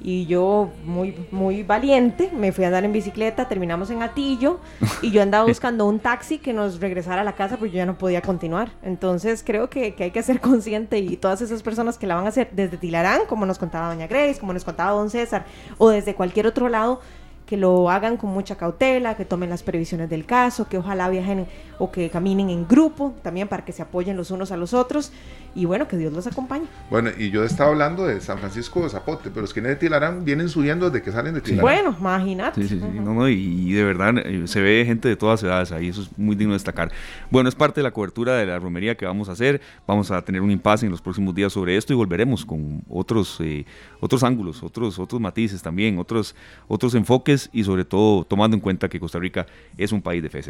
y 0.00 0.26
yo 0.26 0.70
muy 0.84 1.14
muy 1.30 1.62
valiente 1.62 2.30
me 2.34 2.52
fui 2.52 2.64
a 2.64 2.68
andar 2.68 2.84
en 2.84 2.92
bicicleta 2.92 3.48
terminamos 3.48 3.90
en 3.90 4.02
Atillo 4.02 4.60
y 5.02 5.10
yo 5.10 5.22
andaba 5.22 5.46
buscando 5.46 5.86
un 5.86 5.98
taxi 5.98 6.38
que 6.38 6.52
nos 6.52 6.80
regresara 6.80 7.22
a 7.22 7.24
la 7.24 7.34
casa 7.34 7.56
porque 7.56 7.72
yo 7.72 7.78
ya 7.78 7.86
no 7.86 7.98
podía 7.98 8.22
continuar. 8.22 8.70
Entonces 8.82 9.42
creo 9.44 9.68
que, 9.68 9.94
que, 9.94 10.04
hay 10.04 10.10
que 10.10 10.22
ser 10.22 10.40
consciente 10.40 10.98
y 10.98 11.16
todas 11.16 11.40
esas 11.40 11.62
personas 11.62 11.98
que 11.98 12.06
la 12.06 12.14
van 12.14 12.26
a 12.26 12.28
hacer 12.28 12.50
desde 12.52 12.76
Tilarán 12.76 13.22
como 13.28 13.46
nos 13.46 13.58
contaba 13.58 13.88
doña 13.88 14.06
Grace 14.06 14.38
como 14.38 14.52
nos 14.52 14.64
contaba 14.64 14.92
don 14.92 15.10
César 15.10 15.44
o 15.78 15.88
desde 15.88 16.14
cualquier 16.14 16.46
otro 16.46 16.68
lado 16.68 17.00
que 17.48 17.56
lo 17.56 17.88
hagan 17.88 18.18
con 18.18 18.28
mucha 18.28 18.56
cautela, 18.56 19.16
que 19.16 19.24
tomen 19.24 19.48
las 19.48 19.62
previsiones 19.62 20.10
del 20.10 20.26
caso, 20.26 20.68
que 20.68 20.76
ojalá 20.76 21.08
viajen 21.08 21.46
o 21.78 21.90
que 21.90 22.10
caminen 22.10 22.50
en 22.50 22.68
grupo, 22.68 23.14
también 23.22 23.48
para 23.48 23.64
que 23.64 23.72
se 23.72 23.80
apoyen 23.80 24.18
los 24.18 24.30
unos 24.30 24.52
a 24.52 24.58
los 24.58 24.74
otros 24.74 25.12
y 25.54 25.64
bueno, 25.64 25.88
que 25.88 25.96
Dios 25.96 26.12
los 26.12 26.26
acompañe. 26.26 26.66
Bueno, 26.90 27.10
y 27.16 27.30
yo 27.30 27.44
estaba 27.44 27.70
hablando 27.70 28.06
de 28.06 28.20
San 28.20 28.38
Francisco 28.38 28.82
de 28.82 28.90
Zapote, 28.90 29.30
pero 29.30 29.40
los 29.40 29.54
que 29.54 29.62
de 29.62 29.76
Tilarán 29.76 30.24
vienen 30.26 30.50
subiendo 30.50 30.90
desde 30.90 31.02
que 31.02 31.10
salen 31.10 31.34
de 31.34 31.40
Tilarán. 31.40 31.62
Bueno, 31.62 31.96
imagínate. 31.98 32.62
Sí, 32.62 32.68
sí, 32.68 32.78
sí. 32.78 32.84
Uh 32.84 33.00
-huh. 33.00 33.02
no, 33.02 33.14
no, 33.14 33.28
y, 33.28 33.34
y, 33.34 33.72
de 33.72 33.82
verdad 33.82 34.18
eh, 34.18 34.46
se 34.46 34.60
ve 34.60 34.84
gente 34.84 35.08
de 35.08 35.16
todas 35.16 35.42
edades 35.42 35.72
ahí, 35.72 35.88
eso 35.88 36.02
es 36.02 36.18
muy 36.18 36.36
digno 36.36 36.52
de 36.52 36.56
destacar. 36.56 36.92
Bueno, 37.30 37.48
es 37.48 37.54
parte 37.54 37.80
de 37.80 37.84
la 37.84 37.92
cobertura 37.92 38.34
de 38.34 38.44
la 38.44 38.58
romería 38.58 38.94
que 38.94 39.06
vamos 39.06 39.30
a 39.30 39.32
hacer, 39.32 39.62
vamos 39.86 40.10
a 40.10 40.20
tener 40.20 40.42
un 40.42 40.50
impasse 40.50 40.84
en 40.84 40.92
los 40.92 41.00
próximos 41.00 41.34
días 41.34 41.50
sobre 41.52 41.78
esto 41.78 41.94
y 41.94 41.96
volveremos 41.96 42.44
con 42.44 42.82
otros, 42.90 43.38
eh, 43.40 43.64
otros 44.00 44.22
ángulos, 44.22 44.62
otros, 44.62 44.98
otros 44.98 45.20
matices 45.20 45.62
también, 45.62 45.98
otros, 45.98 46.34
otros 46.68 46.94
enfoques 46.94 47.37
y 47.52 47.64
sobre 47.64 47.84
todo 47.84 48.24
tomando 48.24 48.56
en 48.56 48.60
cuenta 48.60 48.88
que 48.88 49.00
Costa 49.00 49.18
Rica 49.18 49.46
es 49.76 49.92
un 49.92 50.02
país 50.02 50.22
de 50.22 50.30
fe. 50.30 50.42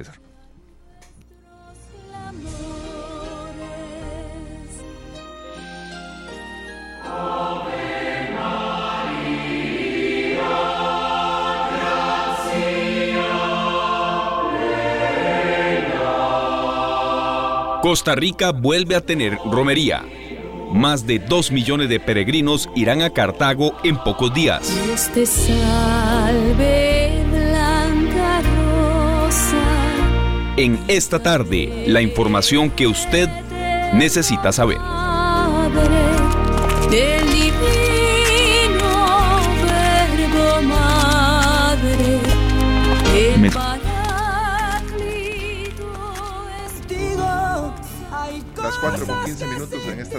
Costa 17.83 18.15
Rica 18.15 18.51
vuelve 18.53 18.97
a 18.97 19.01
tener 19.01 19.39
romería. 19.51 20.05
Más 20.73 21.07
de 21.07 21.19
2 21.19 21.51
millones 21.53 21.89
de 21.89 22.01
peregrinos 22.01 22.69
irán 22.75 23.03
a 23.03 23.11
Cartago 23.11 23.77
en 23.85 23.97
pocos 23.97 24.33
días. 24.35 24.73
Dios 24.85 25.09
te 25.15 25.27
salve, 25.27 27.25
blanca 27.31 28.43
rosa, 28.57 29.57
En 30.57 30.79
esta 30.89 31.19
tarde, 31.21 31.85
la 31.87 32.03
información 32.03 32.71
que 32.71 32.87
usted 32.87 33.29
necesita 33.95 34.53
saber. 34.53 34.79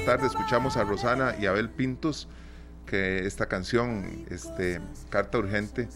Tarde 0.02 0.28
escuchamos 0.28 0.78
a 0.78 0.84
Rosana 0.84 1.36
y 1.40 1.46
Abel 1.46 1.70
Pintos, 1.70 2.28
que 2.86 3.26
esta 3.26 3.48
canción, 3.48 4.26
este, 4.30 4.80
Carta 5.10 5.38
Urgente, 5.38 5.88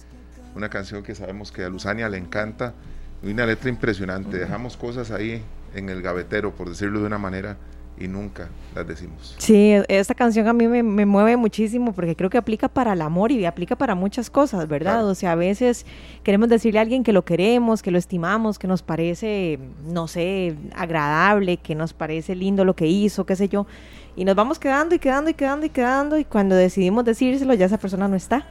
una 0.56 0.70
canción 0.70 1.04
que 1.04 1.16
sabemos 1.16 1.52
que 1.52 1.64
a 1.64 1.70
Luzania 1.70 2.10
le 2.10 2.18
encanta, 2.18 2.74
y 3.22 3.32
una 3.32 3.46
letra 3.46 3.70
impresionante. 3.70 4.38
Dejamos 4.38 4.78
cosas 4.78 5.12
ahí 5.12 5.44
en 5.74 5.90
el 5.90 6.02
gavetero, 6.02 6.54
por 6.54 6.70
decirlo 6.70 7.00
de 7.00 7.08
una 7.08 7.18
manera, 7.18 7.58
y 7.98 8.08
nunca 8.08 8.50
las 8.74 8.88
decimos. 8.88 9.36
Sí, 9.38 9.74
esta 9.88 10.16
canción 10.16 10.48
a 10.48 10.54
mí 10.54 10.68
me, 10.68 10.82
me 10.82 11.06
mueve 11.06 11.38
muchísimo 11.38 11.94
porque 11.94 12.16
creo 12.16 12.30
que 12.30 12.38
aplica 12.38 12.68
para 12.68 12.94
el 12.94 13.02
amor 13.02 13.32
y 13.32 13.46
aplica 13.46 13.76
para 13.76 13.96
muchas 13.96 14.30
cosas, 14.30 14.68
¿verdad? 14.68 14.94
Claro. 14.94 15.08
O 15.08 15.16
sea, 15.16 15.34
a 15.34 15.36
veces 15.36 15.86
queremos 16.24 16.50
decirle 16.50 16.80
a 16.80 16.82
alguien 16.82 17.04
que 17.04 17.14
lo 17.14 17.24
queremos, 17.24 17.82
que 17.82 17.92
lo 17.92 17.98
estimamos, 17.98 18.58
que 18.58 18.68
nos 18.68 18.82
parece, 18.82 19.60
no 19.86 20.08
sé, 20.08 20.56
agradable, 20.76 21.58
que 21.58 21.76
nos 21.76 21.94
parece 21.94 22.36
lindo 22.36 22.66
lo 22.66 22.76
que 22.76 22.88
hizo, 22.88 23.26
qué 23.26 23.36
sé 23.36 23.48
yo. 23.48 23.68
Y 24.16 24.26
nos 24.26 24.36
vamos 24.36 24.60
quedando 24.60 24.96
y 24.96 25.00
quedando 25.00 25.30
y 25.30 25.34
quedando 25.34 25.66
y 25.66 25.70
quedando 25.70 26.18
y 26.18 26.26
cuando 26.26 26.56
decidimos 26.56 27.06
decírselo 27.06 27.54
ya 27.54 27.68
esa 27.68 27.78
persona 27.78 28.08
no 28.08 28.16
está. 28.16 28.48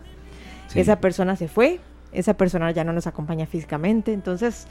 Sí. 0.68 0.80
Esa 0.80 1.00
persona 1.00 1.36
se 1.36 1.48
fue, 1.48 1.80
esa 2.12 2.34
persona 2.34 2.70
ya 2.70 2.84
no 2.84 2.92
nos 2.92 3.06
acompaña 3.06 3.46
físicamente. 3.46 4.12
Entonces, 4.12 4.66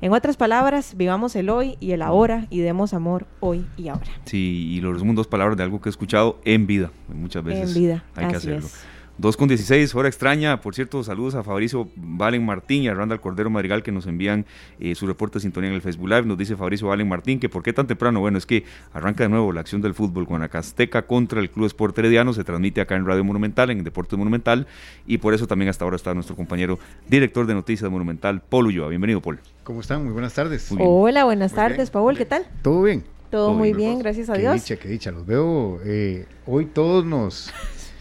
en 0.00 0.12
otras 0.12 0.36
palabras, 0.36 0.94
vivamos 0.96 1.36
el 1.36 1.48
hoy 1.48 1.76
y 1.80 1.92
el 1.92 2.02
ahora 2.02 2.46
y 2.50 2.60
demos 2.60 2.92
amor 2.94 3.26
hoy 3.40 3.64
y 3.76 3.88
ahora. 3.88 4.10
Sí, 4.24 4.68
y 4.72 4.80
lo 4.80 4.92
resumo 4.92 5.10
en 5.12 5.16
dos 5.16 5.26
palabras 5.26 5.56
de 5.56 5.62
algo 5.62 5.80
que 5.80 5.88
he 5.88 5.90
escuchado 5.90 6.38
en 6.44 6.66
vida. 6.66 6.90
Muchas 7.08 7.42
veces 7.42 7.74
En 7.74 7.82
vida, 7.82 8.04
hay 8.14 8.28
que 8.28 8.36
hacerlo. 8.36 8.66
es. 8.66 8.84
2 9.18 9.36
con 9.38 9.48
16, 9.48 9.94
hora 9.94 10.08
extraña. 10.08 10.60
Por 10.60 10.74
cierto, 10.74 11.02
saludos 11.02 11.34
a 11.36 11.42
Fabricio 11.42 11.88
Valen 11.96 12.44
Martín 12.44 12.82
y 12.82 12.88
a 12.88 12.94
Randall 12.94 13.18
Cordero 13.20 13.48
Madrigal 13.48 13.82
que 13.82 13.90
nos 13.90 14.06
envían 14.06 14.44
eh, 14.78 14.94
su 14.94 15.06
reporte 15.06 15.38
de 15.38 15.40
sintonía 15.40 15.70
en 15.70 15.74
el 15.76 15.80
Facebook 15.80 16.08
Live. 16.08 16.24
Nos 16.26 16.36
dice 16.36 16.54
Fabricio 16.54 16.88
Valen 16.88 17.08
Martín 17.08 17.40
que 17.40 17.48
por 17.48 17.62
qué 17.62 17.72
tan 17.72 17.86
temprano. 17.86 18.20
Bueno, 18.20 18.36
es 18.36 18.44
que 18.44 18.64
arranca 18.92 19.24
de 19.24 19.30
nuevo 19.30 19.52
la 19.52 19.60
acción 19.60 19.80
del 19.80 19.94
fútbol 19.94 20.26
con 20.26 20.40
la 20.40 20.48
Casteca 20.50 21.06
contra 21.06 21.40
el 21.40 21.48
Club 21.48 21.64
Sport 21.66 21.98
Herediano. 21.98 22.34
Se 22.34 22.44
transmite 22.44 22.82
acá 22.82 22.94
en 22.96 23.06
Radio 23.06 23.24
Monumental, 23.24 23.70
en 23.70 23.82
Deportes 23.84 24.18
Monumental. 24.18 24.66
Y 25.06 25.16
por 25.16 25.32
eso 25.32 25.46
también 25.46 25.70
hasta 25.70 25.84
ahora 25.84 25.96
está 25.96 26.12
nuestro 26.12 26.36
compañero 26.36 26.78
director 27.08 27.46
de 27.46 27.54
noticias 27.54 27.84
de 27.84 27.88
Monumental, 27.88 28.42
Paul 28.42 28.66
Ulloa. 28.66 28.88
Bienvenido, 28.88 29.22
Paul. 29.22 29.38
¿Cómo 29.64 29.80
están? 29.80 30.04
Muy 30.04 30.12
buenas 30.12 30.34
tardes. 30.34 30.70
Muy. 30.70 30.82
Hola, 30.86 31.24
buenas 31.24 31.52
Muy 31.52 31.56
bien, 31.62 31.68
tardes, 31.70 31.90
Paul, 31.90 32.18
¿qué 32.18 32.26
tal? 32.26 32.46
¿Todo 32.60 32.82
bien? 32.82 33.02
Todo, 33.30 33.46
Todo 33.48 33.54
muy 33.54 33.72
bien, 33.72 33.98
gracias 33.98 34.28
a 34.30 34.34
Qué 34.34 34.40
Dios. 34.42 34.54
dicha, 34.54 34.76
qué 34.76 34.88
dicha. 34.88 35.10
Los 35.10 35.24
veo. 35.26 35.80
eh, 35.84 36.26
hoy 36.46 36.66
todos 36.66 37.04
nos, 37.04 37.50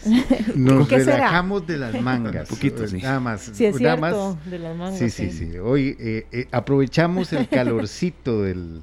nos 0.55 0.89
relajamos 0.89 1.65
de 1.67 1.77
las 1.77 1.99
mangas. 2.01 2.49
Un 2.49 2.55
poquito, 2.55 2.87
sí. 2.87 2.97
Nada 3.01 3.19
más. 3.19 3.41
Sí, 3.53 3.65
es 3.65 3.79
nada 3.81 3.97
cierto, 3.97 4.35
más. 4.35 4.51
de 4.51 4.59
las 4.59 4.77
mangas. 4.77 4.99
Sí, 4.99 5.09
sí, 5.09 5.31
sí. 5.31 5.57
Hoy 5.57 5.95
eh, 5.99 6.27
eh, 6.31 6.47
aprovechamos 6.51 7.33
el 7.33 7.47
calorcito 7.49 8.41
del, 8.43 8.81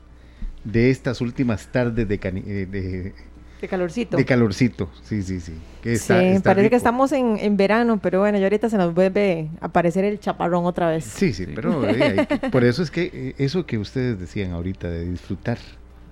de 0.64 0.90
estas 0.90 1.20
últimas 1.20 1.66
tardes 1.72 2.08
de, 2.08 2.20
cani- 2.20 2.44
eh, 2.46 2.66
de, 2.70 3.14
De 3.60 3.68
calorcito. 3.68 4.16
de 4.16 4.24
calorcito. 4.24 4.90
Sí, 5.02 5.22
sí, 5.22 5.40
sí. 5.40 5.52
Que 5.82 5.94
está- 5.94 6.20
sí, 6.20 6.26
está 6.26 6.50
parece 6.50 6.70
que 6.70 6.76
estamos 6.76 7.10
en, 7.12 7.36
en 7.38 7.56
verano, 7.56 7.98
pero 8.00 8.20
bueno, 8.20 8.38
ya 8.38 8.44
ahorita 8.44 8.68
se 8.70 8.76
nos 8.76 8.94
vuelve 8.94 9.50
a 9.60 9.66
aparecer 9.66 10.04
el 10.04 10.20
chaparrón 10.20 10.64
otra 10.66 10.88
vez. 10.90 11.04
Sí, 11.04 11.32
sí, 11.32 11.46
Sí. 11.46 11.52
pero 11.54 11.88
eh, 11.88 12.26
que- 12.28 12.50
por 12.50 12.62
eso 12.64 12.82
es 12.82 12.90
que 12.90 13.10
eh, 13.12 13.34
eso 13.38 13.66
que 13.66 13.78
ustedes 13.78 14.18
decían 14.20 14.52
ahorita 14.52 14.88
de 14.88 15.08
disfrutar 15.10 15.58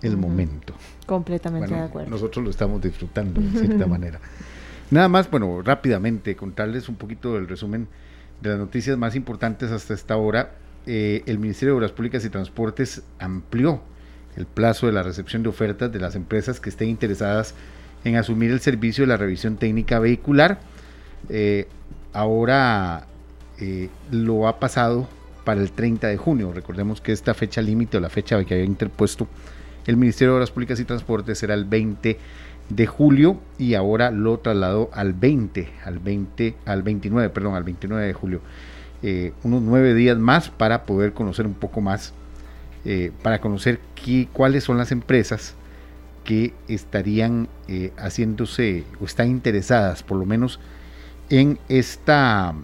el 0.03 0.17
momento. 0.17 0.73
Completamente 1.07 1.69
Bueno, 1.69 1.83
de 1.83 1.89
acuerdo. 1.89 2.11
nosotros 2.11 2.43
lo 2.45 2.51
estamos 2.51 2.81
disfrutando 2.81 3.41
de 3.41 3.51
cierta 3.61 3.87
manera. 3.87 4.19
Nada 4.91 5.09
más, 5.09 5.31
bueno, 5.31 5.63
rápidamente 5.63 6.35
contarles 6.35 6.89
un 6.89 6.97
poquito 6.97 7.35
del 7.35 7.47
resumen 7.47 7.87
de 8.41 8.51
las 8.51 8.59
noticias 8.59 8.99
más 8.99 9.15
importantes 9.15 9.71
hasta 9.71 9.95
esta 9.95 10.17
hora. 10.17 10.53
Eh, 10.87 11.23
el 11.27 11.39
Ministerio 11.39 11.75
de 11.75 11.79
Obras 11.79 11.93
Públicas 11.93 12.25
y 12.25 12.31
Transportes 12.31 13.03
amplió 13.21 13.81
el 14.37 14.47
plazo 14.47 14.87
de 14.87 14.93
la 14.93 15.05
recepción 15.05 15.45
de 15.45 15.49
ofertas 15.49 15.93
de 15.93 16.01
las 16.01 16.17
empresas 16.17 16.59
que 16.59 16.71
estén 16.71 16.89
interesadas 16.89 17.55
en 18.03 18.17
asumir 18.17 18.51
el 18.51 18.61
servicio 18.61 19.05
de 19.05 19.09
la 19.09 19.17
revisión 19.17 19.57
técnica 19.57 20.01
vehicular. 20.01 20.59
Eh, 21.29 21.69
ahora 22.13 23.07
eh, 23.61 23.91
lo 24.11 24.49
ha 24.49 24.59
pasado 24.59 25.09
para 25.45 25.61
el 25.61 25.71
30 25.71 26.09
de 26.09 26.17
junio. 26.17 26.53
Recordemos 26.53 27.01
que 27.01 27.13
esta 27.13 27.35
fecha 27.35 27.63
límite 27.63 27.99
o 27.99 28.01
la 28.01 28.11
fecha 28.11 28.43
que 28.45 28.55
había 28.55 28.67
interpuesto 28.67 29.29
el 29.87 29.97
Ministerio 29.97 30.33
de 30.33 30.37
Obras 30.37 30.51
Públicas 30.51 30.79
y 30.81 30.85
Transportes 30.85 31.43
era 31.43 31.55
el 31.55 31.65
20 31.65 32.19
de 32.71 32.87
julio 32.87 33.37
y 33.59 33.75
ahora 33.75 34.11
lo 34.11 34.39
trasladó 34.39 34.91
al 34.95 35.13
20, 35.13 35.69
al 35.85 35.99
20, 35.99 36.57
al 36.65 36.83
29, 36.83 37.29
perdón, 37.31 37.55
al 37.55 37.65
29 37.65 38.07
de 38.07 38.13
julio. 38.15 38.41
Eh, 39.03 39.33
unos 39.43 39.63
nueve 39.63 39.95
días 39.95 40.17
más 40.19 40.51
para 40.51 40.85
poder 40.85 41.13
conocer 41.13 41.47
un 41.47 41.55
poco 41.55 41.81
más, 41.81 42.15
eh, 42.85 43.13
para 43.23 43.41
conocer 43.41 43.81
qué, 43.95 44.29
cuáles 44.33 44.65
son 44.65 44.79
las 44.79 44.93
empresas 44.93 45.55
que 46.25 46.55
estarían 46.69 47.49
eh, 47.67 47.93
haciéndose 47.97 48.85
o 49.01 49.05
están 49.05 49.29
interesadas 49.31 50.03
por 50.03 50.19
lo 50.19 50.27
menos 50.27 50.61
en 51.31 51.59
esta 51.69 52.55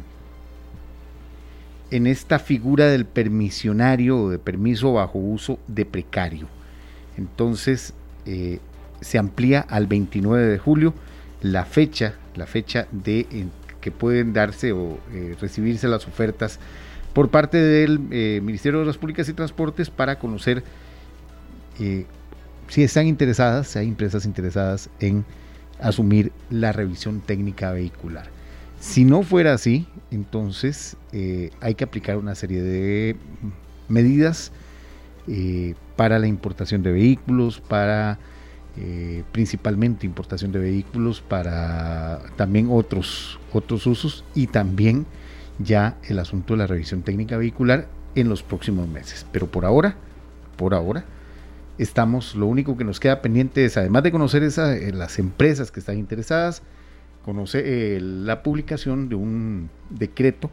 en 1.90 2.06
esta 2.06 2.38
figura 2.38 2.86
del 2.86 3.06
permisionario 3.06 4.20
o 4.20 4.30
de 4.30 4.38
permiso 4.38 4.92
bajo 4.92 5.18
uso 5.18 5.58
de 5.68 5.86
precario. 5.86 6.48
Entonces 7.16 7.94
se 9.00 9.18
amplía 9.18 9.60
al 9.60 9.86
29 9.86 10.46
de 10.46 10.58
julio 10.58 10.94
la 11.42 11.64
fecha, 11.64 12.14
la 12.34 12.46
fecha 12.46 12.86
de 12.92 13.26
en 13.30 13.50
que 13.80 13.90
pueden 13.90 14.32
darse 14.32 14.72
o 14.72 14.98
eh, 15.12 15.36
recibirse 15.40 15.86
las 15.86 16.08
ofertas 16.08 16.58
por 17.12 17.30
parte 17.30 17.58
del 17.58 18.00
eh, 18.10 18.40
Ministerio 18.42 18.78
de 18.78 18.82
Obras 18.84 18.98
Públicas 18.98 19.28
y 19.28 19.32
Transportes 19.32 19.90
para 19.90 20.18
conocer 20.18 20.64
eh, 21.78 22.06
si 22.68 22.82
están 22.82 23.06
interesadas, 23.06 23.68
si 23.68 23.78
hay 23.78 23.88
empresas 23.88 24.24
interesadas 24.24 24.90
en 25.00 25.24
asumir 25.80 26.32
la 26.50 26.72
revisión 26.72 27.20
técnica 27.20 27.70
vehicular. 27.70 28.26
Si 28.80 29.04
no 29.04 29.22
fuera 29.22 29.54
así, 29.54 29.86
entonces 30.10 30.96
eh, 31.12 31.50
hay 31.60 31.74
que 31.74 31.84
aplicar 31.84 32.16
una 32.18 32.34
serie 32.34 32.62
de 32.62 33.16
medidas 33.88 34.52
eh, 35.28 35.74
para 35.96 36.18
la 36.18 36.26
importación 36.26 36.82
de 36.82 36.92
vehículos, 36.92 37.60
para 37.60 38.18
eh, 38.76 39.24
principalmente 39.32 40.06
importación 40.06 40.52
de 40.52 40.58
vehículos, 40.58 41.20
para 41.20 42.20
también 42.36 42.68
otros, 42.70 43.38
otros 43.52 43.86
usos 43.86 44.24
y 44.34 44.48
también 44.48 45.06
ya 45.58 45.96
el 46.08 46.18
asunto 46.18 46.54
de 46.54 46.58
la 46.58 46.66
revisión 46.66 47.02
técnica 47.02 47.36
vehicular 47.36 47.88
en 48.14 48.28
los 48.28 48.42
próximos 48.42 48.88
meses. 48.88 49.26
Pero 49.32 49.46
por 49.46 49.64
ahora, 49.64 49.96
por 50.56 50.74
ahora, 50.74 51.04
estamos, 51.78 52.34
lo 52.34 52.46
único 52.46 52.76
que 52.76 52.84
nos 52.84 53.00
queda 53.00 53.22
pendiente 53.22 53.64
es, 53.64 53.76
además 53.76 54.02
de 54.02 54.12
conocer 54.12 54.42
esa, 54.42 54.76
eh, 54.76 54.92
las 54.92 55.18
empresas 55.18 55.70
que 55.70 55.80
están 55.80 55.98
interesadas, 55.98 56.62
conocer 57.24 57.64
eh, 57.66 57.98
la 58.00 58.42
publicación 58.42 59.08
de 59.08 59.16
un 59.16 59.68
decreto 59.90 60.50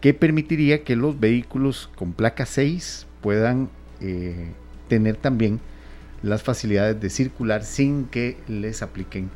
que 0.00 0.14
permitiría 0.14 0.84
que 0.84 0.96
los 0.96 1.18
vehículos 1.18 1.90
con 1.96 2.12
placa 2.12 2.46
6 2.46 3.06
puedan 3.20 3.70
eh, 4.00 4.52
tener 4.88 5.16
también 5.16 5.60
las 6.24 6.42
facilidades 6.42 7.00
de 7.00 7.10
circular 7.10 7.64
sin 7.64 8.06
que 8.06 8.38
les 8.48 8.82
apliquen 8.82 9.28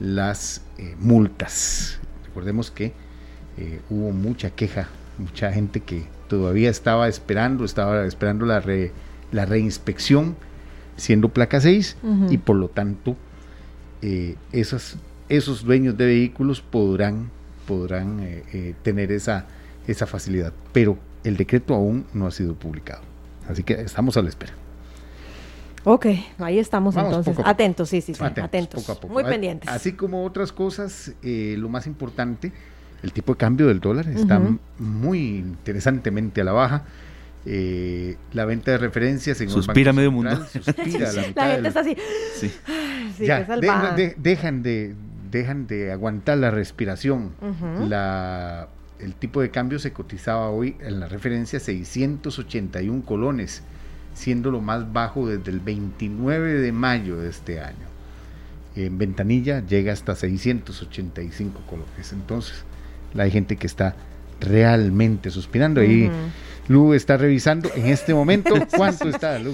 las 0.00 0.62
eh, 0.78 0.94
multas. 0.98 1.98
Recordemos 2.26 2.70
que 2.70 2.92
eh, 3.56 3.80
hubo 3.88 4.10
mucha 4.12 4.50
queja, 4.50 4.88
mucha 5.18 5.50
gente 5.52 5.80
que 5.80 6.04
todavía 6.28 6.68
estaba 6.70 7.08
esperando, 7.08 7.64
estaba 7.64 8.04
esperando 8.04 8.44
la, 8.44 8.60
re- 8.60 8.92
la 9.32 9.46
reinspección 9.46 10.36
siendo 10.96 11.28
placa 11.30 11.60
6 11.60 11.96
Ujú. 12.02 12.32
y 12.32 12.38
por 12.38 12.56
lo 12.56 12.68
tanto 12.68 13.16
eh, 14.02 14.36
esas, 14.52 14.96
esos 15.28 15.64
dueños 15.64 15.96
de 15.96 16.06
vehículos 16.06 16.60
podrán, 16.60 17.30
podrán 17.66 18.20
tener 18.82 19.10
esa, 19.12 19.46
esa 19.86 20.06
facilidad. 20.06 20.52
Pero 20.72 20.98
el 21.24 21.36
decreto 21.36 21.74
aún 21.74 22.04
no 22.12 22.26
ha 22.26 22.30
sido 22.30 22.54
publicado. 22.54 23.02
Así 23.48 23.62
que 23.62 23.74
estamos 23.74 24.16
a 24.16 24.22
la 24.22 24.28
espera. 24.28 24.52
Ok, 25.88 26.06
ahí 26.38 26.58
estamos 26.58 26.96
Vamos 26.96 27.10
entonces. 27.12 27.36
poco. 27.36 27.48
Atentos, 27.48 27.88
sí, 27.88 28.00
sí, 28.00 28.12
sí. 28.12 28.20
Atentos, 28.22 28.44
Atentos. 28.44 28.82
poco 28.82 28.92
a 28.98 29.00
poco. 29.00 29.14
Muy 29.14 29.22
A- 29.22 29.26
pendientes. 29.28 29.68
Así 29.70 29.92
como 29.92 30.24
otras 30.24 30.50
cosas, 30.50 31.12
eh, 31.22 31.54
lo 31.58 31.68
más 31.68 31.86
importante, 31.86 32.50
el 33.04 33.12
tipo 33.12 33.34
de 33.34 33.38
cambio 33.38 33.68
del 33.68 33.78
dólar 33.78 34.08
está 34.08 34.40
muy 34.80 35.36
interesantemente 35.38 36.40
a 36.40 36.44
la 36.44 36.52
baja. 36.52 36.82
Eh, 37.48 38.16
la 38.32 38.44
venta 38.46 38.72
de 38.72 38.78
referencias 38.78 39.40
en 39.40 39.48
Suspira 39.48 39.92
medio 39.92 40.10
Central 40.10 40.38
mundo. 40.40 40.48
Suspira 40.52 41.12
la 41.12 41.22
mitad 41.28 41.42
La 41.42 41.46
del- 41.46 41.54
gente 41.54 41.68
está 41.68 41.80
así. 41.80 41.96
Sí. 42.34 42.50
Sí, 43.16 43.24
ya, 43.26 43.44
de- 43.44 43.92
de- 43.96 44.14
dejan, 44.18 44.62
de, 44.64 44.96
dejan 45.30 45.68
de 45.68 45.92
aguantar 45.92 46.38
la 46.38 46.50
respiración. 46.50 47.30
La, 47.88 48.68
el 48.98 49.14
tipo 49.14 49.40
de 49.40 49.50
cambio 49.52 49.78
se 49.78 49.92
cotizaba 49.92 50.50
hoy 50.50 50.76
en 50.80 50.98
la 50.98 51.06
referencia 51.06 51.60
681 51.60 53.04
colones 53.04 53.62
siendo 54.16 54.50
lo 54.50 54.60
más 54.60 54.92
bajo 54.92 55.28
desde 55.28 55.50
el 55.50 55.60
29 55.60 56.54
de 56.54 56.72
mayo 56.72 57.18
de 57.18 57.28
este 57.28 57.60
año. 57.60 57.86
En 58.74 58.98
ventanilla 58.98 59.64
llega 59.64 59.92
hasta 59.92 60.14
685 60.14 61.60
coloques. 61.68 62.12
Entonces, 62.12 62.64
hay 63.16 63.30
gente 63.30 63.56
que 63.56 63.66
está 63.66 63.94
realmente 64.40 65.30
suspirando. 65.30 65.80
Ahí 65.80 66.10
Lu 66.68 66.94
está 66.94 67.16
revisando 67.16 67.70
en 67.74 67.86
este 67.86 68.14
momento 68.14 68.54
cuánto 68.76 69.08
está, 69.08 69.38
Lu. 69.38 69.52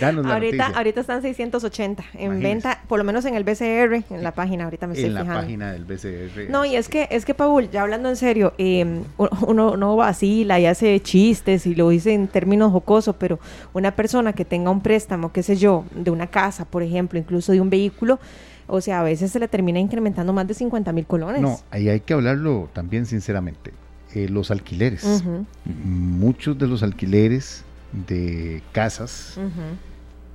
Danos 0.00 0.26
la 0.26 0.34
ahorita, 0.34 0.56
noticia. 0.56 0.76
ahorita 0.78 1.00
están 1.00 1.22
680 1.22 2.04
en 2.14 2.40
venta, 2.40 2.82
por 2.88 2.98
lo 2.98 3.04
menos 3.04 3.24
en 3.24 3.34
el 3.34 3.44
BCR, 3.44 4.04
en 4.10 4.22
la 4.22 4.32
página, 4.32 4.64
ahorita 4.64 4.86
me 4.86 4.94
estoy 4.94 5.10
en 5.10 5.12
fijando. 5.12 5.32
En 5.32 5.36
la 5.36 5.42
página 5.42 5.72
del 5.72 5.84
BCR. 5.84 6.50
No, 6.50 6.64
y 6.64 6.76
es 6.76 6.88
que, 6.88 7.08
es 7.10 7.24
que 7.24 7.34
Paul, 7.34 7.70
ya 7.70 7.82
hablando 7.82 8.08
en 8.08 8.16
serio, 8.16 8.52
eh, 8.58 9.02
uno 9.46 9.76
no 9.76 9.96
vacila 9.96 10.60
y 10.60 10.66
hace 10.66 11.00
chistes 11.00 11.66
y 11.66 11.74
lo 11.74 11.88
dice 11.88 12.12
en 12.12 12.28
términos 12.28 12.72
jocosos, 12.72 13.16
pero 13.18 13.38
una 13.72 13.94
persona 13.96 14.32
que 14.32 14.44
tenga 14.44 14.70
un 14.70 14.80
préstamo, 14.80 15.32
qué 15.32 15.42
sé 15.42 15.56
yo, 15.56 15.84
de 15.94 16.10
una 16.10 16.26
casa, 16.26 16.64
por 16.64 16.82
ejemplo, 16.82 17.18
incluso 17.18 17.52
de 17.52 17.60
un 17.60 17.70
vehículo, 17.70 18.18
o 18.66 18.80
sea, 18.80 19.00
a 19.00 19.02
veces 19.02 19.32
se 19.32 19.40
le 19.40 19.48
termina 19.48 19.80
incrementando 19.80 20.32
más 20.32 20.46
de 20.46 20.54
50 20.54 20.92
mil 20.92 21.06
colones. 21.06 21.42
No, 21.42 21.58
ahí 21.70 21.88
hay 21.88 22.00
que 22.00 22.14
hablarlo 22.14 22.68
también 22.72 23.04
sinceramente. 23.06 23.72
Eh, 24.14 24.28
los 24.28 24.50
alquileres. 24.50 25.22
Muchos 25.64 26.58
de 26.58 26.66
los 26.66 26.82
alquileres 26.82 27.62
de 28.06 28.62
casas 28.72 29.38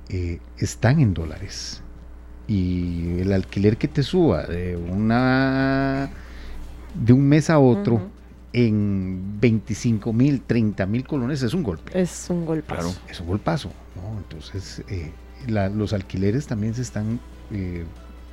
eh, 0.08 0.40
están 0.58 1.00
en 1.00 1.12
dólares. 1.12 1.82
Y 2.48 3.18
el 3.20 3.32
alquiler 3.32 3.76
que 3.76 3.88
te 3.88 4.02
suba 4.02 4.44
de 4.44 4.76
una 4.76 6.10
de 6.94 7.12
un 7.12 7.28
mes 7.28 7.50
a 7.50 7.58
otro 7.58 8.08
en 8.54 9.38
25 9.40 10.12
mil, 10.12 10.40
30 10.40 10.86
mil 10.86 11.04
colones 11.06 11.42
es 11.42 11.52
un 11.52 11.62
golpe. 11.62 12.00
Es 12.00 12.30
un 12.30 12.46
golpazo. 12.46 12.94
Es 13.10 13.20
un 13.20 13.26
golpazo. 13.26 13.70
Entonces, 14.16 14.82
eh, 14.88 15.12
los 15.46 15.92
alquileres 15.92 16.46
también 16.46 16.74
se 16.74 16.82
están 16.82 17.20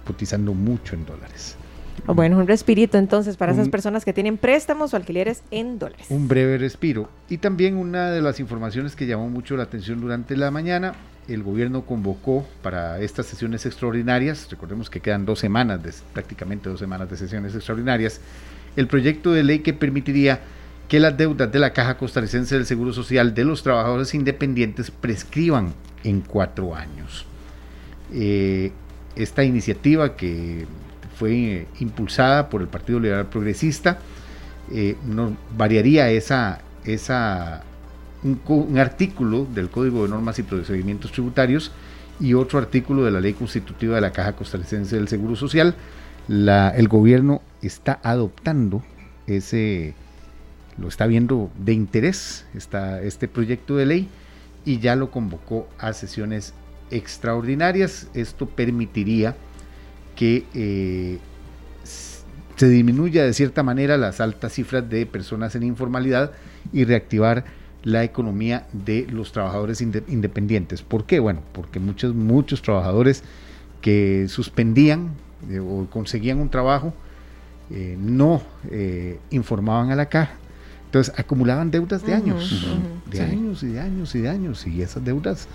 cotizando 0.05 0.53
mucho 0.53 0.95
en 0.95 1.05
dólares. 1.05 1.57
Bueno, 2.05 2.37
un 2.37 2.47
respirito 2.47 2.97
entonces 2.97 3.37
para 3.37 3.53
esas 3.53 3.69
personas 3.69 4.03
que 4.03 4.13
tienen 4.13 4.37
préstamos 4.37 4.93
o 4.93 4.97
alquileres 4.97 5.43
en 5.51 5.79
dólares. 5.79 6.07
Un 6.09 6.27
breve 6.27 6.57
respiro. 6.57 7.09
Y 7.29 7.37
también 7.37 7.77
una 7.77 8.11
de 8.11 8.21
las 8.21 8.39
informaciones 8.39 8.95
que 8.95 9.05
llamó 9.05 9.29
mucho 9.29 9.55
la 9.55 9.63
atención 9.63 10.01
durante 10.01 10.35
la 10.35 10.51
mañana, 10.51 10.95
el 11.27 11.43
gobierno 11.43 11.85
convocó 11.85 12.45
para 12.61 12.99
estas 12.99 13.25
sesiones 13.27 13.65
extraordinarias, 13.65 14.49
recordemos 14.49 14.89
que 14.89 14.99
quedan 14.99 15.25
dos 15.25 15.39
semanas, 15.39 15.81
de, 15.81 15.93
prácticamente 16.11 16.69
dos 16.69 16.79
semanas 16.79 17.09
de 17.09 17.17
sesiones 17.17 17.55
extraordinarias, 17.55 18.19
el 18.75 18.87
proyecto 18.87 19.31
de 19.31 19.43
ley 19.43 19.59
que 19.59 19.73
permitiría 19.73 20.41
que 20.87 20.99
las 20.99 21.17
deudas 21.17 21.51
de 21.51 21.59
la 21.59 21.73
Caja 21.73 21.97
Costarricense 21.97 22.55
del 22.55 22.65
Seguro 22.65 22.91
Social 22.91 23.33
de 23.33 23.45
los 23.45 23.63
trabajadores 23.63 24.13
independientes 24.13 24.91
prescriban 24.91 25.73
en 26.03 26.21
cuatro 26.21 26.75
años. 26.75 27.25
Eh, 28.13 28.71
esta 29.15 29.43
iniciativa 29.43 30.15
que 30.15 30.65
fue 31.17 31.31
eh, 31.31 31.67
impulsada 31.79 32.49
por 32.49 32.61
el 32.61 32.67
Partido 32.67 32.99
Liberal 32.99 33.27
Progresista, 33.27 33.99
eh, 34.71 34.95
variaría 35.57 36.09
esa, 36.09 36.61
esa, 36.85 37.63
un, 38.23 38.77
artículo 38.77 39.45
del 39.45 39.69
Código 39.69 40.03
de 40.03 40.09
Normas 40.09 40.39
y 40.39 40.43
Procedimientos 40.43 41.11
Tributarios 41.11 41.71
y 42.19 42.33
otro 42.33 42.59
artículo 42.59 43.03
de 43.03 43.11
la 43.11 43.19
Ley 43.19 43.33
Constitutiva 43.33 43.95
de 43.95 44.01
la 44.01 44.11
Caja 44.11 44.33
Costarricense 44.33 44.95
del 44.95 45.07
Seguro 45.07 45.35
Social. 45.35 45.75
El 46.27 46.87
gobierno 46.87 47.41
está 47.61 47.99
adoptando 48.01 48.81
ese, 49.27 49.93
lo 50.77 50.87
está 50.87 51.05
viendo 51.05 51.51
de 51.57 51.73
interés 51.73 52.45
está 52.53 53.01
este 53.01 53.27
proyecto 53.27 53.75
de 53.75 53.85
ley 53.85 54.09
y 54.65 54.79
ya 54.79 54.95
lo 54.95 55.11
convocó 55.11 55.67
a 55.77 55.93
sesiones 55.93 56.53
extraordinarias. 56.91 58.07
Esto 58.13 58.45
permitiría 58.47 59.35
que 60.15 60.45
eh, 60.53 61.17
se 62.55 62.69
disminuya 62.69 63.23
de 63.23 63.33
cierta 63.33 63.63
manera 63.63 63.97
las 63.97 64.21
altas 64.21 64.53
cifras 64.53 64.87
de 64.89 65.05
personas 65.05 65.55
en 65.55 65.63
informalidad 65.63 66.31
y 66.71 66.85
reactivar 66.85 67.45
la 67.83 68.03
economía 68.03 68.67
de 68.71 69.07
los 69.11 69.31
trabajadores 69.31 69.81
independientes. 69.81 70.81
¿Por 70.81 71.05
qué? 71.05 71.19
Bueno, 71.19 71.41
porque 71.51 71.79
muchos, 71.79 72.15
muchos 72.15 72.61
trabajadores 72.61 73.23
que 73.81 74.27
suspendían 74.29 75.09
eh, 75.49 75.59
o 75.59 75.87
conseguían 75.89 76.39
un 76.39 76.49
trabajo 76.49 76.93
eh, 77.69 77.97
no 77.99 78.41
informaban 79.31 79.91
a 79.91 79.95
la 79.95 80.07
caja. 80.07 80.35
Entonces 80.85 81.13
acumulaban 81.17 81.71
deudas 81.71 82.05
de 82.05 82.13
años, 82.13 82.67
de 83.09 83.21
años 83.21 83.63
y 83.63 83.67
de 83.67 83.79
años 83.79 84.13
y 84.15 84.21
de 84.21 84.29
años, 84.29 84.67
y 84.67 84.81
esas 84.81 85.03
deudas 85.03 85.47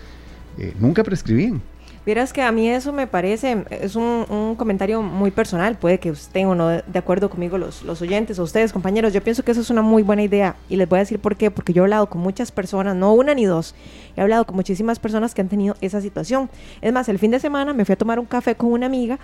nunca 0.81 1.05
prescribían. 1.05 1.63
Vieras 2.09 2.33
que 2.33 2.41
a 2.41 2.51
mí 2.53 2.67
eso 2.71 2.91
me 2.91 3.07
parece, 3.07 3.67
es 3.69 3.95
un, 3.95 4.55
comentario 4.57 5.03
muy 5.03 5.31
personal, 5.31 5.77
puede 5.77 6.01
que 6.01 6.09
estén 6.09 6.47
o 6.47 6.55
no 6.55 6.69
de 6.69 6.99
acuerdo 6.99 7.29
conmigo 7.29 7.59
los, 7.59 7.83
los 7.83 8.01
oyentes 8.01 8.39
o 8.39 8.45
ustedes 8.45 8.73
compañeros, 8.73 9.13
yo 9.13 9.23
pienso 9.23 9.43
que 9.43 9.51
eso 9.51 9.61
es 9.61 9.69
una 9.69 9.83
muy 9.83 10.03
buena 10.03 10.23
idea 10.23 10.57
y 10.71 10.77
les 10.77 10.89
voy 10.89 10.97
a 10.97 11.01
decir 11.01 11.19
por 11.19 11.37
qué, 11.37 11.51
porque 11.51 11.75
yo 11.75 11.83
he 11.83 11.85
hablado 11.85 12.09
con 12.09 12.23
muchas 12.23 12.51
personas, 12.51 12.97
no 12.97 13.13
una 13.13 13.35
ni 13.35 13.45
dos, 13.45 13.75
he 14.17 14.23
hablado 14.23 14.47
con 14.47 14.57
muchísimas 14.57 14.99
personas 14.99 15.35
que 15.35 15.43
han 15.43 15.51
tenido 15.51 15.77
esa 15.83 16.01
situación. 16.01 16.49
Es 16.81 16.95
más, 16.95 17.11
el 17.11 17.19
fin 17.19 17.31
de 17.31 17.41
semana 17.41 17.75
me 17.75 17.85
fui 17.85 17.93
a 17.93 17.97
tomar 17.97 18.19
un 18.19 18.25
café 18.25 18.55
con 18.55 18.73
una 18.73 18.87
amiga 18.87 19.19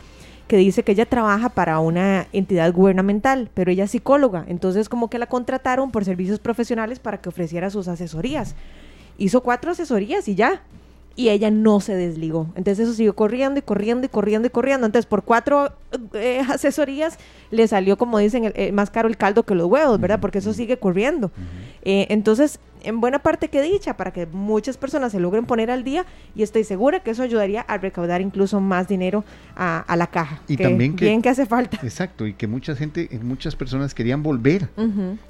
que 0.47 0.59
dice 0.59 0.83
que 0.83 0.93
ella 0.93 1.07
trabaja 1.07 1.49
para 1.49 1.79
una 1.79 2.27
entidad 2.35 2.71
gubernamental, 2.71 3.49
pero 3.55 3.71
ella 3.71 3.85
es 3.85 3.93
psicóloga, 3.93 4.45
entonces 4.47 4.91
como 4.91 5.09
que 5.09 5.19
la 5.19 5.27
contrataron 5.27 5.91
por 5.91 6.05
servicios 6.05 6.39
profesionales 6.39 6.99
para 6.99 7.17
que 7.17 7.31
ofreciera 7.31 7.71
sus 7.71 7.89
asesorías. 7.89 8.55
Hizo 9.17 9.41
cuatro 9.41 9.71
asesorías 9.71 10.29
y 10.29 10.35
ya 10.35 10.61
y 11.17 11.29
ella 11.29 11.51
no 11.51 11.81
se 11.81 11.95
desligó. 11.95 12.49
Entonces 12.57 12.81
eso 12.87 12.95
siguió 12.95 13.15
corriendo 13.15 13.59
y 13.59 13.63
corriendo 13.63 14.07
y 14.07 14.09
corriendo 14.09 14.47
y 14.49 14.51
corriendo. 14.51 14.87
Entonces 14.87 15.07
por 15.07 15.23
cuatro 15.23 15.73
eh, 16.15 16.41
asesorías 16.49 17.19
le 17.51 17.69
salió, 17.69 17.97
como 17.97 18.19
dicen, 18.19 18.53
más 18.73 18.91
caro 18.91 19.09
el 19.09 19.17
caldo 19.17 19.45
que 19.45 19.55
los 19.55 19.67
huevos, 19.67 20.01
¿verdad? 20.01 20.21
Porque 20.21 20.39
eso 20.39 20.53
sigue 20.53 20.79
corriendo. 20.79 21.31
Eh, 21.83 22.07
entonces 22.11 22.59
en 22.85 23.01
buena 23.01 23.19
parte 23.19 23.49
que 23.49 23.63
dicha 23.63 23.97
para 23.97 24.13
que 24.13 24.27
muchas 24.27 24.77
personas 24.77 25.13
se 25.13 25.19
logren 25.19 25.47
poner 25.47 25.71
al 25.71 25.85
día 25.85 26.05
y 26.35 26.43
estoy 26.43 26.65
segura 26.65 27.01
que 27.01 27.11
eso 27.11 27.23
ayudaría 27.23 27.63
a 27.63 27.79
recaudar 27.79 28.21
incluso 28.21 28.61
más 28.61 28.89
dinero 28.89 29.25
a, 29.57 29.95
la 29.97 30.07
caja. 30.07 30.41
Y 30.49 30.57
también 30.57 30.95
que, 30.95 31.07
bien 31.07 31.23
que 31.23 31.29
hace 31.29 31.47
falta. 31.47 31.79
Exacto, 31.83 32.27
y 32.27 32.35
que 32.35 32.47
mucha 32.47 32.77
gente, 32.77 33.09
muchas 33.23 33.57
personas 33.57 33.95
querían 33.95 34.23
volver. 34.23 34.69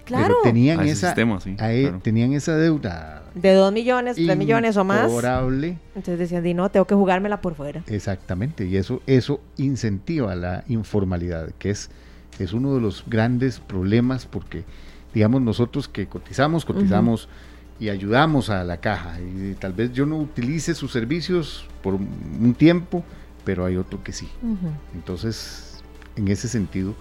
claro. 0.04 0.36
tenían 0.42 0.80
esa, 0.80 1.14
tenían 1.14 2.32
esa 2.32 2.56
deuda. 2.56 3.22
De 3.34 3.52
dos 3.52 3.72
millones, 3.72 4.16
tres 4.16 4.36
millones 4.36 4.76
o 4.76 4.84
más. 4.84 5.02
Favorable. 5.02 5.78
Entonces 5.88 6.18
decían, 6.18 6.44
di 6.44 6.54
no, 6.54 6.70
tengo 6.70 6.86
que 6.86 6.94
jugármela 6.94 7.40
por 7.40 7.54
fuera. 7.54 7.82
Exactamente, 7.86 8.66
y 8.66 8.76
eso, 8.76 9.02
eso 9.06 9.40
incentiva 9.56 10.34
la 10.34 10.53
informalidad, 10.68 11.50
que 11.58 11.70
es, 11.70 11.90
es 12.38 12.52
uno 12.52 12.74
de 12.74 12.80
los 12.80 13.04
grandes 13.06 13.58
problemas 13.58 14.26
porque 14.26 14.64
digamos 15.12 15.42
nosotros 15.42 15.88
que 15.88 16.06
cotizamos, 16.06 16.64
cotizamos 16.64 17.28
y 17.80 17.88
ayudamos 17.88 18.50
a 18.50 18.64
la 18.64 18.78
caja. 18.78 19.18
Y 19.20 19.54
tal 19.54 19.72
vez 19.72 19.92
yo 19.92 20.06
no 20.06 20.18
utilice 20.18 20.74
sus 20.74 20.92
servicios 20.92 21.66
por 21.82 21.94
un 21.94 22.54
tiempo, 22.56 23.04
pero 23.44 23.64
hay 23.64 23.76
otro 23.76 24.02
que 24.02 24.12
sí. 24.12 24.28
Entonces, 24.94 25.82
en 26.16 26.28
ese 26.28 26.48
sentido, 26.48 26.94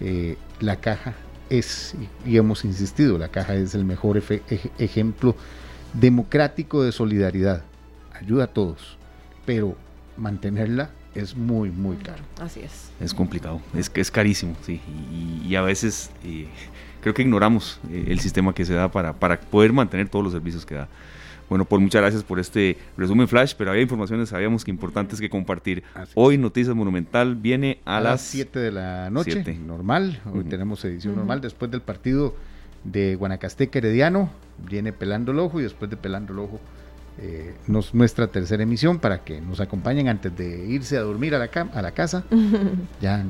eh, 0.00 0.36
la 0.60 0.76
caja 0.76 1.14
es, 1.48 1.94
y 2.24 2.36
hemos 2.36 2.64
insistido, 2.64 3.18
la 3.18 3.28
caja 3.28 3.54
es 3.54 3.74
el 3.74 3.84
mejor 3.84 4.22
ejemplo 4.78 5.36
democrático 5.92 6.82
de 6.82 6.92
solidaridad. 6.92 7.62
Ayuda 8.12 8.44
a 8.44 8.48
todos, 8.48 8.98
pero 9.44 9.76
mantenerla 10.16 10.90
es 11.16 11.36
muy, 11.36 11.70
muy 11.70 11.96
caro. 11.96 12.22
Así 12.40 12.60
es. 12.60 12.90
Es 13.00 13.14
complicado, 13.14 13.60
es 13.74 13.90
que 13.90 14.00
es 14.00 14.10
carísimo, 14.10 14.56
sí. 14.62 14.80
Y, 15.44 15.54
a 15.56 15.62
veces 15.62 16.10
eh, 16.24 16.48
creo 17.00 17.14
que 17.14 17.22
ignoramos 17.22 17.80
eh, 17.90 18.06
el 18.08 18.20
sistema 18.20 18.54
que 18.54 18.64
se 18.64 18.74
da 18.74 18.90
para, 18.90 19.12
para 19.14 19.40
poder 19.40 19.72
mantener 19.72 20.08
todos 20.08 20.24
los 20.24 20.32
servicios 20.32 20.66
que 20.66 20.74
da. 20.74 20.88
Bueno, 21.48 21.64
pues 21.64 21.80
muchas 21.80 22.02
gracias 22.02 22.24
por 22.24 22.40
este 22.40 22.76
resumen 22.96 23.28
flash, 23.28 23.54
pero 23.56 23.70
había 23.70 23.82
informaciones, 23.82 24.30
sabíamos 24.30 24.64
que 24.64 24.70
importantes 24.70 25.20
que 25.20 25.30
compartir. 25.30 25.84
Hoy 26.14 26.38
Noticias 26.38 26.74
Monumental 26.74 27.36
viene 27.36 27.78
a, 27.84 28.00
las 28.00 28.20
7 28.22 28.58
de 28.58 28.72
la 28.72 29.10
noche, 29.10 29.44
normal. 29.64 30.20
Hoy 30.32 30.44
tenemos 30.44 30.84
edición 30.84 31.14
normal 31.14 31.40
después 31.40 31.70
del 31.70 31.82
partido 31.82 32.34
de 32.82 33.14
Guanacasteca 33.14 33.78
Herediano. 33.78 34.30
Viene 34.68 34.92
Pelando 34.92 35.30
el 35.32 35.38
Ojo 35.38 35.60
y 35.60 35.62
después 35.62 35.88
de 35.88 35.96
Pelando 35.96 36.32
el 36.32 36.40
Ojo 36.40 36.60
eh, 37.18 37.54
nos, 37.66 37.94
nuestra 37.94 38.26
tercera 38.26 38.62
emisión 38.62 38.98
para 38.98 39.24
que 39.24 39.40
nos 39.40 39.60
acompañen 39.60 40.08
antes 40.08 40.36
de 40.36 40.66
irse 40.66 40.96
a 40.96 41.00
dormir 41.00 41.34
a 41.34 41.38
la, 41.38 41.50
a 41.72 41.82
la 41.82 41.92
casa. 41.92 42.24
ya 43.00 43.24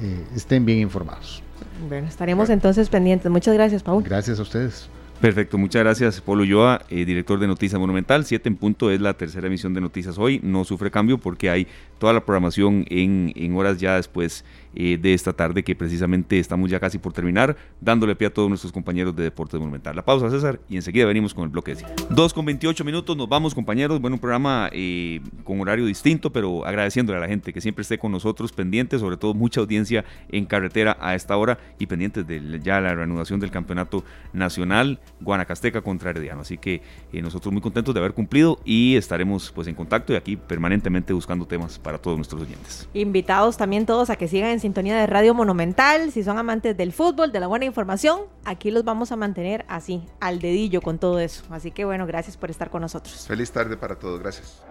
eh, 0.00 0.24
estén 0.34 0.64
bien 0.64 0.78
informados. 0.78 1.42
Bueno, 1.88 2.06
estaremos 2.06 2.50
entonces 2.50 2.88
pendientes. 2.88 3.30
Muchas 3.30 3.54
gracias, 3.54 3.82
Paul. 3.82 4.04
Gracias 4.04 4.38
a 4.38 4.42
ustedes. 4.42 4.88
Perfecto, 5.20 5.56
muchas 5.56 5.84
gracias, 5.84 6.20
Polo 6.20 6.42
Ulloa, 6.42 6.82
eh, 6.90 7.04
director 7.04 7.38
de 7.38 7.46
Noticias 7.46 7.80
Monumental. 7.80 8.24
Siete 8.24 8.48
en 8.48 8.56
punto 8.56 8.90
es 8.90 9.00
la 9.00 9.14
tercera 9.14 9.46
emisión 9.46 9.72
de 9.72 9.80
Noticias 9.80 10.18
hoy. 10.18 10.40
No 10.42 10.64
sufre 10.64 10.90
cambio 10.90 11.16
porque 11.18 11.48
hay 11.48 11.68
toda 12.00 12.12
la 12.12 12.24
programación 12.24 12.84
en, 12.88 13.32
en 13.36 13.56
horas 13.56 13.78
ya 13.78 13.94
después 13.94 14.44
eh, 14.74 14.98
de 15.00 15.14
esta 15.14 15.32
tarde, 15.32 15.62
que 15.62 15.74
precisamente 15.74 16.38
estamos 16.38 16.70
ya 16.70 16.80
casi 16.80 16.98
por 16.98 17.12
terminar, 17.12 17.56
dándole 17.80 18.14
pie 18.16 18.28
a 18.28 18.32
todos 18.32 18.48
nuestros 18.48 18.72
compañeros 18.72 19.14
de 19.14 19.24
Deportes 19.24 19.58
Monumental. 19.58 19.96
La 19.96 20.04
pausa, 20.04 20.30
César, 20.30 20.60
y 20.68 20.76
enseguida 20.76 21.06
venimos 21.06 21.34
con 21.34 21.44
el 21.44 21.50
bloque 21.50 21.72
de 21.72 21.80
cine. 21.80 21.90
Dos 22.10 22.32
con 22.32 22.44
28 22.44 22.84
minutos, 22.84 23.16
nos 23.16 23.28
vamos, 23.28 23.54
compañeros. 23.54 24.00
Bueno, 24.00 24.16
un 24.16 24.20
programa 24.20 24.68
eh, 24.72 25.20
con 25.44 25.60
horario 25.60 25.86
distinto, 25.86 26.32
pero 26.32 26.64
agradeciéndole 26.64 27.18
a 27.18 27.20
la 27.20 27.28
gente 27.28 27.52
que 27.52 27.60
siempre 27.60 27.82
esté 27.82 27.98
con 27.98 28.12
nosotros, 28.12 28.52
pendientes, 28.52 29.00
sobre 29.00 29.16
todo 29.16 29.34
mucha 29.34 29.60
audiencia 29.60 30.04
en 30.28 30.46
carretera 30.46 30.96
a 31.00 31.14
esta 31.14 31.36
hora 31.36 31.58
y 31.78 31.86
pendientes 31.86 32.26
de 32.26 32.60
ya 32.62 32.80
la 32.80 32.94
reanudación 32.94 33.40
del 33.40 33.50
campeonato 33.50 34.04
nacional 34.32 35.00
Guanacasteca 35.20 35.82
contra 35.82 36.10
Herediano. 36.10 36.42
Así 36.42 36.58
que 36.58 36.82
eh, 37.12 37.22
nosotros 37.22 37.52
muy 37.52 37.62
contentos 37.62 37.94
de 37.94 38.00
haber 38.00 38.12
cumplido 38.12 38.58
y 38.64 38.96
estaremos 38.96 39.52
pues 39.52 39.68
en 39.68 39.74
contacto 39.74 40.12
y 40.12 40.16
aquí 40.16 40.36
permanentemente 40.36 41.12
buscando 41.12 41.46
temas 41.46 41.78
para 41.78 41.98
todos 41.98 42.16
nuestros 42.16 42.42
oyentes. 42.42 42.88
Invitados 42.94 43.56
también 43.56 43.86
todos 43.86 44.10
a 44.10 44.16
que 44.16 44.28
sigan 44.28 44.50
en 44.50 44.60
sintonía 44.62 44.96
de 44.96 45.06
Radio 45.06 45.34
Monumental. 45.34 46.10
Si 46.10 46.22
son 46.22 46.38
amantes 46.38 46.74
del 46.76 46.92
fútbol, 46.92 47.32
de 47.32 47.40
la 47.40 47.46
buena 47.46 47.66
información, 47.66 48.22
aquí 48.44 48.70
los 48.70 48.84
vamos 48.84 49.12
a 49.12 49.16
mantener 49.16 49.66
así, 49.68 50.06
al 50.20 50.38
dedillo 50.38 50.80
con 50.80 50.98
todo 50.98 51.18
eso. 51.18 51.44
Así 51.50 51.70
que 51.70 51.84
bueno, 51.84 52.06
gracias 52.06 52.38
por 52.38 52.50
estar 52.50 52.70
con 52.70 52.80
nosotros. 52.80 53.26
Feliz 53.26 53.52
tarde 53.52 53.76
para 53.76 53.96
todos, 53.96 54.20
gracias. 54.20 54.62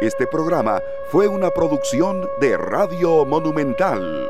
Este 0.00 0.26
programa 0.26 0.80
fue 1.10 1.28
una 1.28 1.50
producción 1.50 2.28
de 2.40 2.56
Radio 2.56 3.24
Monumental. 3.24 4.28